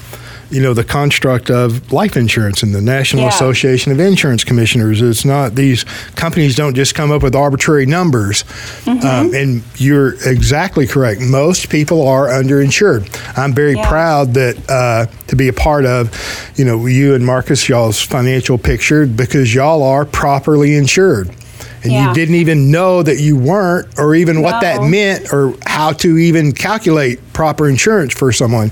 you 0.51 0.63
know, 0.63 0.73
the 0.75 0.85
construct 0.85 1.51
of 1.51 1.93
life 1.93 2.17
insurance 2.17 2.63
and 2.63 2.75
the 2.75 2.81
National 2.81 3.23
Yeah. 3.25 3.29
Association 3.29 3.93
of 3.93 4.01
Insurance 4.01 4.45
Commissioners. 4.45 5.03
It's 5.03 5.25
not, 5.25 5.55
these 5.55 5.85
companies 6.15 6.57
don't 6.57 6.75
just 6.75 6.95
come 6.95 7.11
up 7.11 7.23
with 7.23 7.35
arbitrary 7.35 7.87
numbers. 7.87 8.45
Um, 8.87 9.35
and 9.35 9.63
you're 9.77 10.15
exactly 10.27 10.87
correct. 10.87 11.21
Most 11.21 11.69
people 11.69 12.07
are 12.09 12.29
underinsured. 12.29 13.09
I'm 13.37 13.53
very 13.53 13.75
Yeah. 13.75 13.89
proud 13.89 14.35
that 14.35 14.57
uh, 14.71 15.07
to 15.27 15.37
be 15.37 15.49
a 15.49 15.53
part 15.53 15.85
of, 15.85 16.11
you 16.57 16.65
know, 16.65 16.87
you 16.87 17.15
and 17.15 17.25
Marcus, 17.27 17.69
y'all's 17.69 18.01
financial 18.01 18.57
picture 18.59 19.07
because 19.07 19.55
y'all 19.55 19.83
are 19.83 20.05
properly 20.05 20.75
insured. 20.75 21.29
And 21.83 21.93
Yeah. 21.93 22.09
you 22.09 22.15
didn't 22.15 22.35
even 22.37 22.71
know 22.71 23.03
that 23.03 23.19
you 23.21 23.37
weren't, 23.37 23.87
or 23.99 24.15
even 24.15 24.43
what 24.43 24.61
that 24.63 24.83
meant, 24.83 25.33
or 25.33 25.55
how 25.67 25.93
to 25.93 26.19
even 26.19 26.53
calculate 26.53 27.21
proper 27.33 27.69
insurance 27.69 28.13
for 28.13 28.33
someone. 28.33 28.71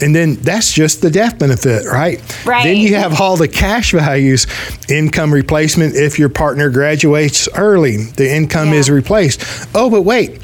And 0.00 0.14
then 0.14 0.34
that's 0.42 0.70
just 0.72 1.00
the 1.00 1.10
death 1.10 1.38
benefit, 1.38 1.86
right? 1.86 2.18
Mm-hmm. 2.18 2.48
Right. 2.50 2.64
Then 2.64 2.76
you 2.76 2.94
have 2.96 3.20
all 3.20 3.36
the 3.36 3.48
cash 3.48 3.92
values, 3.92 4.46
income 4.90 5.32
replacement 5.32 5.94
if 5.96 6.18
your 6.18 6.28
partner 6.28 6.68
graduates 6.70 7.48
early, 7.56 7.96
the 8.16 8.30
income 8.30 8.68
Yeah. 8.72 8.80
is 8.80 8.90
replaced. 8.90 9.42
Oh, 9.74 9.88
but 9.88 10.02
wait, 10.02 10.40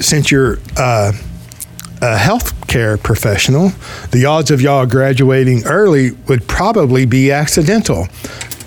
since 0.00 0.30
you're 0.30 0.58
uh, 0.76 1.12
a 2.00 2.16
healthcare 2.16 3.02
professional, 3.02 3.72
the 4.12 4.24
odds 4.24 4.50
of 4.50 4.60
y'all 4.62 4.86
graduating 4.86 5.64
early 5.66 6.12
would 6.28 6.46
probably 6.46 7.04
be 7.04 7.32
accidental. 7.32 8.06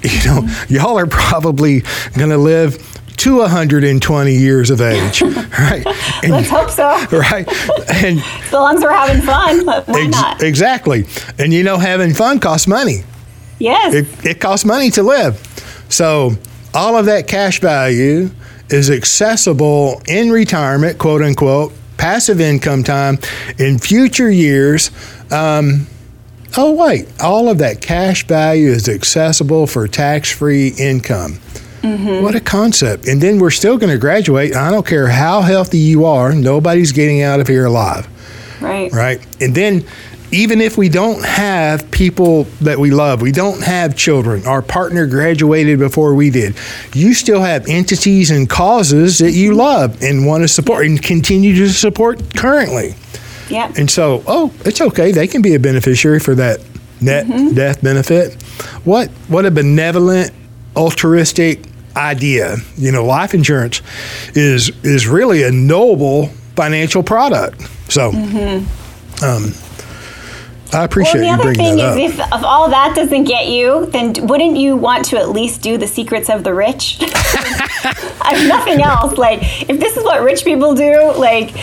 You 0.12 0.26
know, 0.26 0.50
y'all 0.68 0.98
are 0.98 1.06
probably 1.08 1.82
going 2.18 2.30
to 2.32 2.38
live 2.38 2.78
to 3.18 3.38
120 3.38 4.34
years 4.36 4.70
of 4.72 4.82
age, 4.82 5.22
right? 5.22 5.86
And- 6.24 6.32
Let's 6.32 6.50
hope 6.50 6.70
so. 6.72 6.88
right? 7.18 7.48
And 8.04 8.20
So 8.50 8.62
long 8.62 8.78
as 8.78 8.82
we're 8.84 8.92
having 8.92 9.22
fun, 9.22 9.64
but 9.66 9.88
why 9.88 10.02
ex- 10.02 10.12
not? 10.12 10.42
exactly. 10.42 11.06
And 11.38 11.54
you 11.54 11.64
know, 11.64 11.78
having 11.78 12.14
fun 12.16 12.40
costs 12.40 12.68
money. 12.68 13.04
Yes. 13.60 13.94
It, 13.94 14.26
it 14.26 14.40
costs 14.40 14.66
money 14.66 14.90
to 14.92 15.04
live. 15.04 15.38
So 15.90 16.32
all 16.74 16.98
of 16.98 17.06
that 17.06 17.28
cash 17.28 17.60
value 17.60 18.32
is 18.70 18.90
accessible 18.90 20.02
in 20.08 20.32
retirement, 20.32 20.98
quote 20.98 21.22
unquote, 21.22 21.74
passive 21.98 22.42
income 22.42 22.84
time 22.84 23.20
in 23.60 23.78
future 23.78 24.32
years. 24.32 24.90
Um, 25.32 25.86
oh, 26.58 26.72
wait, 26.72 27.08
all 27.22 27.50
of 27.50 27.58
that 27.60 27.82
cash 27.82 28.26
value 28.28 28.70
is 28.70 28.88
accessible 28.90 29.68
for 29.68 29.88
tax 29.88 30.32
free 30.32 30.70
income. 30.78 31.40
Mm-hmm. 31.82 32.24
What 32.24 32.36
a 32.36 32.40
concept. 32.40 33.08
And 33.08 33.22
then 33.22 33.40
we're 33.40 33.50
still 33.50 33.78
going 33.78 33.92
to 33.92 33.98
graduate. 33.98 34.56
I 34.56 34.70
don't 34.70 34.86
care 34.86 35.08
how 35.08 35.42
healthy 35.42 35.80
you 35.80 36.06
are, 36.06 36.34
nobody's 36.34 36.92
getting 36.92 37.22
out 37.22 37.40
of 37.40 37.48
here 37.48 37.66
alive 37.66 38.08
right. 38.62 38.92
right? 38.92 39.42
And 39.42 39.54
then 39.54 39.86
even 40.32 40.62
if 40.62 40.78
we 40.78 40.88
don't 40.88 41.24
have 41.26 41.90
people 41.92 42.44
that 42.62 42.78
we 42.80 42.92
love, 42.92 43.22
we 43.22 43.34
don't 43.34 43.62
have 43.62 43.98
children, 43.98 44.46
our 44.46 44.62
partner 44.62 45.06
graduated 45.06 45.78
before 45.78 46.16
we 46.16 46.30
did, 46.30 46.56
you 46.94 47.14
still 47.14 47.42
have 47.42 47.68
entities 47.68 48.32
and 48.32 48.50
causes 48.50 49.20
that 49.20 49.32
you 49.32 49.50
mm-hmm. 49.50 49.60
love 49.60 50.02
and 50.02 50.26
want 50.26 50.44
to 50.44 50.48
support 50.48 50.86
and 50.86 51.02
continue 51.02 51.56
to 51.56 51.70
support 51.70 52.36
currently. 52.36 52.96
Yep. 53.52 53.78
And 53.78 53.90
so, 53.90 54.24
oh, 54.28 54.54
it's 54.66 54.82
okay. 54.82 55.12
They 55.12 55.28
can 55.28 55.42
be 55.42 55.56
a 55.56 55.60
beneficiary 55.60 56.20
for 56.20 56.36
that 56.36 56.60
net 57.02 57.28
death 57.56 57.82
benefit. 57.82 58.42
What 58.84 59.10
what 59.28 59.46
a 59.46 59.52
benevolent, 59.52 60.32
altruistic 60.76 61.66
idea. 61.96 62.58
You 62.78 62.92
know, 62.92 63.06
life 63.06 63.34
insurance 63.34 63.82
is 64.34 64.72
is 64.84 65.08
really 65.08 65.44
a 65.44 65.52
noble 65.52 66.28
financial 66.56 67.04
product. 67.04 67.62
So, 67.92 68.12
mm-hmm. 68.12 69.24
um, 69.24 69.54
I 70.74 70.86
appreciate 70.86 71.22
well, 71.22 71.38
the 71.38 71.44
other 71.44 71.54
thing 71.54 71.80
is, 71.80 72.14
if, 72.14 72.20
if 72.20 72.44
all 72.44 72.70
that 72.70 72.96
doesn't 72.96 73.26
get 73.26 73.48
you, 73.48 73.88
then 73.88 74.14
wouldn't 74.28 74.56
you 74.56 74.78
want 74.78 75.06
to 75.06 75.20
at 75.20 75.30
least 75.30 75.62
do 75.62 75.78
the 75.78 75.88
secrets 75.88 76.30
of 76.30 76.44
the 76.44 76.54
rich? 76.54 76.98
I 78.22 78.46
nothing 78.48 78.82
else. 78.82 79.18
Like, 79.18 79.40
if 79.70 79.80
this 79.80 79.98
is 79.98 80.04
what 80.04 80.22
rich 80.22 80.46
people 80.46 80.74
do, 80.74 81.14
like, 81.14 81.54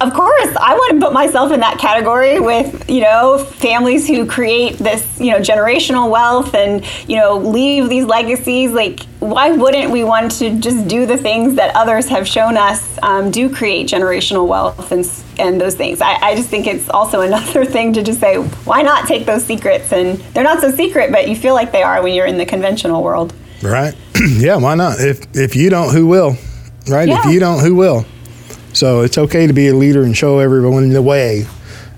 of 0.00 0.14
course, 0.14 0.56
I 0.56 0.74
want 0.74 0.98
to 0.98 1.06
put 1.06 1.12
myself 1.12 1.52
in 1.52 1.60
that 1.60 1.78
category 1.78 2.40
with, 2.40 2.88
you 2.88 3.02
know, 3.02 3.38
families 3.38 4.08
who 4.08 4.24
create 4.24 4.78
this, 4.78 5.20
you 5.20 5.30
know, 5.30 5.38
generational 5.38 6.10
wealth 6.10 6.54
and, 6.54 6.84
you 7.06 7.16
know, 7.16 7.36
leave 7.36 7.90
these 7.90 8.06
legacies. 8.06 8.70
Like, 8.70 9.02
why 9.18 9.52
wouldn't 9.52 9.90
we 9.90 10.02
want 10.02 10.32
to 10.38 10.58
just 10.58 10.88
do 10.88 11.04
the 11.04 11.18
things 11.18 11.56
that 11.56 11.76
others 11.76 12.08
have 12.08 12.26
shown 12.26 12.56
us 12.56 12.98
um, 13.02 13.30
do 13.30 13.54
create 13.54 13.88
generational 13.88 14.48
wealth 14.48 14.90
and, 14.90 15.06
and 15.38 15.60
those 15.60 15.74
things? 15.74 16.00
I, 16.00 16.14
I 16.14 16.34
just 16.34 16.48
think 16.48 16.66
it's 16.66 16.88
also 16.88 17.20
another 17.30 17.66
thing 17.66 17.92
to 17.92 18.02
just 18.02 18.20
say, 18.20 18.36
why 18.36 18.80
not 18.80 19.06
take 19.06 19.26
those 19.26 19.44
secrets? 19.44 19.92
And 19.92 20.18
they're 20.32 20.44
not 20.44 20.60
so 20.60 20.70
secret, 20.70 21.12
but 21.12 21.28
you 21.28 21.36
feel 21.36 21.52
like 21.52 21.72
they 21.72 21.82
are 21.82 22.02
when 22.02 22.14
you're 22.14 22.26
in 22.26 22.38
the 22.38 22.46
conventional 22.46 23.02
world. 23.02 23.34
Right. 23.62 23.94
yeah, 24.28 24.56
why 24.56 24.76
not? 24.76 24.98
If, 24.98 25.36
if 25.36 25.54
you 25.54 25.68
don't, 25.68 25.92
who 25.92 26.06
will? 26.06 26.36
Right? 26.88 27.06
Yeah. 27.06 27.20
If 27.20 27.32
you 27.32 27.38
don't, 27.38 27.60
who 27.60 27.74
will? 27.74 28.06
So 28.72 29.02
it's 29.02 29.18
okay 29.18 29.46
to 29.46 29.52
be 29.52 29.68
a 29.68 29.74
leader 29.74 30.02
and 30.02 30.16
show 30.16 30.38
everyone 30.38 30.90
the 30.90 31.02
way. 31.02 31.46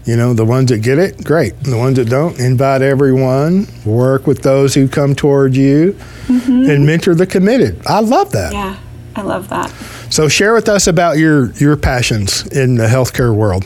You 0.05 0.16
know, 0.16 0.35
the 0.35 0.45
ones 0.45 0.70
that 0.70 0.79
get 0.79 0.99
it, 0.99 1.23
great. 1.23 1.59
The 1.61 1.79
ones 1.79 1.97
that 1.97 2.09
don't, 2.09 2.39
invite 2.41 2.83
everyone, 2.83 3.68
work 3.85 4.27
with 4.27 4.43
those 4.43 4.75
who 4.75 4.89
come 4.89 5.14
toward 5.14 5.55
you, 5.55 5.93
mm-hmm. 6.27 6.68
and 6.68 6.85
mentor 6.85 7.14
the 7.14 7.27
committed. 7.27 7.87
I 7.87 8.01
love 8.01 8.33
that. 8.33 8.53
Yeah, 8.53 8.79
I 9.14 9.23
love 9.23 9.49
that. 9.51 9.70
So 10.11 10.29
share 10.29 10.55
with 10.55 10.68
us 10.68 10.89
about 10.89 11.18
your 11.18 11.53
your 11.53 11.77
passions 11.77 12.47
in 12.49 12.75
the 12.75 12.87
healthcare 12.87 13.35
world 13.35 13.64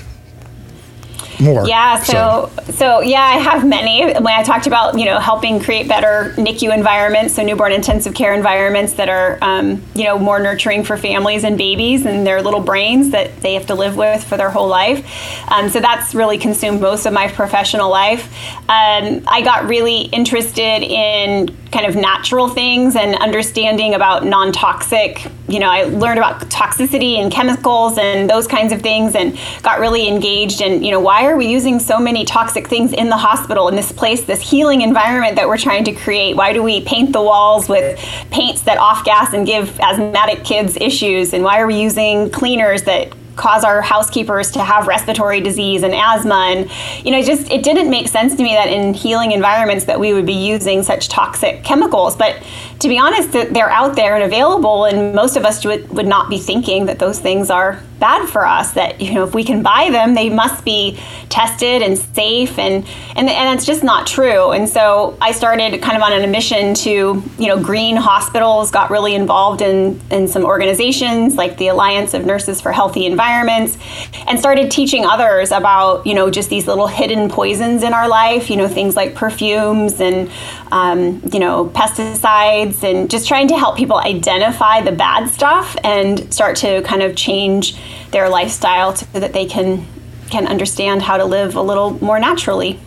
more. 1.41 1.66
Yeah, 1.66 1.99
so, 2.03 2.51
so, 2.64 2.72
so 2.72 3.01
yeah, 3.01 3.22
I 3.22 3.39
have 3.39 3.66
many. 3.66 4.05
When 4.05 4.26
I 4.26 4.43
talked 4.43 4.66
about 4.66 4.99
you 4.99 5.05
know 5.05 5.18
helping 5.18 5.61
create 5.61 5.89
better 5.89 6.32
NICU 6.37 6.74
environments, 6.74 7.34
so 7.34 7.43
newborn 7.43 7.72
intensive 7.72 8.14
care 8.14 8.34
environments 8.34 8.95
that 8.95 9.09
are 9.09 9.39
um, 9.43 9.82
you 9.95 10.05
know 10.05 10.18
more 10.18 10.39
nurturing 10.39 10.84
for 10.84 10.97
families 10.97 11.45
and 11.45 11.59
babies 11.59 12.07
and 12.07 12.26
their 12.26 12.43
little 12.43 12.61
brains 12.61 13.11
that 13.11 13.41
they 13.41 13.55
have 13.55 13.66
to 13.66 13.74
live 13.74 13.97
with 13.97 14.22
for 14.24 14.37
their 14.37 14.51
whole 14.51 14.68
life. 14.68 15.05
Um, 15.51 15.68
so 15.68 15.80
that's 15.80 16.14
really 16.14 16.39
consumed 16.39 16.80
most 16.80 17.07
of 17.07 17.12
my 17.12 17.28
professional 17.28 17.91
life. 17.91 18.32
Um, 18.68 19.22
I 19.26 19.43
got 19.45 19.68
really 19.68 20.03
interested 20.03 20.82
in 20.82 21.55
kind 21.72 21.87
of 21.87 21.97
natural 21.97 22.49
things 22.49 22.97
and 22.97 23.16
understanding 23.16 23.95
about 23.95 24.24
non-toxic. 24.24 25.26
You 25.49 25.59
know, 25.59 25.68
I 25.68 25.84
learned 25.84 26.18
about 26.18 26.41
toxicity 26.43 27.18
and 27.18 27.30
chemicals 27.30 27.99
and 27.99 28.30
those 28.30 28.47
kinds 28.47 28.72
of 28.72 28.80
things, 28.80 29.14
and 29.14 29.39
got 29.62 29.80
really 29.80 30.09
engaged 30.09 30.61
in 30.61 30.82
you 30.82 30.91
know 30.91 31.01
why 31.01 31.26
are 31.27 31.37
we 31.37 31.47
using 31.47 31.79
so 31.79 31.99
many 31.99 32.24
toxic 32.24 32.68
things 32.68 32.93
in 32.93 33.09
the 33.09 33.16
hospital 33.16 33.68
in 33.68 33.77
this 33.77 33.93
place, 33.93 34.24
this 34.24 34.41
healing 34.41 34.83
environment 34.83 35.37
that 35.37 35.49
we're 35.49 35.59
trying 35.59 35.85
to 35.85 35.93
create? 35.93 36.37
Why 36.37 36.53
do 36.53 36.62
we 36.62 36.81
paint 36.83 37.12
the 37.12 37.22
walls 37.22 37.68
with 37.68 37.99
paints 38.31 38.62
that 38.62 38.79
off 38.79 39.05
gas 39.05 39.33
and 39.33 39.47
give 39.47 39.79
asthmatic 39.81 40.45
kids 40.45 40.77
issues? 40.81 41.33
And 41.33 41.45
why 41.45 41.61
are 41.61 41.66
we 41.66 41.81
using 41.81 42.31
cleaners 42.31 42.83
that 42.85 43.12
cause 43.37 43.64
our 43.64 43.83
housekeepers 43.83 44.51
to 44.53 44.64
have 44.64 44.87
respiratory 44.87 45.41
disease 45.41 45.83
and 45.83 45.95
asthma 45.95 46.35
and 46.35 46.70
you 47.05 47.12
know 47.12 47.22
just 47.22 47.51
it 47.51 47.62
didn't 47.62 47.91
make 47.91 48.09
sense 48.09 48.35
to 48.35 48.43
me 48.43 48.55
that 48.55 48.68
in 48.68 48.95
healing 48.95 49.33
environments 49.33 49.85
that 49.85 50.01
we 50.01 50.12
would 50.12 50.27
be 50.27 50.33
using 50.33 50.83
such 50.83 51.09
toxic 51.09 51.62
chemicals 51.62 52.16
but 52.16 52.43
to 52.79 52.89
be 52.89 52.99
honest 52.99 53.31
they're 53.33 53.70
out 53.70 53.95
there 53.95 54.14
and 54.14 54.24
available 54.24 54.87
and 54.87 55.14
most 55.14 55.37
of 55.37 55.45
us 55.45 55.64
would, 55.64 55.87
would 55.91 56.07
not 56.07 56.31
be 56.31 56.39
thinking 56.39 56.87
that 56.87 56.99
those 56.99 57.18
things 57.18 57.51
are 57.51 57.83
bad 57.99 58.29
for 58.29 58.47
us 58.47 58.73
that 58.73 59.01
you 59.01 59.15
know 59.15 59.25
if 59.25 59.35
we 59.35 59.45
can 59.45 59.63
buy 59.63 59.89
them 59.91 60.15
they 60.15 60.29
must 60.29 60.65
be 60.65 60.99
tested 61.29 61.83
and 61.83 61.99
safe 61.99 62.59
and 62.59 62.87
and 63.15 63.29
and 63.29 63.57
it's 63.57 63.67
just 63.67 63.83
not 63.83 64.07
true. 64.07 64.53
And 64.53 64.69
so 64.69 65.17
I 65.21 65.33
started 65.33 65.81
kind 65.83 65.97
of 65.97 66.03
on 66.03 66.13
a 66.13 66.27
mission 66.27 66.75
to 66.75 66.91
you 67.39 67.47
know 67.47 67.63
green 67.63 67.97
hospitals 67.97 68.71
got 68.71 68.91
really 68.91 69.15
involved 69.15 69.63
in 69.63 70.01
in 70.11 70.29
some 70.29 70.45
organizations 70.45 71.35
like 71.35 71.57
the 71.59 71.69
Alliance 71.69 72.15
of 72.15 72.25
Nurses 72.25 72.61
for 72.61 72.73
Healthy 72.73 73.07
Environments 73.07 73.79
and 74.27 74.39
started 74.39 74.71
teaching 74.71 75.05
others 75.05 75.51
about 75.53 76.07
you 76.07 76.15
know 76.15 76.31
just 76.31 76.51
these 76.51 76.67
little 76.67 76.87
hidden 76.87 77.29
poisons 77.29 77.83
in 77.83 77.93
our 77.93 78.09
life 78.09 78.51
you 78.51 78.57
know 78.57 78.69
things 78.69 78.97
like 78.97 79.15
perfumes 79.15 80.01
and 80.01 80.31
um, 80.73 81.23
you 81.33 81.39
know 81.39 81.67
pesticides 81.75 82.83
and 82.83 83.11
just 83.11 83.29
trying 83.29 83.49
to 83.49 83.57
help 83.57 83.77
people 83.77 83.99
identify 83.99 84.81
the 84.81 84.93
bad 84.93 85.29
stuff 85.29 85.77
and 85.85 86.33
start 86.33 86.57
to 86.57 86.83
kind 86.83 87.03
of 87.03 87.17
change 87.17 87.77
their 88.11 88.29
lifestyle 88.29 88.95
so 88.95 89.21
that 89.21 89.33
they 89.33 89.47
can 89.47 89.87
can 90.31 90.47
understand 90.47 91.03
how 91.03 91.17
to 91.17 91.25
live 91.25 91.55
a 91.55 91.63
little 91.63 92.03
more 92.05 92.19
naturally. 92.19 92.79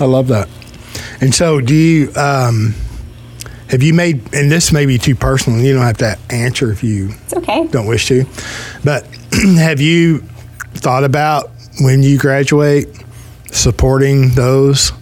I 0.00 0.04
love 0.04 0.28
that. 0.28 0.48
And 1.20 1.34
so, 1.34 1.60
do 1.60 1.74
you 1.74 2.12
um, 2.16 2.74
have 3.68 3.82
you 3.82 3.94
made? 3.94 4.34
And 4.34 4.50
this 4.50 4.72
may 4.72 4.86
be 4.86 4.98
too 4.98 5.14
personal. 5.14 5.60
You 5.60 5.74
don't 5.74 5.84
have 5.84 5.98
to 5.98 6.18
answer 6.30 6.72
if 6.72 6.82
you 6.82 7.10
it's 7.24 7.34
okay. 7.34 7.66
don't 7.68 7.86
wish 7.86 8.08
to. 8.08 8.24
But 8.84 9.04
have 9.58 9.80
you 9.80 10.20
thought 10.74 11.04
about 11.04 11.50
when 11.80 12.02
you 12.02 12.18
graduate 12.18 12.88
supporting 13.52 14.30
those 14.30 14.92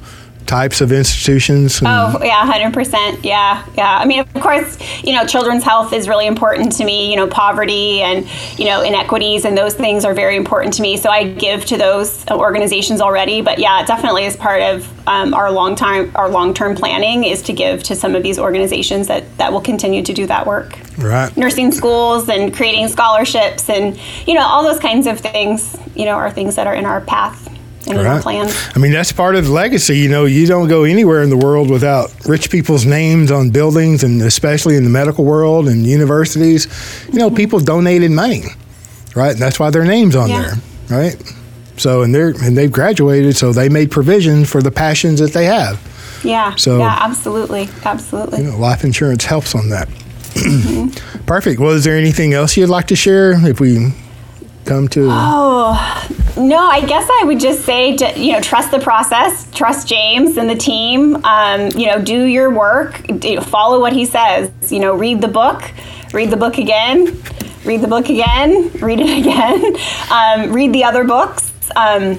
types 0.49 0.81
of 0.81 0.91
institutions? 0.91 1.81
Oh, 1.85 2.21
yeah, 2.23 2.51
100%. 2.51 3.23
Yeah, 3.23 3.65
yeah. 3.77 3.99
I 3.99 4.05
mean, 4.05 4.21
of 4.21 4.33
course, 4.35 4.79
you 5.05 5.15
know, 5.15 5.27
children's 5.27 5.63
health 5.63 5.93
is 5.93 6.09
really 6.09 6.27
important 6.27 6.73
to 6.73 6.85
me. 6.85 7.11
You 7.11 7.17
know, 7.17 7.29
poverty 7.29 8.01
and, 8.01 8.27
you 8.59 8.65
know, 8.65 8.83
inequities 8.83 9.45
and 9.45 9.57
those 9.57 9.75
things 9.75 10.05
are 10.05 10.15
very 10.15 10.37
important 10.37 10.75
to 10.75 10.83
me. 10.83 10.97
So 10.97 11.11
I 11.11 11.29
give 11.29 11.65
to 11.67 11.77
those 11.77 12.27
organizations 12.31 13.01
already. 13.01 13.43
But 13.43 13.59
yeah, 13.59 13.85
definitely 13.85 14.25
as 14.25 14.37
part 14.37 14.63
of 14.63 14.91
um, 15.07 15.35
our 15.35 15.51
long 15.53 15.77
time, 15.77 16.11
our 16.15 16.29
long 16.29 16.55
term 16.55 16.75
planning 16.75 17.25
is 17.25 17.43
to 17.43 17.53
give 17.53 17.83
to 17.85 17.95
some 17.95 18.15
of 18.15 18.23
these 18.23 18.39
organizations 18.39 19.07
that, 19.07 19.37
that 19.39 19.53
will 19.53 19.61
continue 19.61 20.03
to 20.03 20.13
do 20.13 20.27
that 20.27 20.47
work. 20.47 20.79
Right. 20.97 21.35
Nursing 21.37 21.71
schools 21.71 22.29
and 22.29 22.55
creating 22.55 22.89
scholarships 22.89 23.69
and, 23.69 23.99
you 24.27 24.35
know, 24.35 24.43
all 24.43 24.63
those 24.63 24.81
kinds 24.81 25.07
of 25.07 25.21
things, 25.21 25.77
you 25.95 26.07
know, 26.07 26.15
are 26.15 26.31
things 26.31 26.57
that 26.57 26.67
are 26.67 26.75
in 26.75 26.87
our 26.87 27.03
path 27.03 27.49
right. 27.97 28.25
I 28.75 28.79
mean, 28.79 28.93
that's 28.93 29.13
part 29.13 29.35
of 29.37 29.47
the 29.47 29.53
legacy. 29.53 29.99
You 29.99 30.09
know, 30.09 30.25
you 30.25 30.47
don't 30.47 30.69
go 30.69 30.85
anywhere 30.85 31.23
in 31.23 31.31
the 31.31 31.37
world 31.37 31.71
without 31.71 32.13
rich 32.27 32.51
people's 32.51 32.85
names 32.85 33.31
on 33.31 33.51
buildings, 33.51 34.05
and 34.05 34.21
especially 34.23 34.77
in 34.77 34.85
the 34.85 34.91
medical 34.91 35.25
world 35.25 35.69
and 35.69 35.87
universities. 35.87 36.67
You 37.13 37.19
know, 37.19 37.29
mm-hmm. 37.29 37.37
people 37.37 37.61
donated 37.61 38.11
money, 38.11 38.45
right? 39.15 39.33
And 39.33 39.41
that's 39.41 39.59
why 39.59 39.71
their 39.71 39.85
names 39.85 40.17
on 40.17 40.29
yeah. 40.29 40.55
there, 40.89 40.99
right? 41.01 41.35
So, 41.77 42.03
and 42.03 42.15
they're 42.15 42.31
and 42.43 42.57
they've 42.57 42.73
graduated, 42.73 43.37
so 43.37 43.53
they 43.53 43.69
made 43.69 43.91
provision 43.91 44.45
for 44.45 44.63
the 44.63 44.71
passions 44.71 45.21
that 45.21 45.33
they 45.33 45.45
have. 45.45 45.81
Yeah. 46.25 46.55
So, 46.57 46.79
yeah, 46.79 46.99
absolutely, 47.01 47.69
absolutely. 47.85 48.43
You 48.43 48.51
know, 48.51 48.59
life 48.59 48.85
insurance 48.85 49.25
helps 49.25 49.55
on 49.55 49.69
that. 49.71 49.89
Mm-hmm. 49.89 51.25
Perfect. 51.27 51.61
Well, 51.61 51.73
is 51.73 51.85
there 51.85 51.97
anything 51.97 52.35
else 52.35 52.57
you'd 52.57 52.69
like 52.69 52.89
to 52.89 52.97
share? 52.97 53.33
If 53.49 53.61
we 53.61 53.93
come 54.69 54.87
to? 54.89 55.09
Oh, 55.11 56.35
no, 56.37 56.59
I 56.59 56.85
guess 56.85 57.09
I 57.11 57.25
would 57.25 57.41
just 57.41 57.65
say, 57.65 57.97
to, 57.97 58.21
you 58.21 58.33
know, 58.33 58.41
trust 58.41 58.71
the 58.71 58.79
process, 58.79 59.51
trust 59.53 59.89
James 59.89 60.37
and 60.37 60.49
the 60.49 60.55
team. 60.55 61.25
Um, 61.25 61.71
you 61.75 61.87
know, 61.87 62.01
do 62.01 62.25
your 62.25 62.51
work, 62.51 63.03
do, 63.19 63.41
follow 63.41 63.81
what 63.81 63.93
he 63.93 64.05
says. 64.05 64.51
You 64.71 64.81
know, 64.81 64.95
read 64.95 65.21
the 65.21 65.29
book, 65.29 65.63
read 66.13 66.31
the 66.31 66.37
book 66.37 66.59
again, 66.59 67.21
read 67.65 67.81
the 67.81 67.89
book 67.89 68.09
again, 68.11 68.71
read 68.81 69.01
it 69.01 69.19
again, 69.19 69.77
um, 70.13 70.53
read 70.53 70.73
the 70.73 70.85
other 70.85 71.05
books. 71.05 71.53
Um, 71.75 72.19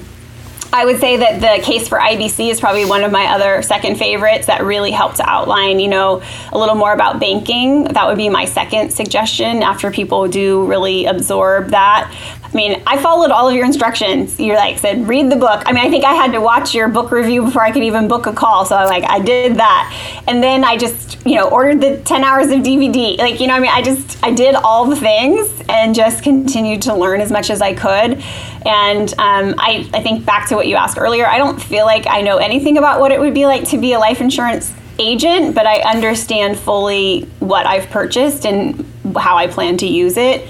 I 0.72 0.84
would 0.84 1.00
say 1.00 1.16
that 1.16 1.40
the 1.40 1.64
case 1.64 1.88
for 1.88 1.98
IBC 1.98 2.48
is 2.48 2.60
probably 2.60 2.84
one 2.84 3.02
of 3.02 3.10
my 3.10 3.26
other 3.26 3.60
second 3.62 3.96
favorites 3.96 4.46
that 4.46 4.62
really 4.62 4.92
helped 4.92 5.16
to 5.16 5.28
outline, 5.28 5.80
you 5.80 5.88
know, 5.88 6.22
a 6.52 6.58
little 6.58 6.76
more 6.76 6.92
about 6.92 7.18
banking. 7.18 7.84
That 7.84 8.06
would 8.06 8.16
be 8.16 8.28
my 8.28 8.44
second 8.44 8.90
suggestion 8.92 9.64
after 9.64 9.90
people 9.90 10.28
do 10.28 10.64
really 10.66 11.06
absorb 11.06 11.70
that. 11.70 12.14
I 12.52 12.56
mean, 12.56 12.82
I 12.84 13.00
followed 13.00 13.30
all 13.30 13.48
of 13.48 13.54
your 13.54 13.64
instructions. 13.64 14.40
You 14.40 14.54
like 14.54 14.78
said, 14.78 15.06
read 15.06 15.30
the 15.30 15.36
book. 15.36 15.62
I 15.66 15.72
mean, 15.72 15.84
I 15.84 15.88
think 15.88 16.04
I 16.04 16.14
had 16.14 16.32
to 16.32 16.40
watch 16.40 16.74
your 16.74 16.88
book 16.88 17.12
review 17.12 17.44
before 17.44 17.62
I 17.62 17.70
could 17.70 17.84
even 17.84 18.08
book 18.08 18.26
a 18.26 18.32
call. 18.32 18.64
So 18.64 18.74
I 18.74 18.86
like 18.86 19.04
I 19.04 19.20
did 19.20 19.54
that, 19.56 20.22
and 20.26 20.42
then 20.42 20.64
I 20.64 20.76
just 20.76 21.24
you 21.24 21.36
know 21.36 21.48
ordered 21.48 21.80
the 21.80 21.98
ten 21.98 22.24
hours 22.24 22.50
of 22.50 22.60
DVD. 22.60 23.16
Like 23.18 23.38
you 23.38 23.46
know, 23.46 23.54
I 23.54 23.60
mean, 23.60 23.70
I 23.70 23.82
just 23.82 24.18
I 24.24 24.32
did 24.32 24.56
all 24.56 24.84
the 24.84 24.96
things 24.96 25.48
and 25.68 25.94
just 25.94 26.24
continued 26.24 26.82
to 26.82 26.94
learn 26.94 27.20
as 27.20 27.30
much 27.30 27.50
as 27.50 27.62
I 27.62 27.72
could. 27.72 28.20
And 28.66 29.12
um, 29.12 29.54
I 29.58 29.88
I 29.94 30.02
think 30.02 30.26
back 30.26 30.48
to 30.48 30.56
what 30.56 30.66
you 30.66 30.74
asked 30.74 30.98
earlier. 30.98 31.26
I 31.26 31.38
don't 31.38 31.62
feel 31.62 31.84
like 31.84 32.08
I 32.08 32.20
know 32.20 32.38
anything 32.38 32.78
about 32.78 32.98
what 32.98 33.12
it 33.12 33.20
would 33.20 33.34
be 33.34 33.46
like 33.46 33.68
to 33.68 33.78
be 33.78 33.92
a 33.92 33.98
life 34.00 34.20
insurance 34.20 34.74
agent, 34.98 35.54
but 35.54 35.66
I 35.66 35.82
understand 35.82 36.58
fully 36.58 37.22
what 37.38 37.64
I've 37.64 37.88
purchased 37.90 38.44
and 38.44 38.84
how 39.16 39.36
I 39.36 39.46
plan 39.46 39.76
to 39.78 39.86
use 39.86 40.16
it 40.16 40.46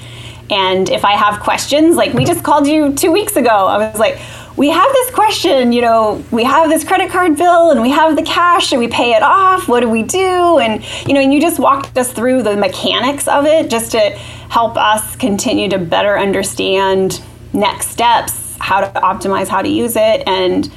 and 0.51 0.89
if 0.89 1.05
I 1.05 1.13
have 1.13 1.41
questions, 1.41 1.97
like 1.97 2.13
we 2.13 2.25
just 2.25 2.43
called 2.43 2.67
you 2.67 2.93
two 2.95 3.13
weeks 3.13 3.37
ago, 3.37 3.49
I 3.49 3.79
was 3.79 3.99
like, 3.99 4.21
we 4.57 4.69
have 4.69 4.93
this 4.93 5.15
question, 5.15 5.73
you 5.73 5.81
know, 5.81 6.23
we 6.31 6.45
have 6.45 6.69
this 6.69 6.85
credit 6.85 7.11
card 7.11 7.37
bill 7.37 7.71
and 7.71 7.81
we 7.81 7.91
have 7.91 8.17
the 8.17 8.23
cash, 8.23 8.67
should 8.67 8.81
we 8.81 8.89
pay 8.89 9.15
it 9.15 9.23
off? 9.23 9.69
What 9.69 9.81
do 9.81 9.89
we 9.89 10.03
do? 10.03 10.59
And, 10.59 10.85
you 11.07 11.15
know, 11.15 11.21
and 11.21 11.33
you 11.33 11.41
just 11.41 11.59
walked 11.59 11.97
us 11.97 12.13
through 12.13 12.43
the 12.43 12.57
mechanics 12.57 13.29
of 13.29 13.47
it 13.47 13.71
just 13.71 13.93
to 13.93 14.01
help 14.51 14.77
us 14.77 15.17
continue 15.17 15.69
to 15.71 15.79
better 15.79 16.19
understand 16.19 17.23
next 17.53 17.89
steps, 17.89 18.57
how 18.59 18.81
to 18.81 19.01
optimize, 19.01 19.47
how 19.47 19.63
to 19.63 19.69
use 19.69 19.95
it. 19.97 20.27
And, 20.27 20.71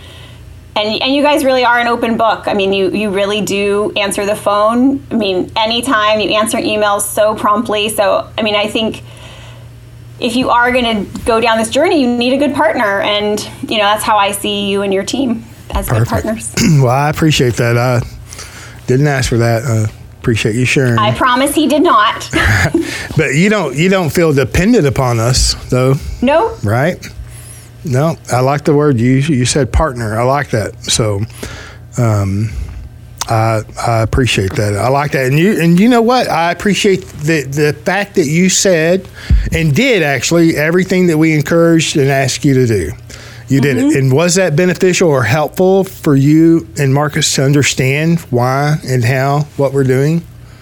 and, 0.75 1.01
and 1.01 1.13
you 1.13 1.23
guys 1.23 1.43
really 1.43 1.65
are 1.65 1.79
an 1.79 1.87
open 1.87 2.15
book. 2.15 2.47
I 2.47 2.53
mean, 2.53 2.73
you, 2.73 2.91
you 2.91 3.09
really 3.09 3.41
do 3.41 3.91
answer 3.97 4.25
the 4.25 4.35
phone. 4.35 5.05
I 5.11 5.15
mean, 5.15 5.51
anytime 5.55 6.19
you 6.19 6.29
answer 6.29 6.57
emails 6.57 7.01
so 7.01 7.35
promptly. 7.35 7.89
So, 7.89 8.31
I 8.37 8.43
mean, 8.43 8.55
I 8.55 8.67
think 8.67 9.03
if 10.23 10.37
you 10.37 10.49
are 10.49 10.71
going 10.71 11.05
to 11.05 11.19
go 11.25 11.41
down 11.41 11.57
this 11.57 11.69
journey, 11.69 12.01
you 12.01 12.07
need 12.07 12.33
a 12.33 12.37
good 12.37 12.55
partner. 12.55 13.01
And, 13.01 13.39
you 13.69 13.77
know, 13.77 13.83
that's 13.83 14.03
how 14.03 14.17
I 14.17 14.31
see 14.31 14.69
you 14.69 14.81
and 14.81 14.93
your 14.93 15.03
team 15.03 15.43
as 15.71 15.87
Perfect. 15.87 15.99
good 15.99 16.07
partners. 16.09 16.53
well, 16.81 16.87
I 16.87 17.09
appreciate 17.09 17.55
that. 17.55 17.77
I 17.77 18.01
didn't 18.87 19.07
ask 19.07 19.27
for 19.27 19.37
that. 19.37 19.63
Uh, 19.63 19.87
appreciate 20.19 20.55
you 20.55 20.63
sharing. 20.63 20.97
I 20.97 21.13
promise 21.13 21.53
he 21.53 21.67
did 21.67 21.83
not. 21.83 22.29
but 23.17 23.35
you 23.35 23.49
don't 23.49 23.75
you 23.75 23.89
don't 23.89 24.09
feel 24.09 24.31
dependent 24.33 24.87
upon 24.87 25.19
us 25.19 25.55
though. 25.69 25.95
No. 26.21 26.55
Right? 26.63 27.05
No. 27.83 28.15
I 28.31 28.39
like 28.39 28.63
the 28.63 28.73
word 28.73 28.99
you 28.99 29.15
you 29.15 29.45
said 29.45 29.73
partner. 29.73 30.17
I 30.17 30.23
like 30.23 30.51
that. 30.51 30.81
So 30.85 31.21
um, 31.97 32.49
I, 33.29 33.61
I 33.87 34.01
appreciate 34.01 34.53
that. 34.53 34.75
I 34.75 34.89
like 34.89 35.11
that, 35.13 35.27
and 35.27 35.39
you 35.39 35.59
and 35.59 35.79
you 35.79 35.87
know 35.87 36.01
what? 36.01 36.29
I 36.29 36.51
appreciate 36.51 37.05
the 37.05 37.43
the 37.43 37.73
fact 37.85 38.15
that 38.15 38.25
you 38.25 38.49
said 38.49 39.07
and 39.51 39.73
did 39.73 40.03
actually 40.03 40.57
everything 40.57 41.07
that 41.07 41.17
we 41.17 41.33
encouraged 41.33 41.95
and 41.95 42.09
asked 42.09 42.43
you 42.43 42.53
to 42.53 42.67
do. 42.67 42.91
You 43.47 43.61
mm-hmm. 43.61 43.61
did 43.61 43.77
it, 43.77 43.83
mm-hmm. 43.83 43.97
and 43.97 44.13
was 44.13 44.35
that 44.35 44.55
beneficial 44.55 45.09
or 45.09 45.23
helpful 45.23 45.85
for 45.85 46.15
you 46.15 46.67
and 46.77 46.93
Marcus 46.93 47.33
to 47.35 47.43
understand 47.43 48.19
why 48.29 48.77
and 48.85 49.05
how 49.05 49.41
what 49.55 49.71
we're 49.73 49.83
doing? 49.85 50.21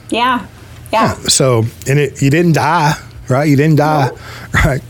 Yeah, 0.09 0.45
yeah. 0.91 1.15
yeah. 1.17 1.27
So, 1.29 1.65
and 1.87 1.97
it 1.97 2.21
you 2.21 2.29
didn't 2.29 2.53
die, 2.53 2.93
right? 3.27 3.45
You 3.45 3.55
didn't 3.55 3.77
die, 3.77 4.09
no. 4.09 4.59
right? 4.65 4.81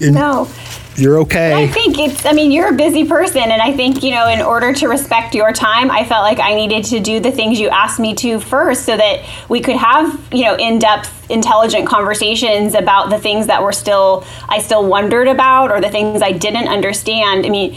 And, 0.00 0.14
no 0.14 0.48
you're 1.00 1.18
okay. 1.20 1.64
I 1.64 1.66
think 1.66 1.98
it's, 1.98 2.26
I 2.26 2.32
mean, 2.32 2.52
you're 2.52 2.68
a 2.68 2.76
busy 2.76 3.04
person. 3.04 3.42
And 3.42 3.62
I 3.62 3.72
think, 3.72 4.02
you 4.02 4.10
know, 4.10 4.28
in 4.28 4.40
order 4.40 4.72
to 4.74 4.88
respect 4.88 5.34
your 5.34 5.52
time, 5.52 5.90
I 5.90 6.04
felt 6.04 6.22
like 6.22 6.38
I 6.38 6.54
needed 6.54 6.84
to 6.86 7.00
do 7.00 7.20
the 7.20 7.32
things 7.32 7.58
you 7.58 7.68
asked 7.68 7.98
me 7.98 8.14
to 8.16 8.38
first 8.40 8.84
so 8.84 8.96
that 8.96 9.24
we 9.48 9.60
could 9.60 9.76
have, 9.76 10.20
you 10.32 10.44
know, 10.44 10.56
in 10.56 10.78
depth, 10.78 11.30
intelligent 11.30 11.86
conversations 11.86 12.74
about 12.74 13.10
the 13.10 13.18
things 13.18 13.46
that 13.46 13.62
were 13.62 13.72
still, 13.72 14.24
I 14.48 14.60
still 14.60 14.86
wondered 14.86 15.28
about 15.28 15.70
or 15.70 15.80
the 15.80 15.90
things 15.90 16.22
I 16.22 16.32
didn't 16.32 16.68
understand. 16.68 17.46
I 17.46 17.48
mean, 17.48 17.76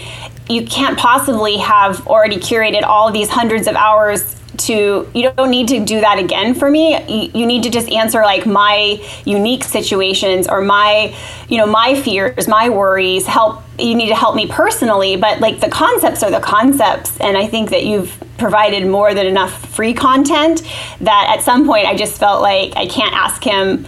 you 0.50 0.66
can't 0.66 0.98
possibly 0.98 1.58
have 1.58 2.06
already 2.08 2.38
curated 2.38 2.84
all 2.84 3.12
these 3.12 3.30
hundreds 3.30 3.68
of 3.68 3.76
hours 3.76 4.36
to 4.58 5.10
you 5.14 5.32
don't 5.36 5.50
need 5.50 5.68
to 5.70 5.84
do 5.84 6.02
that 6.02 6.20
again 6.20 6.54
for 6.54 6.70
me. 6.70 6.94
You, 7.08 7.32
you, 7.34 7.46
need 7.46 7.64
to 7.64 7.70
just 7.70 7.90
answer 7.90 8.22
like 8.22 8.46
my 8.46 9.04
unique 9.26 9.64
situations 9.64 10.48
or 10.48 10.62
my 10.62 11.16
you 11.50 11.58
know 11.58 11.66
my 11.66 11.96
fears 11.96 12.48
my 12.48 12.70
worries 12.70 13.26
help 13.26 13.64
you 13.80 13.96
need 13.96 14.10
to 14.10 14.16
help 14.16 14.36
me 14.36 14.48
personally. 14.48 15.16
But 15.16 15.40
like 15.40 15.60
the 15.60 15.70
concepts 15.70 16.24
are 16.24 16.32
the 16.32 16.40
concepts. 16.40 17.20
And 17.20 17.38
i 17.38 17.48
think 17.48 17.70
that 17.72 17.86
you've 17.86 18.22
provided 18.38 18.86
more 18.86 19.14
than 19.14 19.26
enough 19.26 19.74
free 19.74 19.94
content 19.94 20.62
that 21.02 21.36
at 21.38 21.44
some 21.44 21.66
point 21.66 21.86
i 21.86 21.96
just 21.96 22.20
felt 22.20 22.42
like 22.42 22.76
i 22.76 22.86
can't 22.88 23.14
ask 23.14 23.44
him 23.44 23.86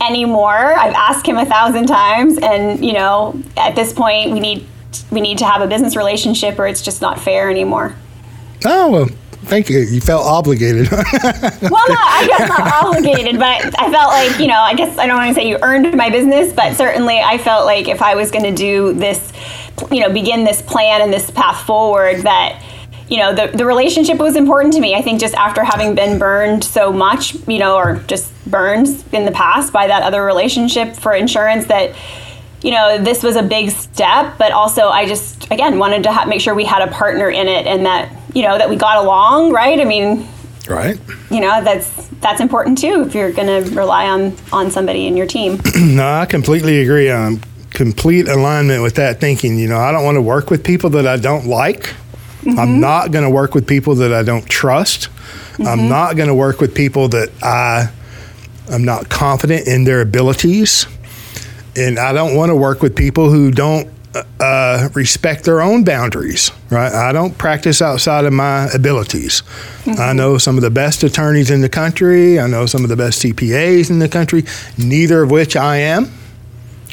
anymore. 0.00 0.52
I've 0.52 0.94
asked 0.94 1.26
him 1.26 1.36
a 1.36 1.46
thousand 1.46 1.86
times. 1.86 2.38
And 2.38 2.84
you 2.84 2.92
know 2.92 3.40
at 3.56 3.74
this 3.74 3.92
point 3.92 4.32
we 4.32 4.40
need 4.40 4.66
we 5.10 5.20
need 5.20 5.38
to 5.38 5.44
have 5.44 5.60
a 5.60 5.66
business 5.66 5.96
relationship 5.96 6.58
or 6.58 6.66
it's 6.66 6.82
just 6.82 7.02
not 7.02 7.20
fair 7.20 7.50
anymore. 7.50 7.94
Oh 8.64 9.08
thank 9.48 9.68
you. 9.68 9.80
You 9.80 10.00
felt 10.00 10.24
obligated. 10.24 10.90
well, 10.92 11.02
not, 11.02 11.62
I 11.62 12.26
guess 12.26 12.48
not 12.48 12.84
obligated, 12.84 13.38
but 13.38 13.80
I 13.80 13.90
felt 13.90 14.08
like, 14.08 14.38
you 14.38 14.46
know, 14.46 14.60
I 14.60 14.74
guess 14.74 14.96
I 14.98 15.06
don't 15.06 15.16
want 15.16 15.28
to 15.28 15.34
say 15.34 15.48
you 15.48 15.58
earned 15.62 15.96
my 15.96 16.10
business, 16.10 16.52
but 16.52 16.76
certainly 16.76 17.18
I 17.18 17.38
felt 17.38 17.64
like 17.64 17.88
if 17.88 18.02
I 18.02 18.14
was 18.14 18.30
going 18.30 18.44
to 18.44 18.54
do 18.54 18.92
this, 18.92 19.32
you 19.90 20.00
know, 20.00 20.12
begin 20.12 20.44
this 20.44 20.62
plan 20.62 21.00
and 21.00 21.12
this 21.12 21.30
path 21.30 21.64
forward, 21.66 22.22
that, 22.22 22.62
you 23.08 23.16
know, 23.16 23.34
the, 23.34 23.56
the 23.56 23.64
relationship 23.64 24.18
was 24.18 24.36
important 24.36 24.74
to 24.74 24.80
me. 24.80 24.94
I 24.94 25.02
think 25.02 25.20
just 25.20 25.34
after 25.34 25.64
having 25.64 25.94
been 25.94 26.18
burned 26.18 26.62
so 26.62 26.92
much, 26.92 27.34
you 27.48 27.58
know, 27.58 27.76
or 27.76 27.96
just 28.06 28.32
burned 28.46 28.86
in 29.12 29.24
the 29.24 29.32
past 29.32 29.72
by 29.72 29.86
that 29.86 30.02
other 30.02 30.24
relationship 30.24 30.94
for 30.94 31.14
insurance, 31.14 31.66
that, 31.66 31.96
you 32.62 32.72
know, 32.72 32.98
this 33.02 33.22
was 33.22 33.36
a 33.36 33.42
big 33.42 33.70
step, 33.70 34.36
but 34.36 34.52
also 34.52 34.88
I 34.88 35.06
just, 35.06 35.50
again, 35.50 35.78
wanted 35.78 36.02
to 36.02 36.12
ha- 36.12 36.26
make 36.26 36.40
sure 36.40 36.54
we 36.54 36.64
had 36.64 36.86
a 36.86 36.90
partner 36.92 37.30
in 37.30 37.48
it 37.48 37.66
and 37.66 37.86
that, 37.86 38.12
you 38.38 38.44
know, 38.44 38.56
that 38.56 38.70
we 38.70 38.76
got 38.76 38.98
along, 38.98 39.52
right? 39.52 39.80
I 39.80 39.84
mean, 39.84 40.28
right. 40.68 40.96
You 41.28 41.40
know, 41.40 41.62
that's 41.64 42.06
that's 42.20 42.40
important 42.40 42.78
too 42.78 43.02
if 43.04 43.12
you're 43.12 43.32
going 43.32 43.48
to 43.64 43.68
rely 43.74 44.08
on 44.08 44.36
on 44.52 44.70
somebody 44.70 45.08
in 45.08 45.16
your 45.16 45.26
team. 45.26 45.60
no, 45.76 46.08
I 46.08 46.24
completely 46.24 46.80
agree. 46.80 47.10
Um, 47.10 47.40
complete 47.70 48.28
alignment 48.28 48.84
with 48.84 48.94
that 48.94 49.20
thinking. 49.20 49.58
You 49.58 49.66
know, 49.66 49.78
I 49.78 49.90
don't 49.90 50.04
want 50.04 50.14
to 50.14 50.22
work 50.22 50.50
with 50.50 50.62
people 50.62 50.88
that 50.90 51.04
I 51.04 51.16
don't 51.16 51.46
like. 51.46 51.94
Mm-hmm. 52.42 52.60
I'm 52.60 52.78
not 52.78 53.10
going 53.10 53.24
to 53.24 53.30
work 53.30 53.56
with 53.56 53.66
people 53.66 53.96
that 53.96 54.12
I 54.12 54.22
don't 54.22 54.48
trust. 54.48 55.08
Mm-hmm. 55.08 55.66
I'm 55.66 55.88
not 55.88 56.14
going 56.14 56.28
to 56.28 56.34
work 56.34 56.60
with 56.60 56.76
people 56.76 57.08
that 57.08 57.30
I 57.42 57.90
I'm 58.70 58.84
not 58.84 59.08
confident 59.08 59.66
in 59.66 59.82
their 59.82 60.00
abilities 60.00 60.86
and 61.74 61.98
I 61.98 62.12
don't 62.12 62.36
want 62.36 62.50
to 62.50 62.56
work 62.56 62.82
with 62.82 62.94
people 62.94 63.30
who 63.30 63.50
don't 63.50 63.88
uh, 64.40 64.88
respect 64.94 65.44
their 65.44 65.60
own 65.60 65.84
boundaries, 65.84 66.50
right? 66.70 66.92
I 66.92 67.12
don't 67.12 67.36
practice 67.36 67.82
outside 67.82 68.24
of 68.24 68.32
my 68.32 68.68
abilities. 68.74 69.42
Mm-hmm. 69.84 70.00
I 70.00 70.12
know 70.12 70.38
some 70.38 70.56
of 70.56 70.62
the 70.62 70.70
best 70.70 71.02
attorneys 71.02 71.50
in 71.50 71.60
the 71.60 71.68
country. 71.68 72.38
I 72.38 72.46
know 72.46 72.66
some 72.66 72.82
of 72.82 72.88
the 72.88 72.96
best 72.96 73.22
CPAs 73.22 73.90
in 73.90 73.98
the 73.98 74.08
country, 74.08 74.44
neither 74.76 75.22
of 75.22 75.30
which 75.30 75.56
I 75.56 75.76
am, 75.76 76.10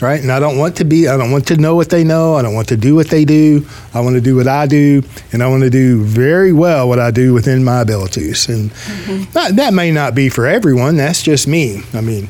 right? 0.01 0.21
And 0.21 0.31
I 0.31 0.39
don't 0.39 0.57
want 0.57 0.77
to 0.77 0.85
be, 0.85 1.07
I 1.07 1.17
don't 1.17 1.31
want 1.31 1.47
to 1.47 1.57
know 1.57 1.75
what 1.75 1.89
they 1.89 2.03
know. 2.03 2.35
I 2.35 2.41
don't 2.41 2.53
want 2.53 2.69
to 2.69 2.77
do 2.77 2.95
what 2.95 3.09
they 3.09 3.25
do. 3.25 3.65
I 3.93 4.01
want 4.01 4.15
to 4.15 4.21
do 4.21 4.35
what 4.35 4.47
I 4.47 4.65
do, 4.67 5.03
and 5.31 5.43
I 5.43 5.47
want 5.47 5.63
to 5.63 5.69
do 5.69 6.03
very 6.03 6.53
well 6.53 6.87
what 6.87 6.99
I 6.99 7.11
do 7.11 7.33
within 7.33 7.63
my 7.63 7.81
abilities. 7.81 8.49
And 8.49 8.71
mm-hmm. 8.71 9.31
that, 9.31 9.55
that 9.55 9.73
may 9.73 9.91
not 9.91 10.15
be 10.15 10.29
for 10.29 10.45
everyone. 10.45 10.97
That's 10.97 11.21
just 11.21 11.47
me. 11.47 11.81
I 11.93 12.01
mean, 12.01 12.29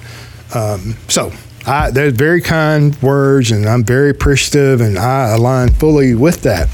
um, 0.53 0.95
so 1.07 1.31
I, 1.67 1.89
they're 1.89 2.11
very 2.11 2.41
kind 2.41 2.99
words, 3.01 3.51
and 3.51 3.65
I'm 3.65 3.83
very 3.83 4.11
appreciative, 4.11 4.81
and 4.81 4.97
I 4.97 5.31
align 5.33 5.69
fully 5.69 6.13
with 6.13 6.43
that 6.43 6.69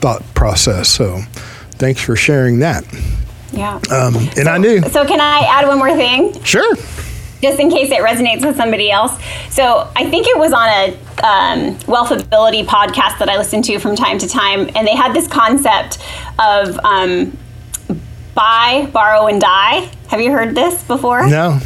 thought 0.00 0.22
process. 0.34 0.88
So, 0.88 1.20
thanks 1.72 2.00
for 2.00 2.16
sharing 2.16 2.60
that. 2.60 2.84
Yeah. 3.52 3.74
Um, 3.90 4.16
and 4.16 4.34
so, 4.34 4.50
I 4.50 4.58
knew. 4.58 4.80
So, 4.82 5.04
can 5.06 5.20
I 5.20 5.40
add 5.40 5.66
one 5.68 5.78
more 5.78 5.94
thing? 5.94 6.42
Sure. 6.42 6.74
Just 7.42 7.60
in 7.60 7.70
case 7.70 7.90
it 7.90 8.00
resonates 8.00 8.44
with 8.44 8.56
somebody 8.56 8.90
else. 8.90 9.12
So, 9.50 9.90
I 9.94 10.08
think 10.08 10.26
it 10.26 10.38
was 10.38 10.54
on 10.54 10.68
a 10.68 10.94
um, 11.22 11.74
Wealthability 11.80 12.64
podcast 12.64 13.18
that 13.18 13.28
I 13.28 13.36
listened 13.36 13.64
to 13.64 13.78
from 13.78 13.94
time 13.94 14.18
to 14.18 14.28
time, 14.28 14.70
and 14.74 14.86
they 14.86 14.96
had 14.96 15.12
this 15.12 15.28
concept 15.28 15.98
of 16.38 16.78
um, 16.78 17.36
buy, 18.34 18.88
borrow, 18.90 19.26
and 19.26 19.38
die. 19.38 19.90
Have 20.08 20.22
you 20.22 20.32
heard 20.32 20.54
this 20.54 20.82
before? 20.84 21.28
No 21.28 21.60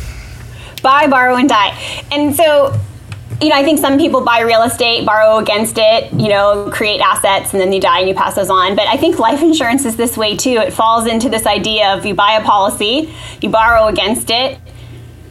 buy, 0.82 1.06
borrow, 1.06 1.36
and 1.36 1.48
die. 1.48 1.78
And 2.10 2.34
so, 2.34 2.78
you 3.40 3.50
know, 3.50 3.56
I 3.56 3.62
think 3.62 3.78
some 3.78 3.98
people 3.98 4.20
buy 4.22 4.40
real 4.40 4.62
estate, 4.62 5.06
borrow 5.06 5.38
against 5.38 5.76
it, 5.78 6.12
you 6.12 6.28
know, 6.28 6.70
create 6.72 7.00
assets, 7.00 7.52
and 7.52 7.60
then 7.60 7.72
you 7.72 7.80
die 7.80 8.00
and 8.00 8.08
you 8.08 8.14
pass 8.14 8.34
those 8.34 8.50
on. 8.50 8.74
But 8.74 8.86
I 8.88 8.96
think 8.96 9.18
life 9.18 9.42
insurance 9.42 9.84
is 9.84 9.96
this 9.96 10.16
way 10.16 10.36
too. 10.36 10.58
It 10.58 10.72
falls 10.72 11.06
into 11.06 11.28
this 11.28 11.46
idea 11.46 11.94
of 11.94 12.04
you 12.04 12.14
buy 12.14 12.32
a 12.32 12.44
policy, 12.44 13.14
you 13.40 13.48
borrow 13.48 13.86
against 13.86 14.30
it, 14.30 14.58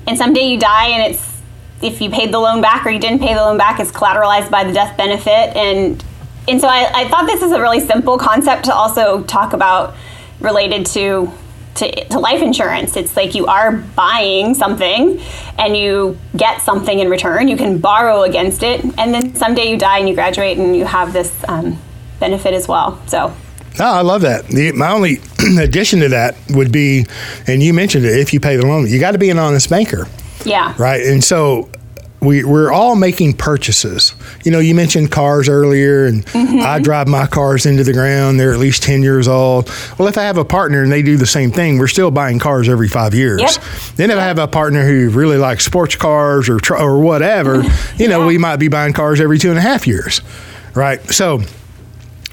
and 0.07 0.17
someday 0.17 0.47
you 0.47 0.59
die, 0.59 0.89
and 0.89 1.13
it's 1.13 1.37
if 1.81 2.01
you 2.01 2.09
paid 2.09 2.33
the 2.33 2.39
loan 2.39 2.61
back 2.61 2.85
or 2.85 2.89
you 2.89 2.99
didn't 2.99 3.19
pay 3.19 3.33
the 3.33 3.41
loan 3.41 3.57
back, 3.57 3.79
it's 3.79 3.91
collateralized 3.91 4.49
by 4.49 4.63
the 4.63 4.73
death 4.73 4.97
benefit. 4.97 5.55
And 5.55 6.03
and 6.47 6.61
so 6.61 6.67
I, 6.67 6.89
I 6.93 7.09
thought 7.09 7.25
this 7.25 7.41
is 7.41 7.51
a 7.51 7.59
really 7.59 7.81
simple 7.81 8.17
concept 8.17 8.65
to 8.65 8.73
also 8.73 9.23
talk 9.23 9.53
about 9.53 9.95
related 10.39 10.85
to 10.87 11.31
to, 11.77 12.05
to 12.09 12.19
life 12.19 12.41
insurance. 12.41 12.95
It's 12.95 13.15
like 13.15 13.35
you 13.35 13.45
are 13.47 13.71
buying 13.71 14.53
something 14.53 15.21
and 15.57 15.77
you 15.77 16.17
get 16.35 16.61
something 16.61 16.99
in 16.99 17.09
return. 17.09 17.47
You 17.47 17.57
can 17.57 17.77
borrow 17.79 18.23
against 18.23 18.63
it, 18.63 18.83
and 18.97 19.13
then 19.13 19.35
someday 19.35 19.71
you 19.71 19.77
die 19.77 19.99
and 19.99 20.09
you 20.09 20.15
graduate 20.15 20.57
and 20.57 20.75
you 20.75 20.85
have 20.85 21.13
this 21.13 21.33
um, 21.47 21.79
benefit 22.19 22.53
as 22.53 22.67
well. 22.67 23.01
So. 23.07 23.33
Oh, 23.79 23.85
I 23.85 24.01
love 24.01 24.21
that. 24.21 24.47
The, 24.47 24.71
my 24.71 24.91
only 24.91 25.19
addition 25.59 25.99
to 25.99 26.09
that 26.09 26.35
would 26.49 26.71
be, 26.71 27.05
and 27.45 27.61
you 27.61 27.73
mentioned 27.73 28.05
it, 28.05 28.19
if 28.19 28.33
you 28.33 28.39
pay 28.39 28.55
the 28.55 28.65
loan, 28.65 28.87
you 28.87 28.99
got 28.99 29.11
to 29.11 29.19
be 29.19 29.29
an 29.29 29.37
honest 29.37 29.69
banker. 29.69 30.07
Yeah. 30.45 30.73
Right. 30.77 31.05
And 31.05 31.23
so 31.23 31.69
we, 32.27 32.43
we're 32.43 32.71
all 32.71 32.95
making 32.95 33.33
purchases. 33.33 34.13
You 34.43 34.51
know, 34.51 34.59
you 34.59 34.75
mentioned 34.75 35.11
cars 35.11 35.47
earlier, 35.47 36.05
and 36.05 36.25
mm-hmm. 36.25 36.59
I 36.59 36.79
drive 36.79 37.07
my 37.07 37.25
cars 37.25 37.65
into 37.65 37.85
the 37.85 37.93
ground. 37.93 38.37
They're 38.37 38.53
at 38.53 38.59
least 38.59 38.83
10 38.83 39.01
years 39.01 39.29
old. 39.29 39.71
Well, 39.97 40.09
if 40.09 40.17
I 40.17 40.23
have 40.23 40.37
a 40.37 40.43
partner 40.43 40.83
and 40.83 40.91
they 40.91 41.01
do 41.01 41.15
the 41.15 41.25
same 41.25 41.51
thing, 41.51 41.77
we're 41.77 41.87
still 41.87 42.11
buying 42.11 42.37
cars 42.37 42.67
every 42.67 42.89
five 42.89 43.13
years. 43.13 43.41
Yep. 43.41 43.63
Then 43.95 44.11
if 44.11 44.17
I 44.17 44.23
have 44.23 44.39
a 44.39 44.47
partner 44.47 44.85
who 44.85 45.09
really 45.09 45.37
likes 45.37 45.65
sports 45.65 45.95
cars 45.95 46.49
or, 46.49 46.59
or 46.75 46.99
whatever, 46.99 47.63
you 47.95 48.09
know, 48.09 48.19
yeah. 48.19 48.27
we 48.27 48.37
might 48.37 48.57
be 48.57 48.67
buying 48.67 48.91
cars 48.91 49.21
every 49.21 49.39
two 49.39 49.49
and 49.49 49.57
a 49.57 49.61
half 49.61 49.87
years. 49.87 50.21
Right. 50.75 51.01
So, 51.09 51.41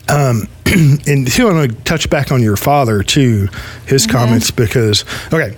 Um, 0.09 0.49
and 0.67 1.31
too, 1.31 1.49
I'm 1.49 1.55
going 1.55 1.69
to 1.69 1.75
touch 1.85 2.11
back 2.11 2.33
on 2.33 2.43
your 2.43 2.57
father 2.57 3.03
too, 3.03 3.49
his 3.87 4.07
mm-hmm. 4.07 4.17
comments 4.17 4.51
because 4.51 5.05
okay, 5.33 5.57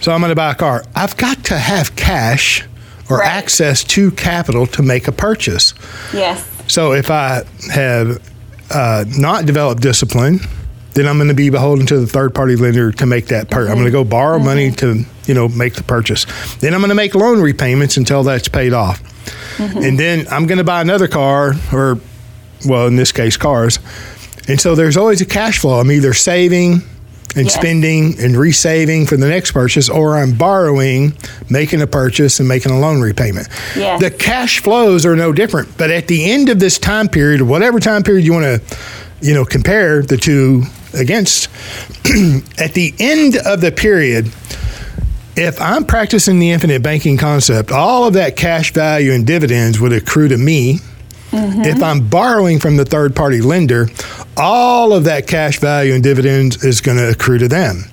so 0.00 0.12
I'm 0.12 0.20
going 0.20 0.30
to 0.30 0.36
buy 0.36 0.50
a 0.50 0.54
car. 0.54 0.84
I've 0.94 1.16
got 1.16 1.44
to 1.44 1.56
have 1.56 1.94
cash 1.94 2.64
or 3.10 3.18
right. 3.18 3.28
access 3.28 3.84
to 3.84 4.10
capital 4.12 4.66
to 4.66 4.82
make 4.82 5.08
a 5.08 5.12
purchase. 5.12 5.74
Yes. 6.12 6.46
So 6.68 6.92
if 6.92 7.10
I 7.10 7.42
have 7.72 8.22
uh, 8.70 9.04
not 9.18 9.46
developed 9.46 9.82
discipline, 9.82 10.38
then 10.94 11.06
I'm 11.06 11.16
going 11.16 11.28
to 11.28 11.34
be 11.34 11.50
beholden 11.50 11.86
to 11.86 11.98
the 11.98 12.06
third 12.06 12.34
party 12.34 12.56
lender 12.56 12.92
to 12.92 13.06
make 13.06 13.26
that 13.26 13.50
purchase. 13.50 13.64
Mm-hmm. 13.64 13.72
I'm 13.72 13.78
going 13.78 13.86
to 13.86 13.90
go 13.92 14.04
borrow 14.04 14.36
mm-hmm. 14.36 14.46
money 14.46 14.70
to 14.72 15.04
you 15.26 15.34
know 15.34 15.48
make 15.48 15.74
the 15.74 15.82
purchase. 15.82 16.26
Then 16.56 16.74
I'm 16.74 16.80
going 16.80 16.90
to 16.90 16.94
make 16.94 17.14
loan 17.14 17.40
repayments 17.40 17.96
until 17.96 18.22
that's 18.22 18.48
paid 18.48 18.72
off, 18.72 19.02
mm-hmm. 19.56 19.78
and 19.78 19.98
then 19.98 20.26
I'm 20.30 20.46
going 20.46 20.58
to 20.58 20.64
buy 20.64 20.80
another 20.80 21.08
car 21.08 21.54
or 21.72 21.98
well 22.66 22.86
in 22.86 22.96
this 22.96 23.12
case 23.12 23.36
cars, 23.36 23.78
and 24.48 24.60
so 24.60 24.74
there's 24.74 24.96
always 24.96 25.20
a 25.20 25.26
cash 25.26 25.58
flow. 25.58 25.80
I'm 25.80 25.90
either 25.90 26.12
saving 26.12 26.82
and 27.36 27.46
yes. 27.46 27.54
spending 27.54 28.18
and 28.20 28.36
resaving 28.36 29.06
for 29.06 29.16
the 29.16 29.28
next 29.28 29.52
purchase, 29.52 29.88
or 29.88 30.16
I'm 30.16 30.36
borrowing, 30.36 31.12
making 31.48 31.80
a 31.80 31.86
purchase, 31.86 32.40
and 32.40 32.48
making 32.48 32.72
a 32.72 32.78
loan 32.78 33.00
repayment. 33.00 33.48
Yes. 33.76 34.00
The 34.00 34.10
cash 34.10 34.60
flows 34.60 35.06
are 35.06 35.16
no 35.16 35.32
different. 35.32 35.76
But 35.78 35.90
at 35.90 36.08
the 36.08 36.30
end 36.30 36.48
of 36.48 36.58
this 36.58 36.78
time 36.78 37.08
period, 37.08 37.42
whatever 37.42 37.78
time 37.78 38.02
period 38.02 38.24
you 38.24 38.32
want 38.32 38.44
to, 38.44 38.78
you 39.20 39.34
know, 39.34 39.44
compare 39.44 40.02
the 40.02 40.16
two 40.16 40.64
against, 40.94 41.48
at 42.58 42.74
the 42.74 42.94
end 42.98 43.36
of 43.44 43.60
the 43.60 43.72
period, 43.72 44.26
if 45.36 45.60
I'm 45.60 45.84
practicing 45.84 46.38
the 46.38 46.50
infinite 46.50 46.82
banking 46.82 47.16
concept, 47.16 47.70
all 47.70 48.06
of 48.06 48.14
that 48.14 48.36
cash 48.36 48.72
value 48.72 49.12
and 49.12 49.26
dividends 49.26 49.80
would 49.80 49.92
accrue 49.92 50.28
to 50.28 50.36
me. 50.36 50.78
Mm-hmm. 51.30 51.62
If 51.62 51.80
I'm 51.80 52.08
borrowing 52.08 52.58
from 52.58 52.76
the 52.76 52.84
third 52.84 53.14
party 53.14 53.40
lender, 53.40 53.86
all 54.40 54.92
of 54.92 55.04
that 55.04 55.26
cash 55.26 55.58
value 55.58 55.92
and 55.92 56.02
dividends 56.02 56.64
is 56.64 56.80
going 56.80 56.98
to 56.98 57.10
accrue 57.10 57.38
to 57.38 57.48
them. 57.48 57.84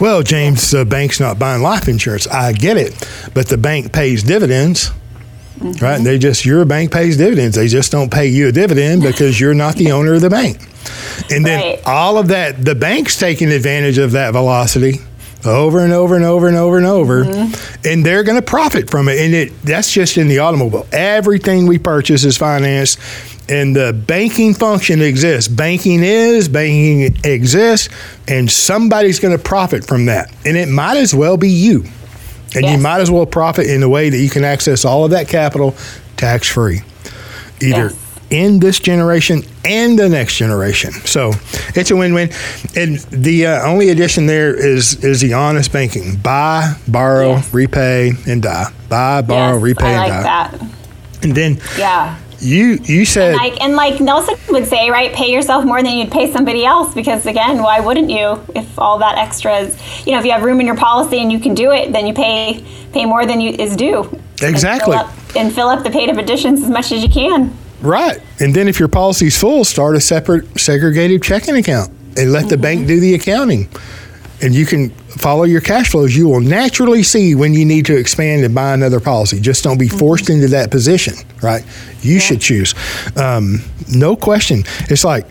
Well, 0.00 0.22
James, 0.22 0.70
the 0.70 0.84
bank's 0.84 1.20
not 1.20 1.38
buying 1.38 1.62
life 1.62 1.88
insurance. 1.88 2.26
I 2.26 2.52
get 2.52 2.76
it, 2.76 3.08
but 3.34 3.48
the 3.48 3.58
bank 3.58 3.92
pays 3.92 4.22
dividends. 4.22 4.90
Mm-hmm. 5.58 5.84
Right? 5.84 5.96
And 5.96 6.04
they 6.04 6.18
just 6.18 6.44
your 6.44 6.64
bank 6.66 6.92
pays 6.92 7.16
dividends. 7.16 7.56
They 7.56 7.68
just 7.68 7.90
don't 7.90 8.12
pay 8.12 8.26
you 8.26 8.48
a 8.48 8.52
dividend 8.52 9.02
because 9.02 9.40
you're 9.40 9.54
not 9.54 9.76
the 9.76 9.92
owner 9.92 10.14
of 10.14 10.20
the 10.20 10.28
bank. 10.28 10.60
And 11.30 11.44
then 11.44 11.60
right. 11.60 11.86
all 11.86 12.18
of 12.18 12.28
that, 12.28 12.62
the 12.62 12.74
bank's 12.74 13.18
taking 13.18 13.50
advantage 13.50 13.98
of 13.98 14.12
that 14.12 14.32
velocity 14.32 15.00
over 15.46 15.80
and 15.80 15.92
over 15.92 16.14
and 16.16 16.24
over 16.24 16.48
and 16.48 16.56
over 16.56 16.76
and 16.76 16.86
over, 16.86 17.24
mm-hmm. 17.24 17.88
and 17.88 18.04
they're 18.04 18.24
going 18.24 18.38
to 18.38 18.46
profit 18.46 18.90
from 18.90 19.08
it. 19.08 19.18
And 19.18 19.34
it 19.34 19.62
that's 19.62 19.92
just 19.92 20.18
in 20.18 20.28
the 20.28 20.40
automobile. 20.40 20.86
Everything 20.92 21.66
we 21.66 21.78
purchase 21.78 22.24
is 22.24 22.36
financed, 22.36 22.98
and 23.48 23.74
the 23.74 23.92
banking 23.92 24.54
function 24.54 25.00
exists. 25.00 25.48
Banking 25.48 26.02
is, 26.02 26.48
banking 26.48 27.16
exists, 27.24 27.88
and 28.26 28.50
somebody's 28.50 29.20
going 29.20 29.36
to 29.36 29.42
profit 29.42 29.84
from 29.84 30.06
that. 30.06 30.34
And 30.44 30.56
it 30.56 30.68
might 30.68 30.96
as 30.96 31.14
well 31.14 31.36
be 31.36 31.50
you. 31.50 31.84
And 32.54 32.64
yes. 32.64 32.76
you 32.76 32.82
might 32.82 33.00
as 33.00 33.10
well 33.10 33.26
profit 33.26 33.66
in 33.66 33.82
a 33.82 33.88
way 33.88 34.08
that 34.08 34.18
you 34.18 34.30
can 34.30 34.44
access 34.44 34.84
all 34.84 35.04
of 35.04 35.10
that 35.10 35.28
capital 35.28 35.74
tax 36.16 36.48
free. 36.48 36.80
Either 37.60 37.90
yes 37.90 38.02
in 38.30 38.58
this 38.58 38.78
generation 38.80 39.42
and 39.64 39.98
the 39.98 40.08
next 40.08 40.36
generation. 40.36 40.92
So 40.92 41.32
it's 41.74 41.90
a 41.90 41.96
win-win. 41.96 42.30
And 42.74 42.98
the 43.10 43.46
uh, 43.46 43.66
only 43.66 43.90
addition 43.90 44.26
there 44.26 44.54
is 44.54 45.04
is 45.04 45.20
the 45.20 45.34
honest 45.34 45.72
banking: 45.72 46.16
buy, 46.16 46.74
borrow, 46.88 47.34
yes. 47.34 47.54
repay, 47.54 48.12
and 48.26 48.42
die. 48.42 48.72
Buy, 48.88 49.22
borrow, 49.22 49.58
repay, 49.58 49.86
I 49.86 49.90
and 49.90 49.98
like 49.98 50.10
die. 50.10 50.22
That. 50.22 51.24
And 51.24 51.34
then 51.34 51.60
yeah. 51.78 52.18
You 52.38 52.78
you 52.84 53.04
said 53.04 53.34
and 53.34 53.36
like, 53.36 53.60
and 53.62 53.76
like 53.76 54.00
Nelson 54.00 54.36
would 54.50 54.66
say, 54.66 54.90
right? 54.90 55.12
Pay 55.12 55.32
yourself 55.32 55.64
more 55.64 55.82
than 55.82 55.96
you'd 55.96 56.10
pay 56.10 56.30
somebody 56.30 56.64
else 56.64 56.94
because 56.94 57.24
again, 57.26 57.62
why 57.62 57.80
wouldn't 57.80 58.10
you? 58.10 58.40
If 58.54 58.78
all 58.78 58.98
that 58.98 59.16
extra 59.16 59.58
is, 59.58 60.06
you 60.06 60.12
know, 60.12 60.18
if 60.18 60.24
you 60.24 60.32
have 60.32 60.42
room 60.42 60.60
in 60.60 60.66
your 60.66 60.76
policy 60.76 61.20
and 61.20 61.32
you 61.32 61.38
can 61.40 61.54
do 61.54 61.72
it, 61.72 61.92
then 61.92 62.06
you 62.06 62.14
pay 62.14 62.64
pay 62.92 63.06
more 63.06 63.26
than 63.26 63.40
you 63.40 63.50
is 63.52 63.76
due. 63.76 64.02
Exactly. 64.42 64.94
And 64.94 65.06
fill 65.06 65.16
up, 65.16 65.36
and 65.36 65.54
fill 65.54 65.68
up 65.68 65.84
the 65.84 65.90
paid 65.90 66.10
up 66.10 66.18
additions 66.18 66.62
as 66.62 66.70
much 66.70 66.92
as 66.92 67.02
you 67.02 67.08
can. 67.08 67.56
Right. 67.80 68.18
And 68.40 68.54
then 68.54 68.68
if 68.68 68.78
your 68.78 68.88
policy's 68.88 69.38
full, 69.38 69.64
start 69.64 69.96
a 69.96 70.00
separate 70.00 70.58
segregated 70.58 71.22
checking 71.22 71.56
account 71.56 71.90
and 72.16 72.32
let 72.32 72.42
mm-hmm. 72.42 72.48
the 72.48 72.58
bank 72.58 72.86
do 72.86 73.00
the 73.00 73.14
accounting. 73.14 73.68
And 74.42 74.54
you 74.54 74.66
can 74.66 74.90
follow 74.90 75.44
your 75.44 75.60
cash 75.60 75.90
flows. 75.90 76.14
You 76.14 76.28
will 76.28 76.40
naturally 76.40 77.02
see 77.02 77.34
when 77.34 77.54
you 77.54 77.64
need 77.64 77.86
to 77.86 77.96
expand 77.96 78.44
and 78.44 78.54
buy 78.54 78.74
another 78.74 79.00
policy. 79.00 79.40
Just 79.40 79.64
don't 79.64 79.78
be 79.78 79.88
forced 79.88 80.24
mm-hmm. 80.24 80.34
into 80.34 80.48
that 80.48 80.70
position, 80.70 81.14
right? 81.42 81.64
You 82.02 82.14
yeah. 82.14 82.20
should 82.20 82.40
choose. 82.40 82.74
Um, 83.16 83.60
no 83.88 84.14
question. 84.16 84.64
It's 84.90 85.04
like, 85.04 85.26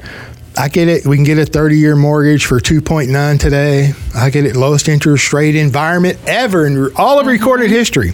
I 0.58 0.70
get 0.70 0.88
it. 0.88 1.06
We 1.06 1.18
can 1.18 1.26
get 1.26 1.38
a 1.38 1.46
30 1.46 1.78
year 1.78 1.96
mortgage 1.96 2.46
for 2.46 2.60
2.9 2.60 3.40
today. 3.40 3.92
I 4.16 4.30
get 4.30 4.46
it 4.46 4.56
lowest 4.56 4.88
interest 4.88 5.34
rate 5.34 5.56
environment 5.56 6.18
ever 6.26 6.66
in 6.66 6.92
all 6.96 7.20
of 7.20 7.28
recorded 7.28 7.68
mm-hmm. 7.68 7.76
history. 7.76 8.14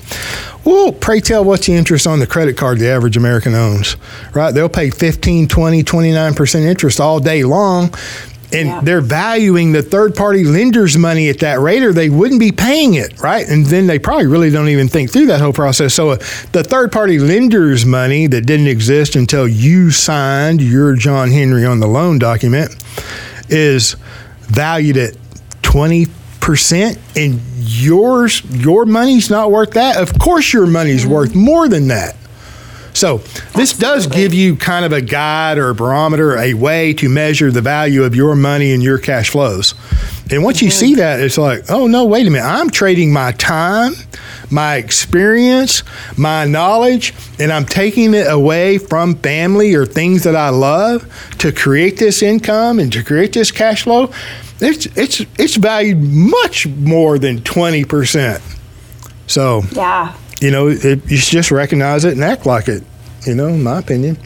Well, 0.64 0.92
pray 0.92 1.22
tell, 1.22 1.44
what's 1.44 1.66
the 1.66 1.74
interest 1.74 2.06
on 2.06 2.20
the 2.20 2.28
credit 2.28 2.56
card 2.56 2.78
the 2.80 2.88
average 2.88 3.18
American 3.18 3.56
owns? 3.56 3.96
Right? 4.34 4.52
They'll 4.52 4.70
pay 4.70 4.92
15, 4.92 5.48
20, 5.48 5.84
29% 5.84 6.62
interest 6.62 7.00
all 7.00 7.20
day 7.20 7.44
long. 7.44 7.94
And 8.54 8.68
yeah. 8.68 8.82
they're 8.82 9.02
valuing 9.02 9.72
the 9.72 9.82
third 9.82 10.16
party 10.16 10.44
lender's 10.44 10.98
money 10.98 11.30
at 11.30 11.40
that 11.40 11.60
rate, 11.60 11.84
or 11.84 11.94
they 11.94 12.10
wouldn't 12.10 12.40
be 12.40 12.52
paying 12.52 12.96
it, 12.96 13.22
right? 13.22 13.48
And 13.48 13.66
then 13.66 13.88
they 13.88 14.00
probably 14.00 14.28
really 14.28 14.50
don't 14.50 14.68
even 14.70 14.88
think 14.88 15.12
through 15.12 15.28
that 15.28 15.40
whole 15.40 15.54
process. 15.54 15.94
So, 15.94 16.12
uh, 16.12 16.16
the 16.52 16.64
third 16.64 16.92
party 16.92 17.18
lender's 17.18 17.86
money 17.86 18.28
that 18.28 18.46
didn't 18.46 18.68
exist 18.68 19.16
until 19.16 19.48
you 19.48 19.92
signed 19.92 20.62
your 20.62 20.96
John 20.96 21.32
Henry 21.32 21.66
on 21.66 21.80
the 21.80 21.88
loan 21.88 22.20
document 22.20 22.76
is 23.50 23.96
valued 24.42 24.98
at 24.98 25.16
20 25.62 26.08
percent 26.42 26.98
and 27.16 27.40
yours 27.60 28.44
your 28.50 28.84
money's 28.86 29.30
not 29.30 29.52
worth 29.52 29.72
that 29.72 29.98
of 29.98 30.18
course 30.18 30.52
your 30.52 30.66
money's 30.66 31.04
mm-hmm. 31.04 31.14
worth 31.14 31.36
more 31.36 31.70
than 31.70 31.88
that 31.88 32.16
so 33.02 33.18
this 33.18 33.74
Absolutely. 33.74 33.82
does 33.82 34.08
give 34.08 34.34
you 34.34 34.56
kind 34.56 34.86
of 34.86 34.94
a 34.94 35.02
guide 35.02 35.58
or 35.58 35.70
a 35.70 35.76
barometer 35.76 36.38
a 36.38 36.54
way 36.54 36.94
to 36.94 37.10
measure 37.10 37.52
the 37.52 37.62
value 37.62 38.04
of 38.04 38.16
your 38.16 38.36
money 38.36 38.72
and 38.72 38.82
your 38.84 38.98
cash 38.98 39.30
flows 39.30 39.74
and 40.32 40.44
once 40.44 40.58
mm-hmm. 40.58 40.66
you 40.66 40.72
see 40.72 40.96
that 40.96 41.20
it's 41.20 41.38
like 41.38 41.70
oh 41.70 41.88
no 41.88 42.06
wait 42.06 42.28
a 42.28 42.30
minute 42.30 42.46
i'm 42.46 42.70
trading 42.70 43.12
my 43.12 43.32
time 43.34 43.94
my 44.50 44.76
experience 44.76 45.84
my 46.18 46.46
knowledge 46.46 47.14
and 47.40 47.52
i'm 47.52 47.66
taking 47.66 48.14
it 48.14 48.32
away 48.32 48.78
from 48.78 49.16
family 49.16 49.74
or 49.74 49.86
things 49.86 50.24
that 50.24 50.36
i 50.36 50.50
love 50.50 51.06
to 51.38 51.52
create 51.52 51.98
this 51.98 52.22
income 52.22 52.80
and 52.80 52.94
to 52.94 53.04
create 53.04 53.34
this 53.34 53.52
cash 53.52 53.84
flow 53.84 54.10
it's 54.62 54.86
it's 54.96 55.22
it's 55.40 55.56
valued 55.56 56.00
much 56.00 56.68
more 56.68 57.18
than 57.18 57.42
twenty 57.42 57.84
percent. 57.84 58.42
So 59.26 59.64
yeah, 59.72 60.16
you 60.40 60.52
know, 60.52 60.68
it, 60.68 61.10
you 61.10 61.18
just 61.18 61.52
recognize 61.52 62.06
it 62.06 62.14
and 62.14 62.24
act 62.24 62.46
like 62.46 62.68
it. 62.68 62.84
You 63.26 63.36
know, 63.36 63.56
my 63.56 63.80
opinion. 63.80 64.18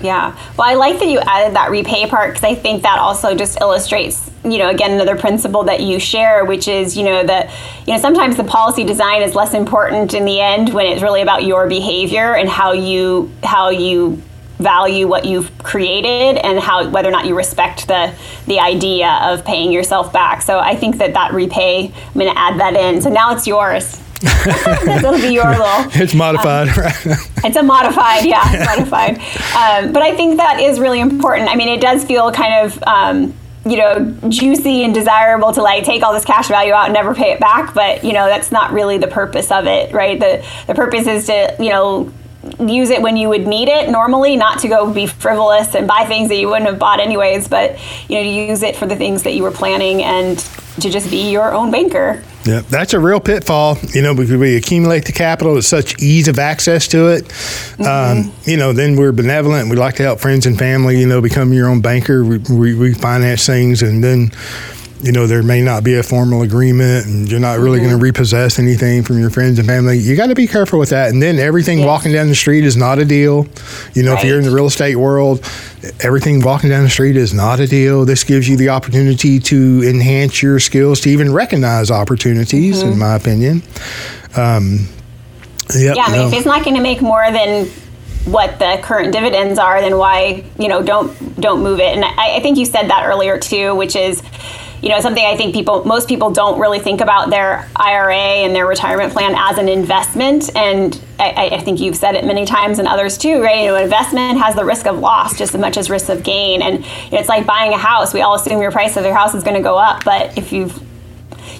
Yeah. 0.00 0.36
Well, 0.56 0.68
I 0.68 0.74
like 0.74 1.00
that 1.00 1.08
you 1.08 1.18
added 1.18 1.56
that 1.56 1.70
repay 1.70 2.08
part 2.08 2.30
because 2.30 2.44
I 2.44 2.54
think 2.54 2.82
that 2.82 2.98
also 2.98 3.34
just 3.34 3.60
illustrates, 3.60 4.30
you 4.44 4.58
know, 4.58 4.68
again, 4.68 4.92
another 4.92 5.16
principle 5.16 5.64
that 5.64 5.80
you 5.80 5.98
share, 5.98 6.44
which 6.44 6.68
is, 6.68 6.96
you 6.96 7.04
know, 7.04 7.24
that, 7.24 7.50
you 7.86 7.94
know, 7.94 8.00
sometimes 8.00 8.36
the 8.36 8.44
policy 8.44 8.84
design 8.84 9.22
is 9.22 9.34
less 9.34 9.54
important 9.54 10.14
in 10.14 10.24
the 10.24 10.40
end 10.40 10.72
when 10.72 10.86
it's 10.86 11.02
really 11.02 11.20
about 11.20 11.44
your 11.44 11.68
behavior 11.68 12.36
and 12.36 12.48
how 12.48 12.72
you, 12.72 13.32
how 13.42 13.70
you 13.70 14.22
value 14.58 15.06
what 15.06 15.24
you've 15.24 15.56
created 15.58 16.36
and 16.38 16.58
how 16.58 16.88
whether 16.88 17.08
or 17.08 17.12
not 17.12 17.26
you 17.26 17.36
respect 17.36 17.86
the 17.86 18.12
the 18.46 18.58
idea 18.58 19.08
of 19.22 19.44
paying 19.44 19.70
yourself 19.70 20.12
back. 20.12 20.42
So 20.42 20.58
I 20.58 20.74
think 20.74 20.98
that 20.98 21.14
that 21.14 21.32
repay, 21.32 21.92
I'm 21.94 22.14
going 22.14 22.26
to 22.26 22.38
add 22.38 22.58
that 22.58 22.74
in. 22.74 23.00
So 23.00 23.08
now 23.08 23.32
it's 23.32 23.46
yours. 23.46 24.02
It'll 24.98 25.12
be 25.12 25.34
your 25.34 25.48
little. 25.48 25.86
It's 25.92 26.14
modified, 26.14 26.68
um, 26.68 26.78
right? 26.78 27.06
it's 27.44 27.56
a 27.56 27.62
modified, 27.62 28.24
yeah, 28.24 28.64
modified. 28.66 29.18
Um, 29.54 29.92
but 29.92 30.02
I 30.02 30.16
think 30.16 30.38
that 30.38 30.60
is 30.60 30.80
really 30.80 31.00
important. 31.00 31.48
I 31.48 31.56
mean, 31.56 31.68
it 31.68 31.80
does 31.80 32.04
feel 32.04 32.32
kind 32.32 32.66
of. 32.66 32.82
Um, 32.84 33.34
you 33.66 33.76
know, 33.76 34.16
juicy 34.30 34.82
and 34.84 34.94
desirable 34.94 35.52
to 35.52 35.60
like 35.60 35.84
take 35.84 36.02
all 36.02 36.14
this 36.14 36.24
cash 36.24 36.48
value 36.48 36.72
out 36.72 36.86
and 36.86 36.94
never 36.94 37.14
pay 37.14 37.32
it 37.32 37.40
back, 37.40 37.74
but 37.74 38.02
you 38.02 38.14
know 38.14 38.26
that's 38.26 38.50
not 38.50 38.72
really 38.72 38.96
the 38.96 39.08
purpose 39.08 39.50
of 39.50 39.66
it, 39.66 39.92
right? 39.92 40.18
The 40.18 40.42
the 40.66 40.74
purpose 40.74 41.06
is 41.06 41.26
to 41.26 41.54
you 41.58 41.68
know 41.68 42.10
use 42.60 42.90
it 42.90 43.02
when 43.02 43.16
you 43.16 43.28
would 43.28 43.46
need 43.46 43.68
it 43.68 43.90
normally, 43.90 44.36
not 44.36 44.60
to 44.60 44.68
go 44.68 44.92
be 44.92 45.06
frivolous 45.06 45.74
and 45.74 45.86
buy 45.86 46.04
things 46.06 46.28
that 46.28 46.36
you 46.36 46.48
wouldn't 46.48 46.70
have 46.70 46.78
bought 46.78 47.00
anyways, 47.00 47.48
but 47.48 47.78
you 48.08 48.16
know, 48.16 48.22
to 48.22 48.28
use 48.28 48.62
it 48.62 48.76
for 48.76 48.86
the 48.86 48.96
things 48.96 49.24
that 49.24 49.34
you 49.34 49.42
were 49.42 49.50
planning 49.50 50.02
and 50.02 50.38
to 50.80 50.90
just 50.90 51.10
be 51.10 51.30
your 51.30 51.52
own 51.52 51.70
banker. 51.70 52.22
Yeah, 52.48 52.60
that's 52.60 52.94
a 52.94 52.98
real 52.98 53.20
pitfall, 53.20 53.76
you 53.92 54.00
know, 54.00 54.14
because 54.14 54.34
we 54.34 54.56
accumulate 54.56 55.04
the 55.04 55.12
capital 55.12 55.52
with 55.52 55.66
such 55.66 56.02
ease 56.02 56.28
of 56.28 56.38
access 56.38 56.88
to 56.88 57.08
it. 57.08 57.24
Mm-hmm. 57.24 57.82
Um, 57.82 58.32
you 58.44 58.56
know, 58.56 58.72
then 58.72 58.96
we're 58.96 59.12
benevolent. 59.12 59.68
We 59.68 59.76
like 59.76 59.96
to 59.96 60.02
help 60.02 60.18
friends 60.18 60.46
and 60.46 60.58
family, 60.58 60.98
you 60.98 61.06
know, 61.06 61.20
become 61.20 61.52
your 61.52 61.68
own 61.68 61.82
banker. 61.82 62.24
We, 62.24 62.38
we, 62.38 62.74
we 62.74 62.94
finance 62.94 63.44
things 63.44 63.82
and 63.82 64.02
then 64.02 64.30
you 65.00 65.12
know, 65.12 65.26
there 65.26 65.42
may 65.42 65.62
not 65.62 65.84
be 65.84 65.94
a 65.94 66.02
formal 66.02 66.42
agreement 66.42 67.06
and 67.06 67.30
you're 67.30 67.38
not 67.38 67.58
really 67.58 67.78
mm-hmm. 67.78 67.88
going 67.88 67.98
to 67.98 68.02
repossess 68.02 68.58
anything 68.58 69.04
from 69.04 69.18
your 69.20 69.30
friends 69.30 69.58
and 69.58 69.68
family. 69.68 69.96
You 69.96 70.16
got 70.16 70.26
to 70.26 70.34
be 70.34 70.48
careful 70.48 70.78
with 70.78 70.90
that. 70.90 71.10
And 71.10 71.22
then 71.22 71.38
everything 71.38 71.84
walking 71.84 72.12
down 72.12 72.28
the 72.28 72.34
street 72.34 72.64
is 72.64 72.76
not 72.76 72.98
a 72.98 73.04
deal. 73.04 73.46
You 73.94 74.02
know, 74.02 74.14
right. 74.14 74.24
if 74.24 74.28
you're 74.28 74.38
in 74.38 74.44
the 74.44 74.50
real 74.50 74.66
estate 74.66 74.96
world, 74.96 75.40
everything 76.00 76.42
walking 76.42 76.70
down 76.70 76.82
the 76.82 76.90
street 76.90 77.16
is 77.16 77.32
not 77.32 77.60
a 77.60 77.66
deal. 77.68 78.04
This 78.04 78.24
gives 78.24 78.48
you 78.48 78.56
the 78.56 78.70
opportunity 78.70 79.38
to 79.38 79.82
enhance 79.86 80.42
your 80.42 80.58
skills 80.58 81.00
to 81.02 81.10
even 81.10 81.32
recognize 81.32 81.92
opportunities, 81.92 82.78
mm-hmm. 82.82 82.92
in 82.92 82.98
my 82.98 83.14
opinion. 83.14 83.62
Um, 84.36 84.88
yep, 85.76 85.96
yeah, 85.96 86.04
I 86.04 86.10
mean, 86.10 86.20
no. 86.20 86.28
if 86.28 86.32
it's 86.34 86.46
not 86.46 86.64
going 86.64 86.76
to 86.76 86.82
make 86.82 87.00
more 87.00 87.30
than 87.30 87.66
what 88.24 88.58
the 88.58 88.80
current 88.82 89.12
dividends 89.12 89.58
are, 89.58 89.80
then 89.80 89.96
why 89.96 90.44
you 90.58 90.68
know 90.68 90.82
don't 90.82 91.40
don't 91.40 91.62
move 91.62 91.78
it? 91.80 91.94
And 91.94 92.04
I, 92.04 92.36
I 92.36 92.40
think 92.40 92.58
you 92.58 92.66
said 92.66 92.88
that 92.88 93.04
earlier 93.06 93.38
too, 93.38 93.74
which 93.74 93.96
is 93.96 94.22
you 94.82 94.88
know 94.88 95.00
something 95.00 95.24
I 95.24 95.36
think 95.36 95.54
people 95.54 95.84
most 95.84 96.08
people 96.08 96.30
don't 96.30 96.60
really 96.60 96.78
think 96.78 97.00
about 97.00 97.30
their 97.30 97.68
IRA 97.76 98.14
and 98.14 98.54
their 98.54 98.66
retirement 98.66 99.12
plan 99.12 99.34
as 99.36 99.58
an 99.58 99.68
investment. 99.68 100.54
And 100.56 101.00
I, 101.18 101.50
I, 101.52 101.60
think 101.60 101.80
you've 101.80 101.96
said 101.96 102.14
it 102.14 102.24
many 102.24 102.46
times 102.46 102.78
and 102.78 102.86
others 102.86 103.18
too 103.18 103.42
right? 103.42 103.60
You 103.60 103.66
know 103.66 103.76
investment 103.76 104.38
has 104.38 104.54
the 104.54 104.64
risk 104.64 104.86
of 104.86 104.98
loss 104.98 105.36
just 105.36 105.54
as 105.54 105.60
much 105.60 105.76
as 105.76 105.90
risk 105.90 106.08
of 106.08 106.22
gain. 106.22 106.62
And 106.62 106.84
you 106.84 107.10
know, 107.12 107.18
it's 107.18 107.28
like 107.28 107.46
buying 107.46 107.72
a 107.72 107.78
house. 107.78 108.14
We 108.14 108.20
all 108.20 108.34
assume 108.34 108.60
your 108.60 108.70
price 108.70 108.96
of 108.96 109.04
your 109.04 109.14
house 109.14 109.34
is 109.34 109.42
going 109.42 109.56
to 109.56 109.62
go 109.62 109.76
up 109.76 110.04
but 110.04 110.36
if 110.38 110.52
you've 110.52 110.82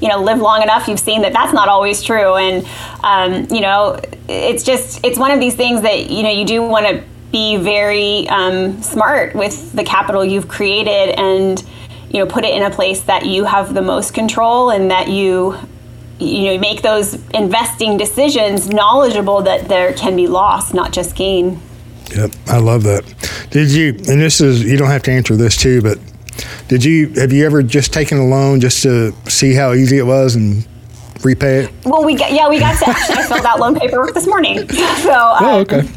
you 0.00 0.08
know 0.08 0.22
lived 0.22 0.40
long 0.40 0.62
enough 0.62 0.86
you've 0.86 1.00
seen 1.00 1.22
that 1.22 1.32
that's 1.32 1.52
not 1.52 1.68
always 1.68 2.02
true. 2.02 2.36
And 2.36 2.66
um, 3.02 3.46
you 3.54 3.60
know 3.60 4.00
it's 4.28 4.62
just 4.62 5.04
it's 5.04 5.18
one 5.18 5.30
of 5.30 5.40
these 5.40 5.54
things 5.54 5.82
that 5.82 6.10
you 6.10 6.22
know 6.22 6.30
you 6.30 6.44
do 6.44 6.62
want 6.62 6.86
to 6.86 7.04
be 7.30 7.56
very 7.56 8.28
um, 8.28 8.80
smart 8.82 9.34
with 9.34 9.72
the 9.72 9.84
capital 9.84 10.24
you've 10.24 10.48
created. 10.48 11.14
And 11.18 11.62
you 12.10 12.24
know 12.24 12.26
put 12.26 12.44
it 12.44 12.54
in 12.54 12.62
a 12.62 12.70
place 12.70 13.02
that 13.02 13.26
you 13.26 13.44
have 13.44 13.74
the 13.74 13.82
most 13.82 14.14
control 14.14 14.70
and 14.70 14.90
that 14.90 15.08
you 15.08 15.56
you 16.18 16.44
know 16.44 16.58
make 16.58 16.82
those 16.82 17.14
investing 17.30 17.96
decisions 17.96 18.68
knowledgeable 18.68 19.42
that 19.42 19.68
there 19.68 19.92
can 19.92 20.16
be 20.16 20.26
loss 20.26 20.74
not 20.74 20.92
just 20.92 21.14
gain. 21.16 21.60
Yep 22.14 22.32
i 22.46 22.58
love 22.58 22.82
that. 22.84 23.04
Did 23.50 23.70
you 23.70 23.90
and 23.90 24.20
this 24.20 24.40
is 24.40 24.64
you 24.64 24.76
don't 24.76 24.90
have 24.90 25.02
to 25.04 25.12
answer 25.12 25.36
this 25.36 25.56
too 25.56 25.82
but 25.82 25.98
did 26.68 26.84
you 26.84 27.08
have 27.14 27.32
you 27.32 27.44
ever 27.44 27.62
just 27.62 27.92
taken 27.92 28.18
a 28.18 28.26
loan 28.26 28.60
just 28.60 28.82
to 28.82 29.12
see 29.28 29.54
how 29.54 29.72
easy 29.72 29.98
it 29.98 30.06
was 30.06 30.34
and 30.34 30.66
repay 31.22 31.64
it? 31.64 31.72
Well 31.84 32.04
we 32.04 32.14
got 32.14 32.32
yeah 32.32 32.48
we 32.48 32.58
got 32.58 32.78
to 32.78 32.88
actually 32.88 33.16
i 33.16 33.26
filled 33.26 33.44
out 33.44 33.60
loan 33.60 33.78
paperwork 33.78 34.14
this 34.14 34.26
morning. 34.26 34.68
So 34.98 35.12
oh 35.14 35.60
okay. 35.60 35.80
um, 35.80 35.88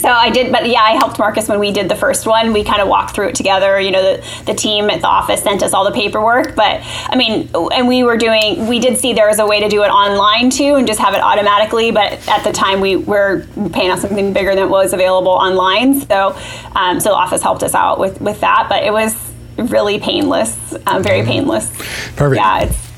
so 0.00 0.08
I 0.08 0.30
did, 0.30 0.50
but 0.50 0.68
yeah, 0.68 0.82
I 0.82 0.92
helped 0.92 1.18
Marcus 1.18 1.48
when 1.48 1.58
we 1.58 1.72
did 1.72 1.88
the 1.88 1.94
first 1.94 2.26
one. 2.26 2.52
We 2.52 2.64
kind 2.64 2.80
of 2.80 2.88
walked 2.88 3.14
through 3.14 3.28
it 3.28 3.34
together. 3.34 3.78
You 3.78 3.90
know, 3.90 4.02
the, 4.02 4.44
the 4.46 4.54
team 4.54 4.88
at 4.90 5.00
the 5.00 5.06
office 5.06 5.42
sent 5.42 5.62
us 5.62 5.72
all 5.72 5.84
the 5.84 5.92
paperwork. 5.92 6.54
But 6.54 6.80
I 6.82 7.16
mean, 7.16 7.50
and 7.72 7.86
we 7.86 8.02
were 8.02 8.16
doing, 8.16 8.66
we 8.66 8.78
did 8.78 8.98
see 8.98 9.12
there 9.12 9.28
was 9.28 9.38
a 9.38 9.46
way 9.46 9.60
to 9.60 9.68
do 9.68 9.82
it 9.82 9.88
online 9.88 10.50
too 10.50 10.76
and 10.76 10.86
just 10.86 11.00
have 11.00 11.14
it 11.14 11.20
automatically. 11.20 11.90
But 11.90 12.26
at 12.28 12.42
the 12.44 12.52
time, 12.52 12.80
we 12.80 12.96
were 12.96 13.46
paying 13.72 13.90
off 13.90 14.00
something 14.00 14.32
bigger 14.32 14.54
than 14.54 14.70
what 14.70 14.84
was 14.84 14.92
available 14.92 15.32
online. 15.32 16.00
So, 16.00 16.36
um, 16.74 17.00
so 17.00 17.10
the 17.10 17.16
office 17.16 17.42
helped 17.42 17.62
us 17.62 17.74
out 17.74 17.98
with, 17.98 18.20
with 18.20 18.40
that. 18.40 18.66
But 18.68 18.84
it 18.84 18.92
was 18.92 19.14
really 19.56 19.98
painless, 19.98 20.74
um, 20.86 21.02
very 21.02 21.24
painless. 21.24 21.70
Perfect. 22.16 22.36
Yeah, 22.36 22.62
it's 22.62 22.89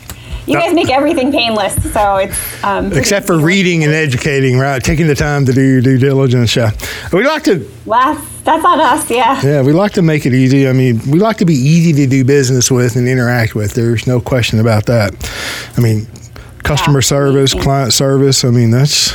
you 0.47 0.55
guys 0.59 0.75
make 0.75 0.91
everything 0.91 1.31
painless, 1.31 1.75
so 1.93 2.17
it's 2.17 2.65
um, 2.65 2.93
except 2.93 3.27
for 3.27 3.39
reading 3.39 3.85
and 3.85 3.93
educating, 3.93 4.59
right? 4.59 4.83
Taking 4.83 5.07
the 5.07 5.15
time 5.15 5.47
to 5.47 5.53
do 5.53 5.63
your 5.63 5.81
due 5.81 5.99
diligence. 5.99 6.55
Yeah, 6.57 6.73
we 7.13 7.25
like 7.25 7.45
to. 7.45 7.69
Well, 7.87 8.15
that's 8.45 8.65
on 8.65 8.81
us, 8.81 9.09
yeah. 9.11 9.41
Yeah, 9.45 9.63
we 9.63 9.73
like 9.73 9.93
to 9.93 10.03
make 10.03 10.27
it 10.27 10.35
easy. 10.35 10.69
I 10.69 10.73
mean, 10.73 11.01
we 11.11 11.19
like 11.21 11.37
to 11.39 11.45
be 11.45 11.55
easy 11.55 11.93
to 11.93 12.07
do 12.07 12.25
business 12.25 12.71
with 12.71 12.97
and 12.97 13.09
interact 13.09 13.55
with. 13.55 13.75
There's 13.75 14.07
no 14.07 14.21
question 14.21 14.59
about 14.59 14.87
that. 14.87 15.15
I 15.77 15.81
mean, 15.81 16.09
customer 16.65 16.99
yeah. 16.99 17.03
service, 17.03 17.55
client 17.55 17.93
service. 17.93 18.45
I 18.45 18.51
mean, 18.51 18.71
that's 18.71 19.13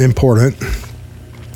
important. 0.00 0.60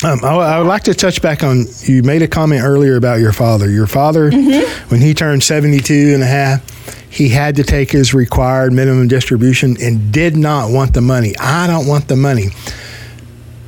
Um, 0.05 0.21
I, 0.23 0.29
I, 0.29 0.59
would 0.59 0.69
like 0.69 0.85
to 0.85 0.95
touch 0.95 1.21
back 1.21 1.43
on 1.43 1.65
you 1.83 2.05
made 2.05 2.23
a 2.23 2.29
comment 2.29 2.63
earlier 2.63 2.95
about 2.95 3.19
your 3.19 3.33
father. 3.33 3.69
Your 3.69 3.89
father, 3.89 4.31
mm-hmm. 4.31 4.91
when 4.91 5.01
he 5.01 5.13
turned 5.13 5.43
72 5.43 6.13
and 6.15 6.23
a 6.23 6.27
half, 6.27 6.78
he 7.11 7.29
had 7.31 7.57
to 7.57 7.65
take 7.65 7.91
his 7.91 8.13
required 8.13 8.73
minimum 8.73 9.09
distribution 9.09 9.77
and 9.81 10.13
did 10.13 10.37
not 10.37 10.71
want 10.71 10.95
the 10.95 11.01
money. 11.01 11.35
I 11.39 11.67
don't 11.67 11.87
want 11.87 12.09
the 12.09 12.17
money. 12.17 12.49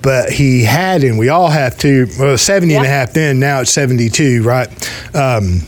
But 0.03 0.31
he 0.33 0.65
had, 0.65 1.05
and 1.05 1.19
we 1.19 1.29
all 1.29 1.49
have 1.49 1.77
to, 1.79 2.07
well, 2.19 2.39
70 2.39 2.73
yep. 2.73 2.79
and 2.79 2.87
a 2.87 2.91
half 2.91 3.13
then, 3.13 3.39
now 3.39 3.61
it's 3.61 3.71
72, 3.73 4.43
right? 4.43 4.69
Um, 5.15 5.61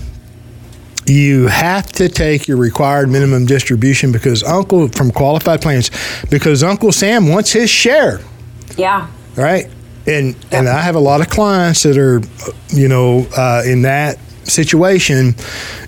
you 1.07 1.49
have 1.49 1.91
to 1.93 2.09
take 2.09 2.49
your 2.49 2.57
required 2.57 3.09
minimum 3.09 3.45
distribution 3.45 4.13
because 4.13 4.43
Uncle, 4.43 4.89
from 4.89 5.11
qualified 5.11 5.61
plans, 5.61 5.91
because 6.31 6.63
Uncle 6.63 6.93
Sam 6.93 7.29
wants 7.29 7.53
his 7.53 7.69
share. 7.69 8.21
Yeah. 8.77 9.11
Right? 9.37 9.69
And, 10.07 10.35
and 10.51 10.69
I 10.69 10.81
have 10.81 10.95
a 10.95 11.01
lot 11.01 11.21
of 11.21 11.29
clients 11.29 11.83
that 11.83 11.99
are, 11.99 12.23
you 12.69 12.89
know, 12.89 13.27
uh, 13.37 13.63
in 13.67 13.83
that 13.83 14.19
situation 14.45 15.35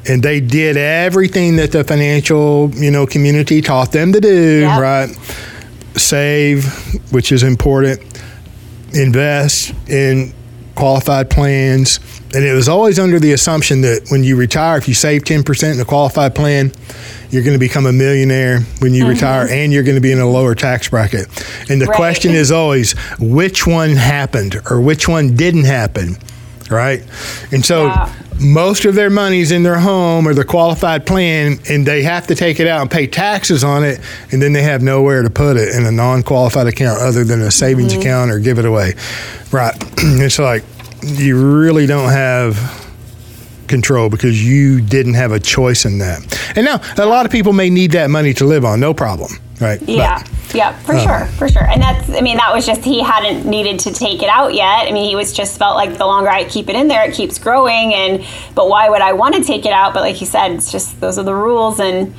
and 0.09 0.22
they 0.22 0.40
did 0.40 0.76
everything 0.76 1.57
that 1.57 1.72
the 1.72 1.84
financial 1.84 2.70
you 2.74 2.90
know 2.90 3.07
community 3.07 3.61
taught 3.61 3.92
them 3.92 4.12
to 4.12 4.20
do 4.20 4.61
yep. 4.61 4.80
right 4.80 5.11
save 5.96 6.64
which 7.12 7.32
is 7.32 7.42
important 7.42 8.00
invest 8.92 9.74
in 9.88 10.32
qualified 10.74 11.30
plans 11.30 12.00
and 12.34 12.44
it 12.44 12.52
was 12.52 12.68
always 12.68 12.98
under 12.98 13.20
the 13.20 13.32
assumption 13.32 13.80
that 13.80 14.07
when 14.11 14.24
you 14.24 14.36
retire 14.36 14.76
if 14.76 14.88
you 14.88 14.94
save 14.94 15.22
10% 15.22 15.74
in 15.74 15.80
a 15.80 15.84
qualified 15.84 16.34
plan 16.34 16.72
you're 17.30 17.42
going 17.42 17.55
to 17.55 17.61
become 17.61 17.86
a 17.86 17.92
millionaire 17.92 18.61
when 18.80 18.92
you 18.92 19.05
mm-hmm. 19.05 19.11
retire 19.11 19.48
and 19.48 19.72
you're 19.72 19.84
going 19.84 19.96
to 19.96 20.00
be 20.00 20.12
in 20.12 20.18
a 20.18 20.28
lower 20.28 20.55
tax 20.55 20.88
bracket 20.88 21.26
and 21.70 21.80
the 21.80 21.86
right. 21.86 21.96
question 21.96 22.32
is 22.32 22.50
always 22.50 22.92
which 23.18 23.66
one 23.66 23.90
happened 23.90 24.57
or 24.68 24.80
which 24.80 25.09
one 25.09 25.34
didn't 25.36 25.64
happen 25.64 26.16
right 26.70 27.05
and 27.52 27.64
so 27.64 27.86
yeah 27.86 28.12
most 28.41 28.85
of 28.85 28.95
their 28.95 29.11
money's 29.11 29.53
in 29.53 29.62
their 29.62 29.78
home 29.78 30.26
or 30.26 30.35
their 30.35 30.45
qualified 30.45 31.07
plan 31.07 31.59
and 31.68 31.87
they 31.87 32.03
have 32.03 32.26
to 32.26 32.35
take 32.35 32.61
it 32.61 32.66
out 32.66 32.80
and 32.82 32.91
pay 32.91 33.07
taxes 33.07 33.62
on 33.62 33.85
it 33.85 34.01
and 34.32 34.43
then 34.43 34.53
they 34.53 34.62
have 34.62 34.82
nowhere 34.82 35.22
to 35.22 35.30
put 35.30 35.57
it 35.57 35.74
in 35.74 35.87
a 35.87 35.93
non-qualified 35.93 36.66
account 36.66 37.01
other 37.01 37.24
than 37.24 37.41
a 37.41 37.51
savings 37.51 37.93
mm-hmm. 37.93 38.01
account 38.03 38.30
or 38.30 38.39
give 38.39 38.59
it 38.59 38.64
away. 38.64 38.95
Right. 39.51 39.74
It's 40.24 40.39
like 40.39 40.64
you 41.03 41.61
really 41.61 41.87
don't 41.87 42.11
have 42.11 42.57
control 43.68 44.09
because 44.09 44.45
you 44.45 44.80
didn't 44.80 45.14
have 45.14 45.32
a 45.32 45.41
choice 45.41 45.85
in 45.85 45.99
that. 45.99 46.20
And 46.57 46.64
now 46.64 46.80
a 46.97 47.07
lot 47.07 47.26
of 47.26 47.32
people 47.32 47.53
may 47.53 47.70
need 47.70 47.93
that 47.93 48.11
money 48.11 48.32
to 48.35 48.45
live 48.45 48.64
on. 48.64 48.80
No 48.80 48.95
problem 48.95 49.39
right 49.61 49.80
yeah 49.82 50.22
but, 50.22 50.34
yeah, 50.55 50.78
for 50.80 50.94
uh, 50.94 50.98
sure, 50.98 51.26
for 51.36 51.48
sure. 51.48 51.64
And 51.64 51.82
that's, 51.82 52.09
I 52.11 52.20
mean, 52.20 52.36
that 52.36 52.52
was 52.55 52.64
just 52.64 52.84
he 52.84 53.02
hadn't 53.02 53.44
needed 53.44 53.80
to 53.80 53.92
take 53.92 54.22
it 54.22 54.28
out 54.28 54.55
yet. 54.55 54.86
I 54.86 54.92
mean, 54.92 55.09
he 55.09 55.16
was 55.16 55.32
just 55.32 55.59
felt 55.59 55.74
like 55.74 55.98
the 55.98 56.07
longer 56.07 56.30
I 56.30 56.44
keep 56.44 56.68
it 56.68 56.76
in 56.76 56.86
there, 56.86 57.05
it 57.09 57.14
keeps 57.14 57.38
growing. 57.38 57.92
And 57.92 58.24
but 58.55 58.68
why 58.68 58.88
would 58.88 59.00
I 59.00 59.14
want 59.14 59.34
to 59.34 59.42
take 59.42 59.66
it 59.66 59.72
out? 59.72 59.94
But 59.94 60.02
like 60.02 60.20
you 60.20 60.26
said, 60.26 60.52
it's 60.52 60.70
just 60.70 61.00
those 61.00 61.18
are 61.18 61.24
the 61.24 61.34
rules, 61.34 61.80
and 61.80 62.14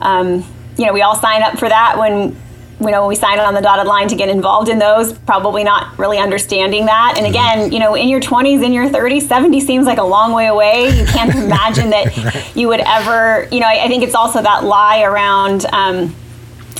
um, 0.00 0.44
you 0.78 0.86
know, 0.86 0.94
we 0.94 1.02
all 1.02 1.14
sign 1.14 1.42
up 1.42 1.58
for 1.58 1.68
that 1.68 1.98
when 1.98 2.36
you 2.80 2.90
know, 2.90 3.02
when 3.02 3.08
we 3.08 3.16
sign 3.16 3.38
on 3.38 3.54
the 3.54 3.60
dotted 3.60 3.86
line 3.86 4.08
to 4.08 4.16
get 4.16 4.28
involved 4.28 4.68
in 4.68 4.78
those, 4.78 5.12
probably 5.12 5.62
not 5.62 5.96
really 5.98 6.18
understanding 6.18 6.86
that. 6.86 7.14
And 7.16 7.26
again, 7.26 7.72
you 7.72 7.78
know, 7.78 7.94
in 7.94 8.08
your 8.08 8.20
20s, 8.20 8.64
in 8.64 8.72
your 8.72 8.88
30s, 8.88 9.22
70 9.22 9.60
seems 9.60 9.86
like 9.86 9.98
a 9.98 10.04
long 10.04 10.32
way 10.32 10.48
away. 10.48 10.88
You 10.88 11.06
can't 11.06 11.34
imagine 11.44 11.90
that 11.90 12.52
you 12.56 12.68
would 12.68 12.80
ever, 12.80 13.48
you 13.52 13.60
know, 13.60 13.66
I, 13.66 13.84
I, 13.84 13.88
think 13.88 14.02
it's 14.02 14.14
also 14.14 14.42
that 14.42 14.64
lie 14.64 15.02
around, 15.02 15.66
um, 15.66 16.14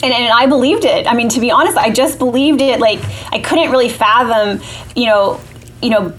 and, 0.05 0.12
and 0.12 0.32
I 0.32 0.46
believed 0.46 0.84
it. 0.84 1.07
I 1.07 1.14
mean, 1.14 1.28
to 1.30 1.40
be 1.40 1.50
honest, 1.50 1.76
I 1.76 1.90
just 1.90 2.18
believed 2.18 2.61
it. 2.61 2.78
Like 2.78 3.00
I 3.32 3.40
couldn't 3.40 3.70
really 3.70 3.88
fathom, 3.88 4.61
you 4.94 5.07
know, 5.07 5.40
you 5.82 5.90
know, 5.90 6.14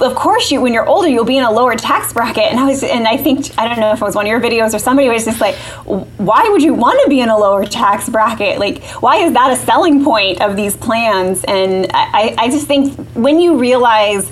of 0.00 0.14
course 0.14 0.52
you 0.52 0.60
when 0.60 0.72
you're 0.72 0.86
older 0.86 1.08
you'll 1.08 1.24
be 1.24 1.36
in 1.36 1.42
a 1.42 1.50
lower 1.50 1.74
tax 1.74 2.12
bracket 2.12 2.44
and 2.44 2.60
i 2.60 2.64
was 2.64 2.84
and 2.84 3.08
i 3.08 3.16
think 3.16 3.46
i 3.58 3.66
don't 3.66 3.80
know 3.80 3.90
if 3.90 4.00
it 4.00 4.04
was 4.04 4.14
one 4.14 4.24
of 4.24 4.30
your 4.30 4.40
videos 4.40 4.72
or 4.72 4.78
somebody 4.78 5.08
was 5.08 5.24
just 5.24 5.40
like 5.40 5.56
why 6.16 6.48
would 6.48 6.62
you 6.62 6.72
want 6.72 7.00
to 7.02 7.10
be 7.10 7.20
in 7.20 7.28
a 7.28 7.36
lower 7.36 7.66
tax 7.66 8.08
bracket 8.08 8.60
like 8.60 8.84
why 9.02 9.16
is 9.16 9.32
that 9.32 9.50
a 9.50 9.56
selling 9.56 10.04
point 10.04 10.40
of 10.40 10.54
these 10.54 10.76
plans 10.76 11.42
and 11.48 11.90
i, 11.92 12.36
I 12.38 12.50
just 12.50 12.68
think 12.68 12.96
when 13.14 13.40
you 13.40 13.56
realize 13.56 14.30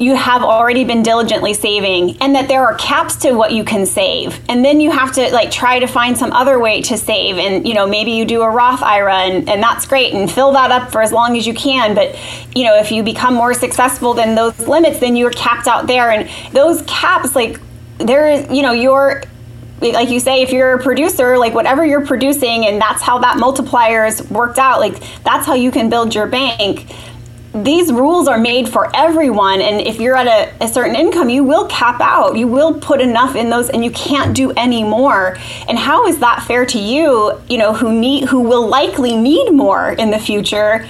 you 0.00 0.16
have 0.16 0.42
already 0.42 0.82
been 0.82 1.02
diligently 1.02 1.52
saving 1.52 2.16
and 2.22 2.34
that 2.34 2.48
there 2.48 2.64
are 2.64 2.74
caps 2.76 3.16
to 3.16 3.32
what 3.32 3.52
you 3.52 3.62
can 3.62 3.84
save. 3.84 4.40
And 4.48 4.64
then 4.64 4.80
you 4.80 4.90
have 4.90 5.12
to 5.12 5.30
like 5.30 5.50
try 5.50 5.78
to 5.78 5.86
find 5.86 6.16
some 6.16 6.32
other 6.32 6.58
way 6.58 6.80
to 6.82 6.96
save. 6.96 7.36
And 7.36 7.68
you 7.68 7.74
know 7.74 7.86
maybe 7.86 8.12
you 8.12 8.24
do 8.24 8.40
a 8.40 8.48
roth 8.48 8.82
ira 8.82 9.18
and, 9.18 9.46
and 9.46 9.62
that's 9.62 9.86
great 9.86 10.14
and 10.14 10.30
fill 10.30 10.52
that 10.52 10.70
up 10.70 10.90
for 10.90 11.02
as 11.02 11.12
long 11.12 11.36
as 11.36 11.46
you 11.46 11.52
can. 11.52 11.94
But 11.94 12.18
you 12.56 12.64
know 12.64 12.78
if 12.78 12.90
you 12.90 13.02
become 13.02 13.34
more 13.34 13.52
successful 13.52 14.14
than 14.14 14.34
those 14.34 14.58
limits 14.66 15.00
then 15.00 15.16
you're 15.16 15.32
capped 15.32 15.68
out 15.68 15.86
there. 15.86 16.10
And 16.10 16.30
those 16.54 16.80
caps 16.86 17.36
like 17.36 17.60
there 17.98 18.26
is 18.26 18.50
you 18.50 18.62
know 18.62 18.72
you're 18.72 19.22
like 19.82 20.10
you 20.10 20.20
say 20.20 20.42
if 20.42 20.50
you're 20.50 20.74
a 20.74 20.82
producer 20.82 21.36
like 21.38 21.54
whatever 21.54 21.84
you're 21.84 22.06
producing 22.06 22.66
and 22.66 22.80
that's 22.80 23.02
how 23.02 23.18
that 23.18 23.38
multiplier 23.38 24.06
is 24.06 24.28
worked 24.30 24.58
out 24.58 24.78
like 24.78 24.98
that's 25.24 25.46
how 25.46 25.54
you 25.54 25.70
can 25.70 25.88
build 25.88 26.14
your 26.14 26.26
bank 26.26 26.90
these 27.52 27.92
rules 27.92 28.28
are 28.28 28.38
made 28.38 28.68
for 28.68 28.94
everyone 28.94 29.60
and 29.60 29.80
if 29.80 29.98
you're 29.98 30.16
at 30.16 30.28
a, 30.28 30.64
a, 30.64 30.68
certain 30.68 30.94
income 30.94 31.28
you 31.28 31.42
will 31.42 31.66
cap 31.66 32.00
out. 32.00 32.36
You 32.36 32.46
will 32.46 32.74
put 32.74 33.00
enough 33.00 33.34
in 33.34 33.50
those 33.50 33.70
and 33.70 33.84
you 33.84 33.90
can't 33.90 34.36
do 34.36 34.52
any 34.52 34.84
more. 34.84 35.36
And 35.68 35.76
how 35.76 36.06
is 36.06 36.18
that 36.20 36.44
fair 36.46 36.64
to 36.66 36.78
you 36.78 37.40
you 37.48 37.58
know 37.58 37.74
who 37.74 37.92
need 37.92 38.28
who 38.28 38.40
will 38.40 38.68
likely 38.68 39.16
need 39.16 39.50
more 39.50 39.90
in 39.92 40.12
the 40.12 40.18
future? 40.18 40.88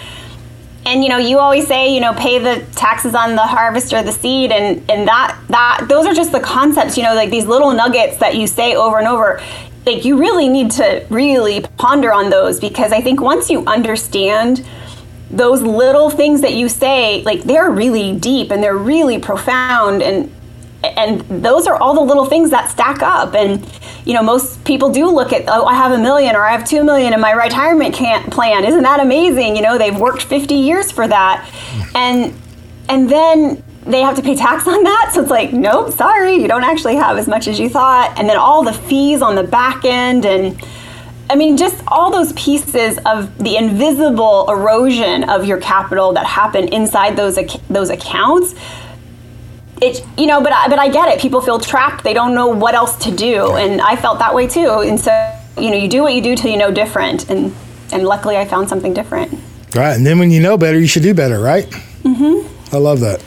And 0.84 1.02
you 1.02 1.08
know 1.08 1.16
you 1.16 1.38
always 1.38 1.66
say 1.66 1.94
you 1.94 2.00
know 2.00 2.12
pay 2.12 2.38
the 2.38 2.62
taxes 2.74 3.14
on 3.14 3.36
the 3.36 3.42
harvest 3.42 3.94
or 3.94 4.02
the 4.02 4.12
seed 4.12 4.52
and 4.52 4.78
and 4.90 5.08
that 5.08 5.40
that 5.48 5.86
those 5.88 6.04
are 6.04 6.14
just 6.14 6.30
the 6.30 6.40
concepts 6.40 6.98
you 6.98 7.02
know 7.02 7.14
like 7.14 7.30
these 7.30 7.46
little 7.46 7.72
nuggets 7.72 8.18
that 8.18 8.36
you 8.36 8.46
say 8.46 8.74
over 8.74 8.98
and 8.98 9.08
over. 9.08 9.40
Like 9.86 10.04
you 10.04 10.18
really 10.18 10.50
need 10.50 10.72
to 10.72 11.06
really 11.08 11.62
ponder 11.78 12.12
on 12.12 12.28
those 12.28 12.60
because 12.60 12.92
i 12.92 13.00
think 13.00 13.22
once 13.22 13.48
you 13.48 13.64
understand 13.64 14.64
those 15.30 15.62
little 15.62 16.10
things 16.10 16.40
that 16.40 16.54
you 16.54 16.68
say 16.68 17.22
like 17.22 17.42
they're 17.42 17.70
really 17.70 18.16
deep 18.16 18.50
and 18.50 18.62
they're 18.62 18.76
really 18.76 19.18
profound 19.18 20.02
and 20.02 20.30
and 20.82 21.20
those 21.44 21.66
are 21.66 21.76
all 21.76 21.94
the 21.94 22.00
little 22.00 22.24
things 22.24 22.50
that 22.50 22.70
stack 22.70 23.02
up. 23.02 23.34
And 23.34 23.64
you 24.04 24.14
know 24.14 24.22
most 24.22 24.64
people 24.64 24.90
do 24.90 25.08
look 25.10 25.32
at 25.32 25.44
oh 25.46 25.66
i 25.66 25.74
have 25.74 25.92
a 25.92 25.98
million 25.98 26.34
or 26.34 26.42
i 26.46 26.52
have 26.52 26.66
two 26.66 26.82
million 26.82 27.12
in 27.12 27.20
my 27.20 27.32
retirement 27.32 27.94
plan. 27.94 28.64
Isn't 28.64 28.82
that 28.82 29.00
amazing? 29.00 29.56
You 29.56 29.62
know 29.62 29.78
they've 29.78 29.98
worked 29.98 30.22
50 30.22 30.54
years 30.54 30.90
for 30.90 31.06
that. 31.08 31.48
And 31.94 32.34
and 32.88 33.08
then 33.08 33.62
they 33.86 34.00
have 34.00 34.16
to 34.16 34.22
pay 34.22 34.34
tax 34.34 34.66
on 34.66 34.82
that. 34.84 35.10
So 35.14 35.22
it's 35.22 35.30
like 35.30 35.52
nope 35.52 35.92
sorry 35.92 36.36
you 36.36 36.48
don't 36.48 36.64
actually 36.64 36.96
have 36.96 37.18
as 37.18 37.28
much 37.28 37.46
as 37.46 37.60
you 37.60 37.68
thought. 37.68 38.14
And 38.18 38.28
then 38.28 38.36
all 38.36 38.64
the 38.64 38.72
fees 38.72 39.22
on 39.22 39.34
the 39.34 39.44
back 39.44 39.84
end 39.84 40.24
and 40.24 40.60
I 41.30 41.36
mean, 41.36 41.56
just 41.56 41.80
all 41.86 42.10
those 42.10 42.32
pieces 42.32 42.98
of 43.06 43.38
the 43.38 43.56
invisible 43.56 44.50
erosion 44.50 45.30
of 45.30 45.44
your 45.44 45.60
capital 45.60 46.12
that 46.14 46.26
happen 46.26 46.66
inside 46.72 47.14
those 47.14 47.38
those 47.68 47.88
accounts. 47.88 48.56
It, 49.80 50.04
you 50.18 50.26
know, 50.26 50.42
but 50.42 50.52
I, 50.52 50.66
but 50.68 50.80
I 50.80 50.88
get 50.88 51.08
it. 51.08 51.20
People 51.20 51.40
feel 51.40 51.60
trapped. 51.60 52.02
They 52.02 52.12
don't 52.14 52.34
know 52.34 52.48
what 52.48 52.74
else 52.74 52.96
to 53.04 53.14
do, 53.14 53.54
and 53.54 53.80
I 53.80 53.94
felt 53.94 54.18
that 54.18 54.34
way 54.34 54.48
too. 54.48 54.80
And 54.80 54.98
so, 54.98 55.12
you 55.56 55.70
know, 55.70 55.76
you 55.76 55.88
do 55.88 56.02
what 56.02 56.14
you 56.14 56.20
do 56.20 56.34
till 56.34 56.50
you 56.50 56.56
know 56.56 56.72
different, 56.72 57.30
and 57.30 57.54
and 57.92 58.04
luckily, 58.04 58.36
I 58.36 58.44
found 58.44 58.68
something 58.68 58.92
different. 58.92 59.32
Right, 59.72 59.94
and 59.94 60.04
then 60.04 60.18
when 60.18 60.32
you 60.32 60.40
know 60.40 60.58
better, 60.58 60.80
you 60.80 60.88
should 60.88 61.04
do 61.04 61.14
better, 61.14 61.38
right? 61.38 61.64
Mm-hmm. 62.02 62.74
I 62.74 62.78
love 62.78 62.98
that. 63.00 63.22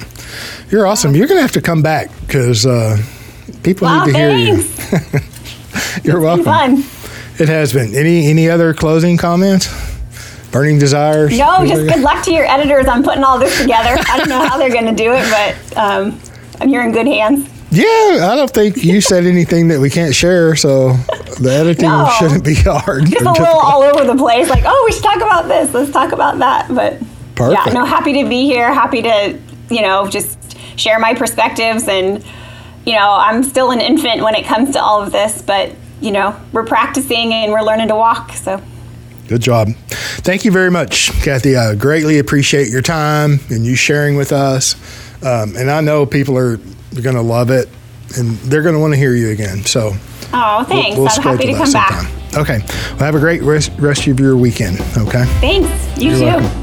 You're 0.70 0.86
awesome. 0.86 1.16
You're 1.16 1.28
gonna 1.28 1.42
have 1.42 1.54
to 1.54 1.62
come 1.62 1.82
back 1.82 2.12
because 2.28 2.66
uh, 2.66 3.02
people 3.64 3.88
well, 3.88 4.06
need 4.06 4.12
to 4.12 4.18
thanks. 4.18 4.90
hear 4.90 5.20
you. 5.22 5.26
You're 6.12 6.20
welcome. 6.20 6.84
It 7.40 7.50
has 7.50 7.74
been. 7.74 7.96
Any 7.96 8.28
any 8.28 8.50
other 8.50 8.74
closing 8.74 9.18
comments? 9.18 9.68
Burning 10.52 10.78
desires? 10.78 11.36
No, 11.38 11.66
just 11.66 11.82
good 11.88 12.02
luck 12.02 12.24
to 12.26 12.32
your 12.32 12.46
editors 12.46 12.86
on 12.86 13.04
putting 13.04 13.24
all 13.24 13.40
this 13.40 13.60
together. 13.60 14.00
I 14.08 14.18
don't 14.18 14.30
know 14.30 14.46
how 14.48 14.58
they're 14.58 14.70
going 14.70 14.86
to 14.86 14.92
do 14.92 15.12
it, 15.12 15.28
but 15.32 15.78
um, 15.78 16.22
you're 16.70 16.84
in 16.84 16.92
good 16.92 17.08
hands. 17.08 17.50
Yeah, 17.72 18.30
I 18.32 18.36
don't 18.36 18.52
think 18.52 18.84
you 18.84 19.02
said 19.02 19.26
anything 19.26 19.70
that 19.70 19.80
we 19.80 19.90
can't 19.90 20.14
share, 20.14 20.56
so 20.56 20.94
the 21.40 21.50
editing 21.52 21.90
no, 21.90 22.08
shouldn't 22.20 22.46
be 22.46 22.54
hard. 22.54 23.08
Just 23.08 23.26
a 23.26 23.32
little 23.32 23.48
all 23.48 23.82
over 23.82 24.06
the 24.06 24.16
place, 24.16 24.48
like, 24.48 24.62
oh, 24.64 24.84
we 24.86 24.92
should 24.92 25.02
talk 25.02 25.16
about 25.16 25.48
this, 25.48 25.74
let's 25.74 25.90
talk 25.90 26.12
about 26.12 26.38
that. 26.38 26.68
But 26.68 27.00
Perfect. 27.34 27.66
yeah, 27.66 27.74
no, 27.74 27.84
happy 27.84 28.22
to 28.22 28.30
be 28.30 28.46
here, 28.46 28.72
happy 28.72 29.02
to, 29.02 29.40
you 29.72 29.82
know, 29.82 30.08
just 30.08 30.56
share 30.78 31.00
my 31.00 31.16
perspectives. 31.16 31.88
And, 31.88 32.24
you 32.86 32.94
know, 32.94 33.16
I'm 33.18 33.42
still 33.42 33.72
an 33.72 33.82
infant 33.82 34.22
when 34.22 34.36
it 34.36 34.46
comes 34.46 34.74
to 34.74 34.80
all 34.80 35.02
of 35.02 35.12
this, 35.12 35.42
but 35.42 35.74
you 36.04 36.12
know, 36.12 36.40
we're 36.52 36.66
practicing 36.66 37.34
and 37.34 37.52
we're 37.52 37.62
learning 37.62 37.88
to 37.88 37.96
walk. 37.96 38.34
So. 38.34 38.62
Good 39.28 39.42
job. 39.42 39.70
Thank 39.88 40.44
you 40.44 40.52
very 40.52 40.70
much, 40.70 41.12
Kathy. 41.24 41.56
I 41.56 41.76
greatly 41.76 42.20
appreciate 42.20 42.70
your 42.70 42.82
time 42.82 43.40
and 43.50 43.66
you 43.66 43.76
sharing 43.76 44.18
with 44.18 44.34
us. 44.34 44.76
Um, 45.24 45.56
and 45.56 45.72
I 45.72 45.80
know 45.80 46.06
people 46.06 46.38
are 46.38 46.58
going 47.02 47.16
to 47.16 47.22
love 47.22 47.50
it 47.50 47.70
and 48.18 48.38
they're 48.40 48.62
going 48.62 48.76
to 48.76 48.82
want 48.82 48.94
to 48.94 48.98
hear 48.98 49.16
you 49.16 49.30
again. 49.30 49.64
So, 49.64 49.94
oh, 50.34 50.64
thanks. 50.66 50.98
We'll, 50.98 51.06
we'll 51.06 51.10
I'm 51.10 51.22
happy 51.22 51.48
to 51.48 51.54
come 51.56 51.68
sometime. 51.68 52.06
back. 52.06 52.38
Okay. 52.38 52.60
Well, 52.92 53.00
have 53.00 53.16
a 53.16 53.20
great 53.20 53.42
rest, 53.42 53.72
rest 53.80 54.06
of 54.08 54.20
your 54.20 54.36
weekend. 54.36 54.82
Okay. 54.98 55.24
Thanks. 55.40 56.02
You 56.02 56.10
You're 56.10 56.20
too. 56.20 56.26
Welcome. 56.26 56.63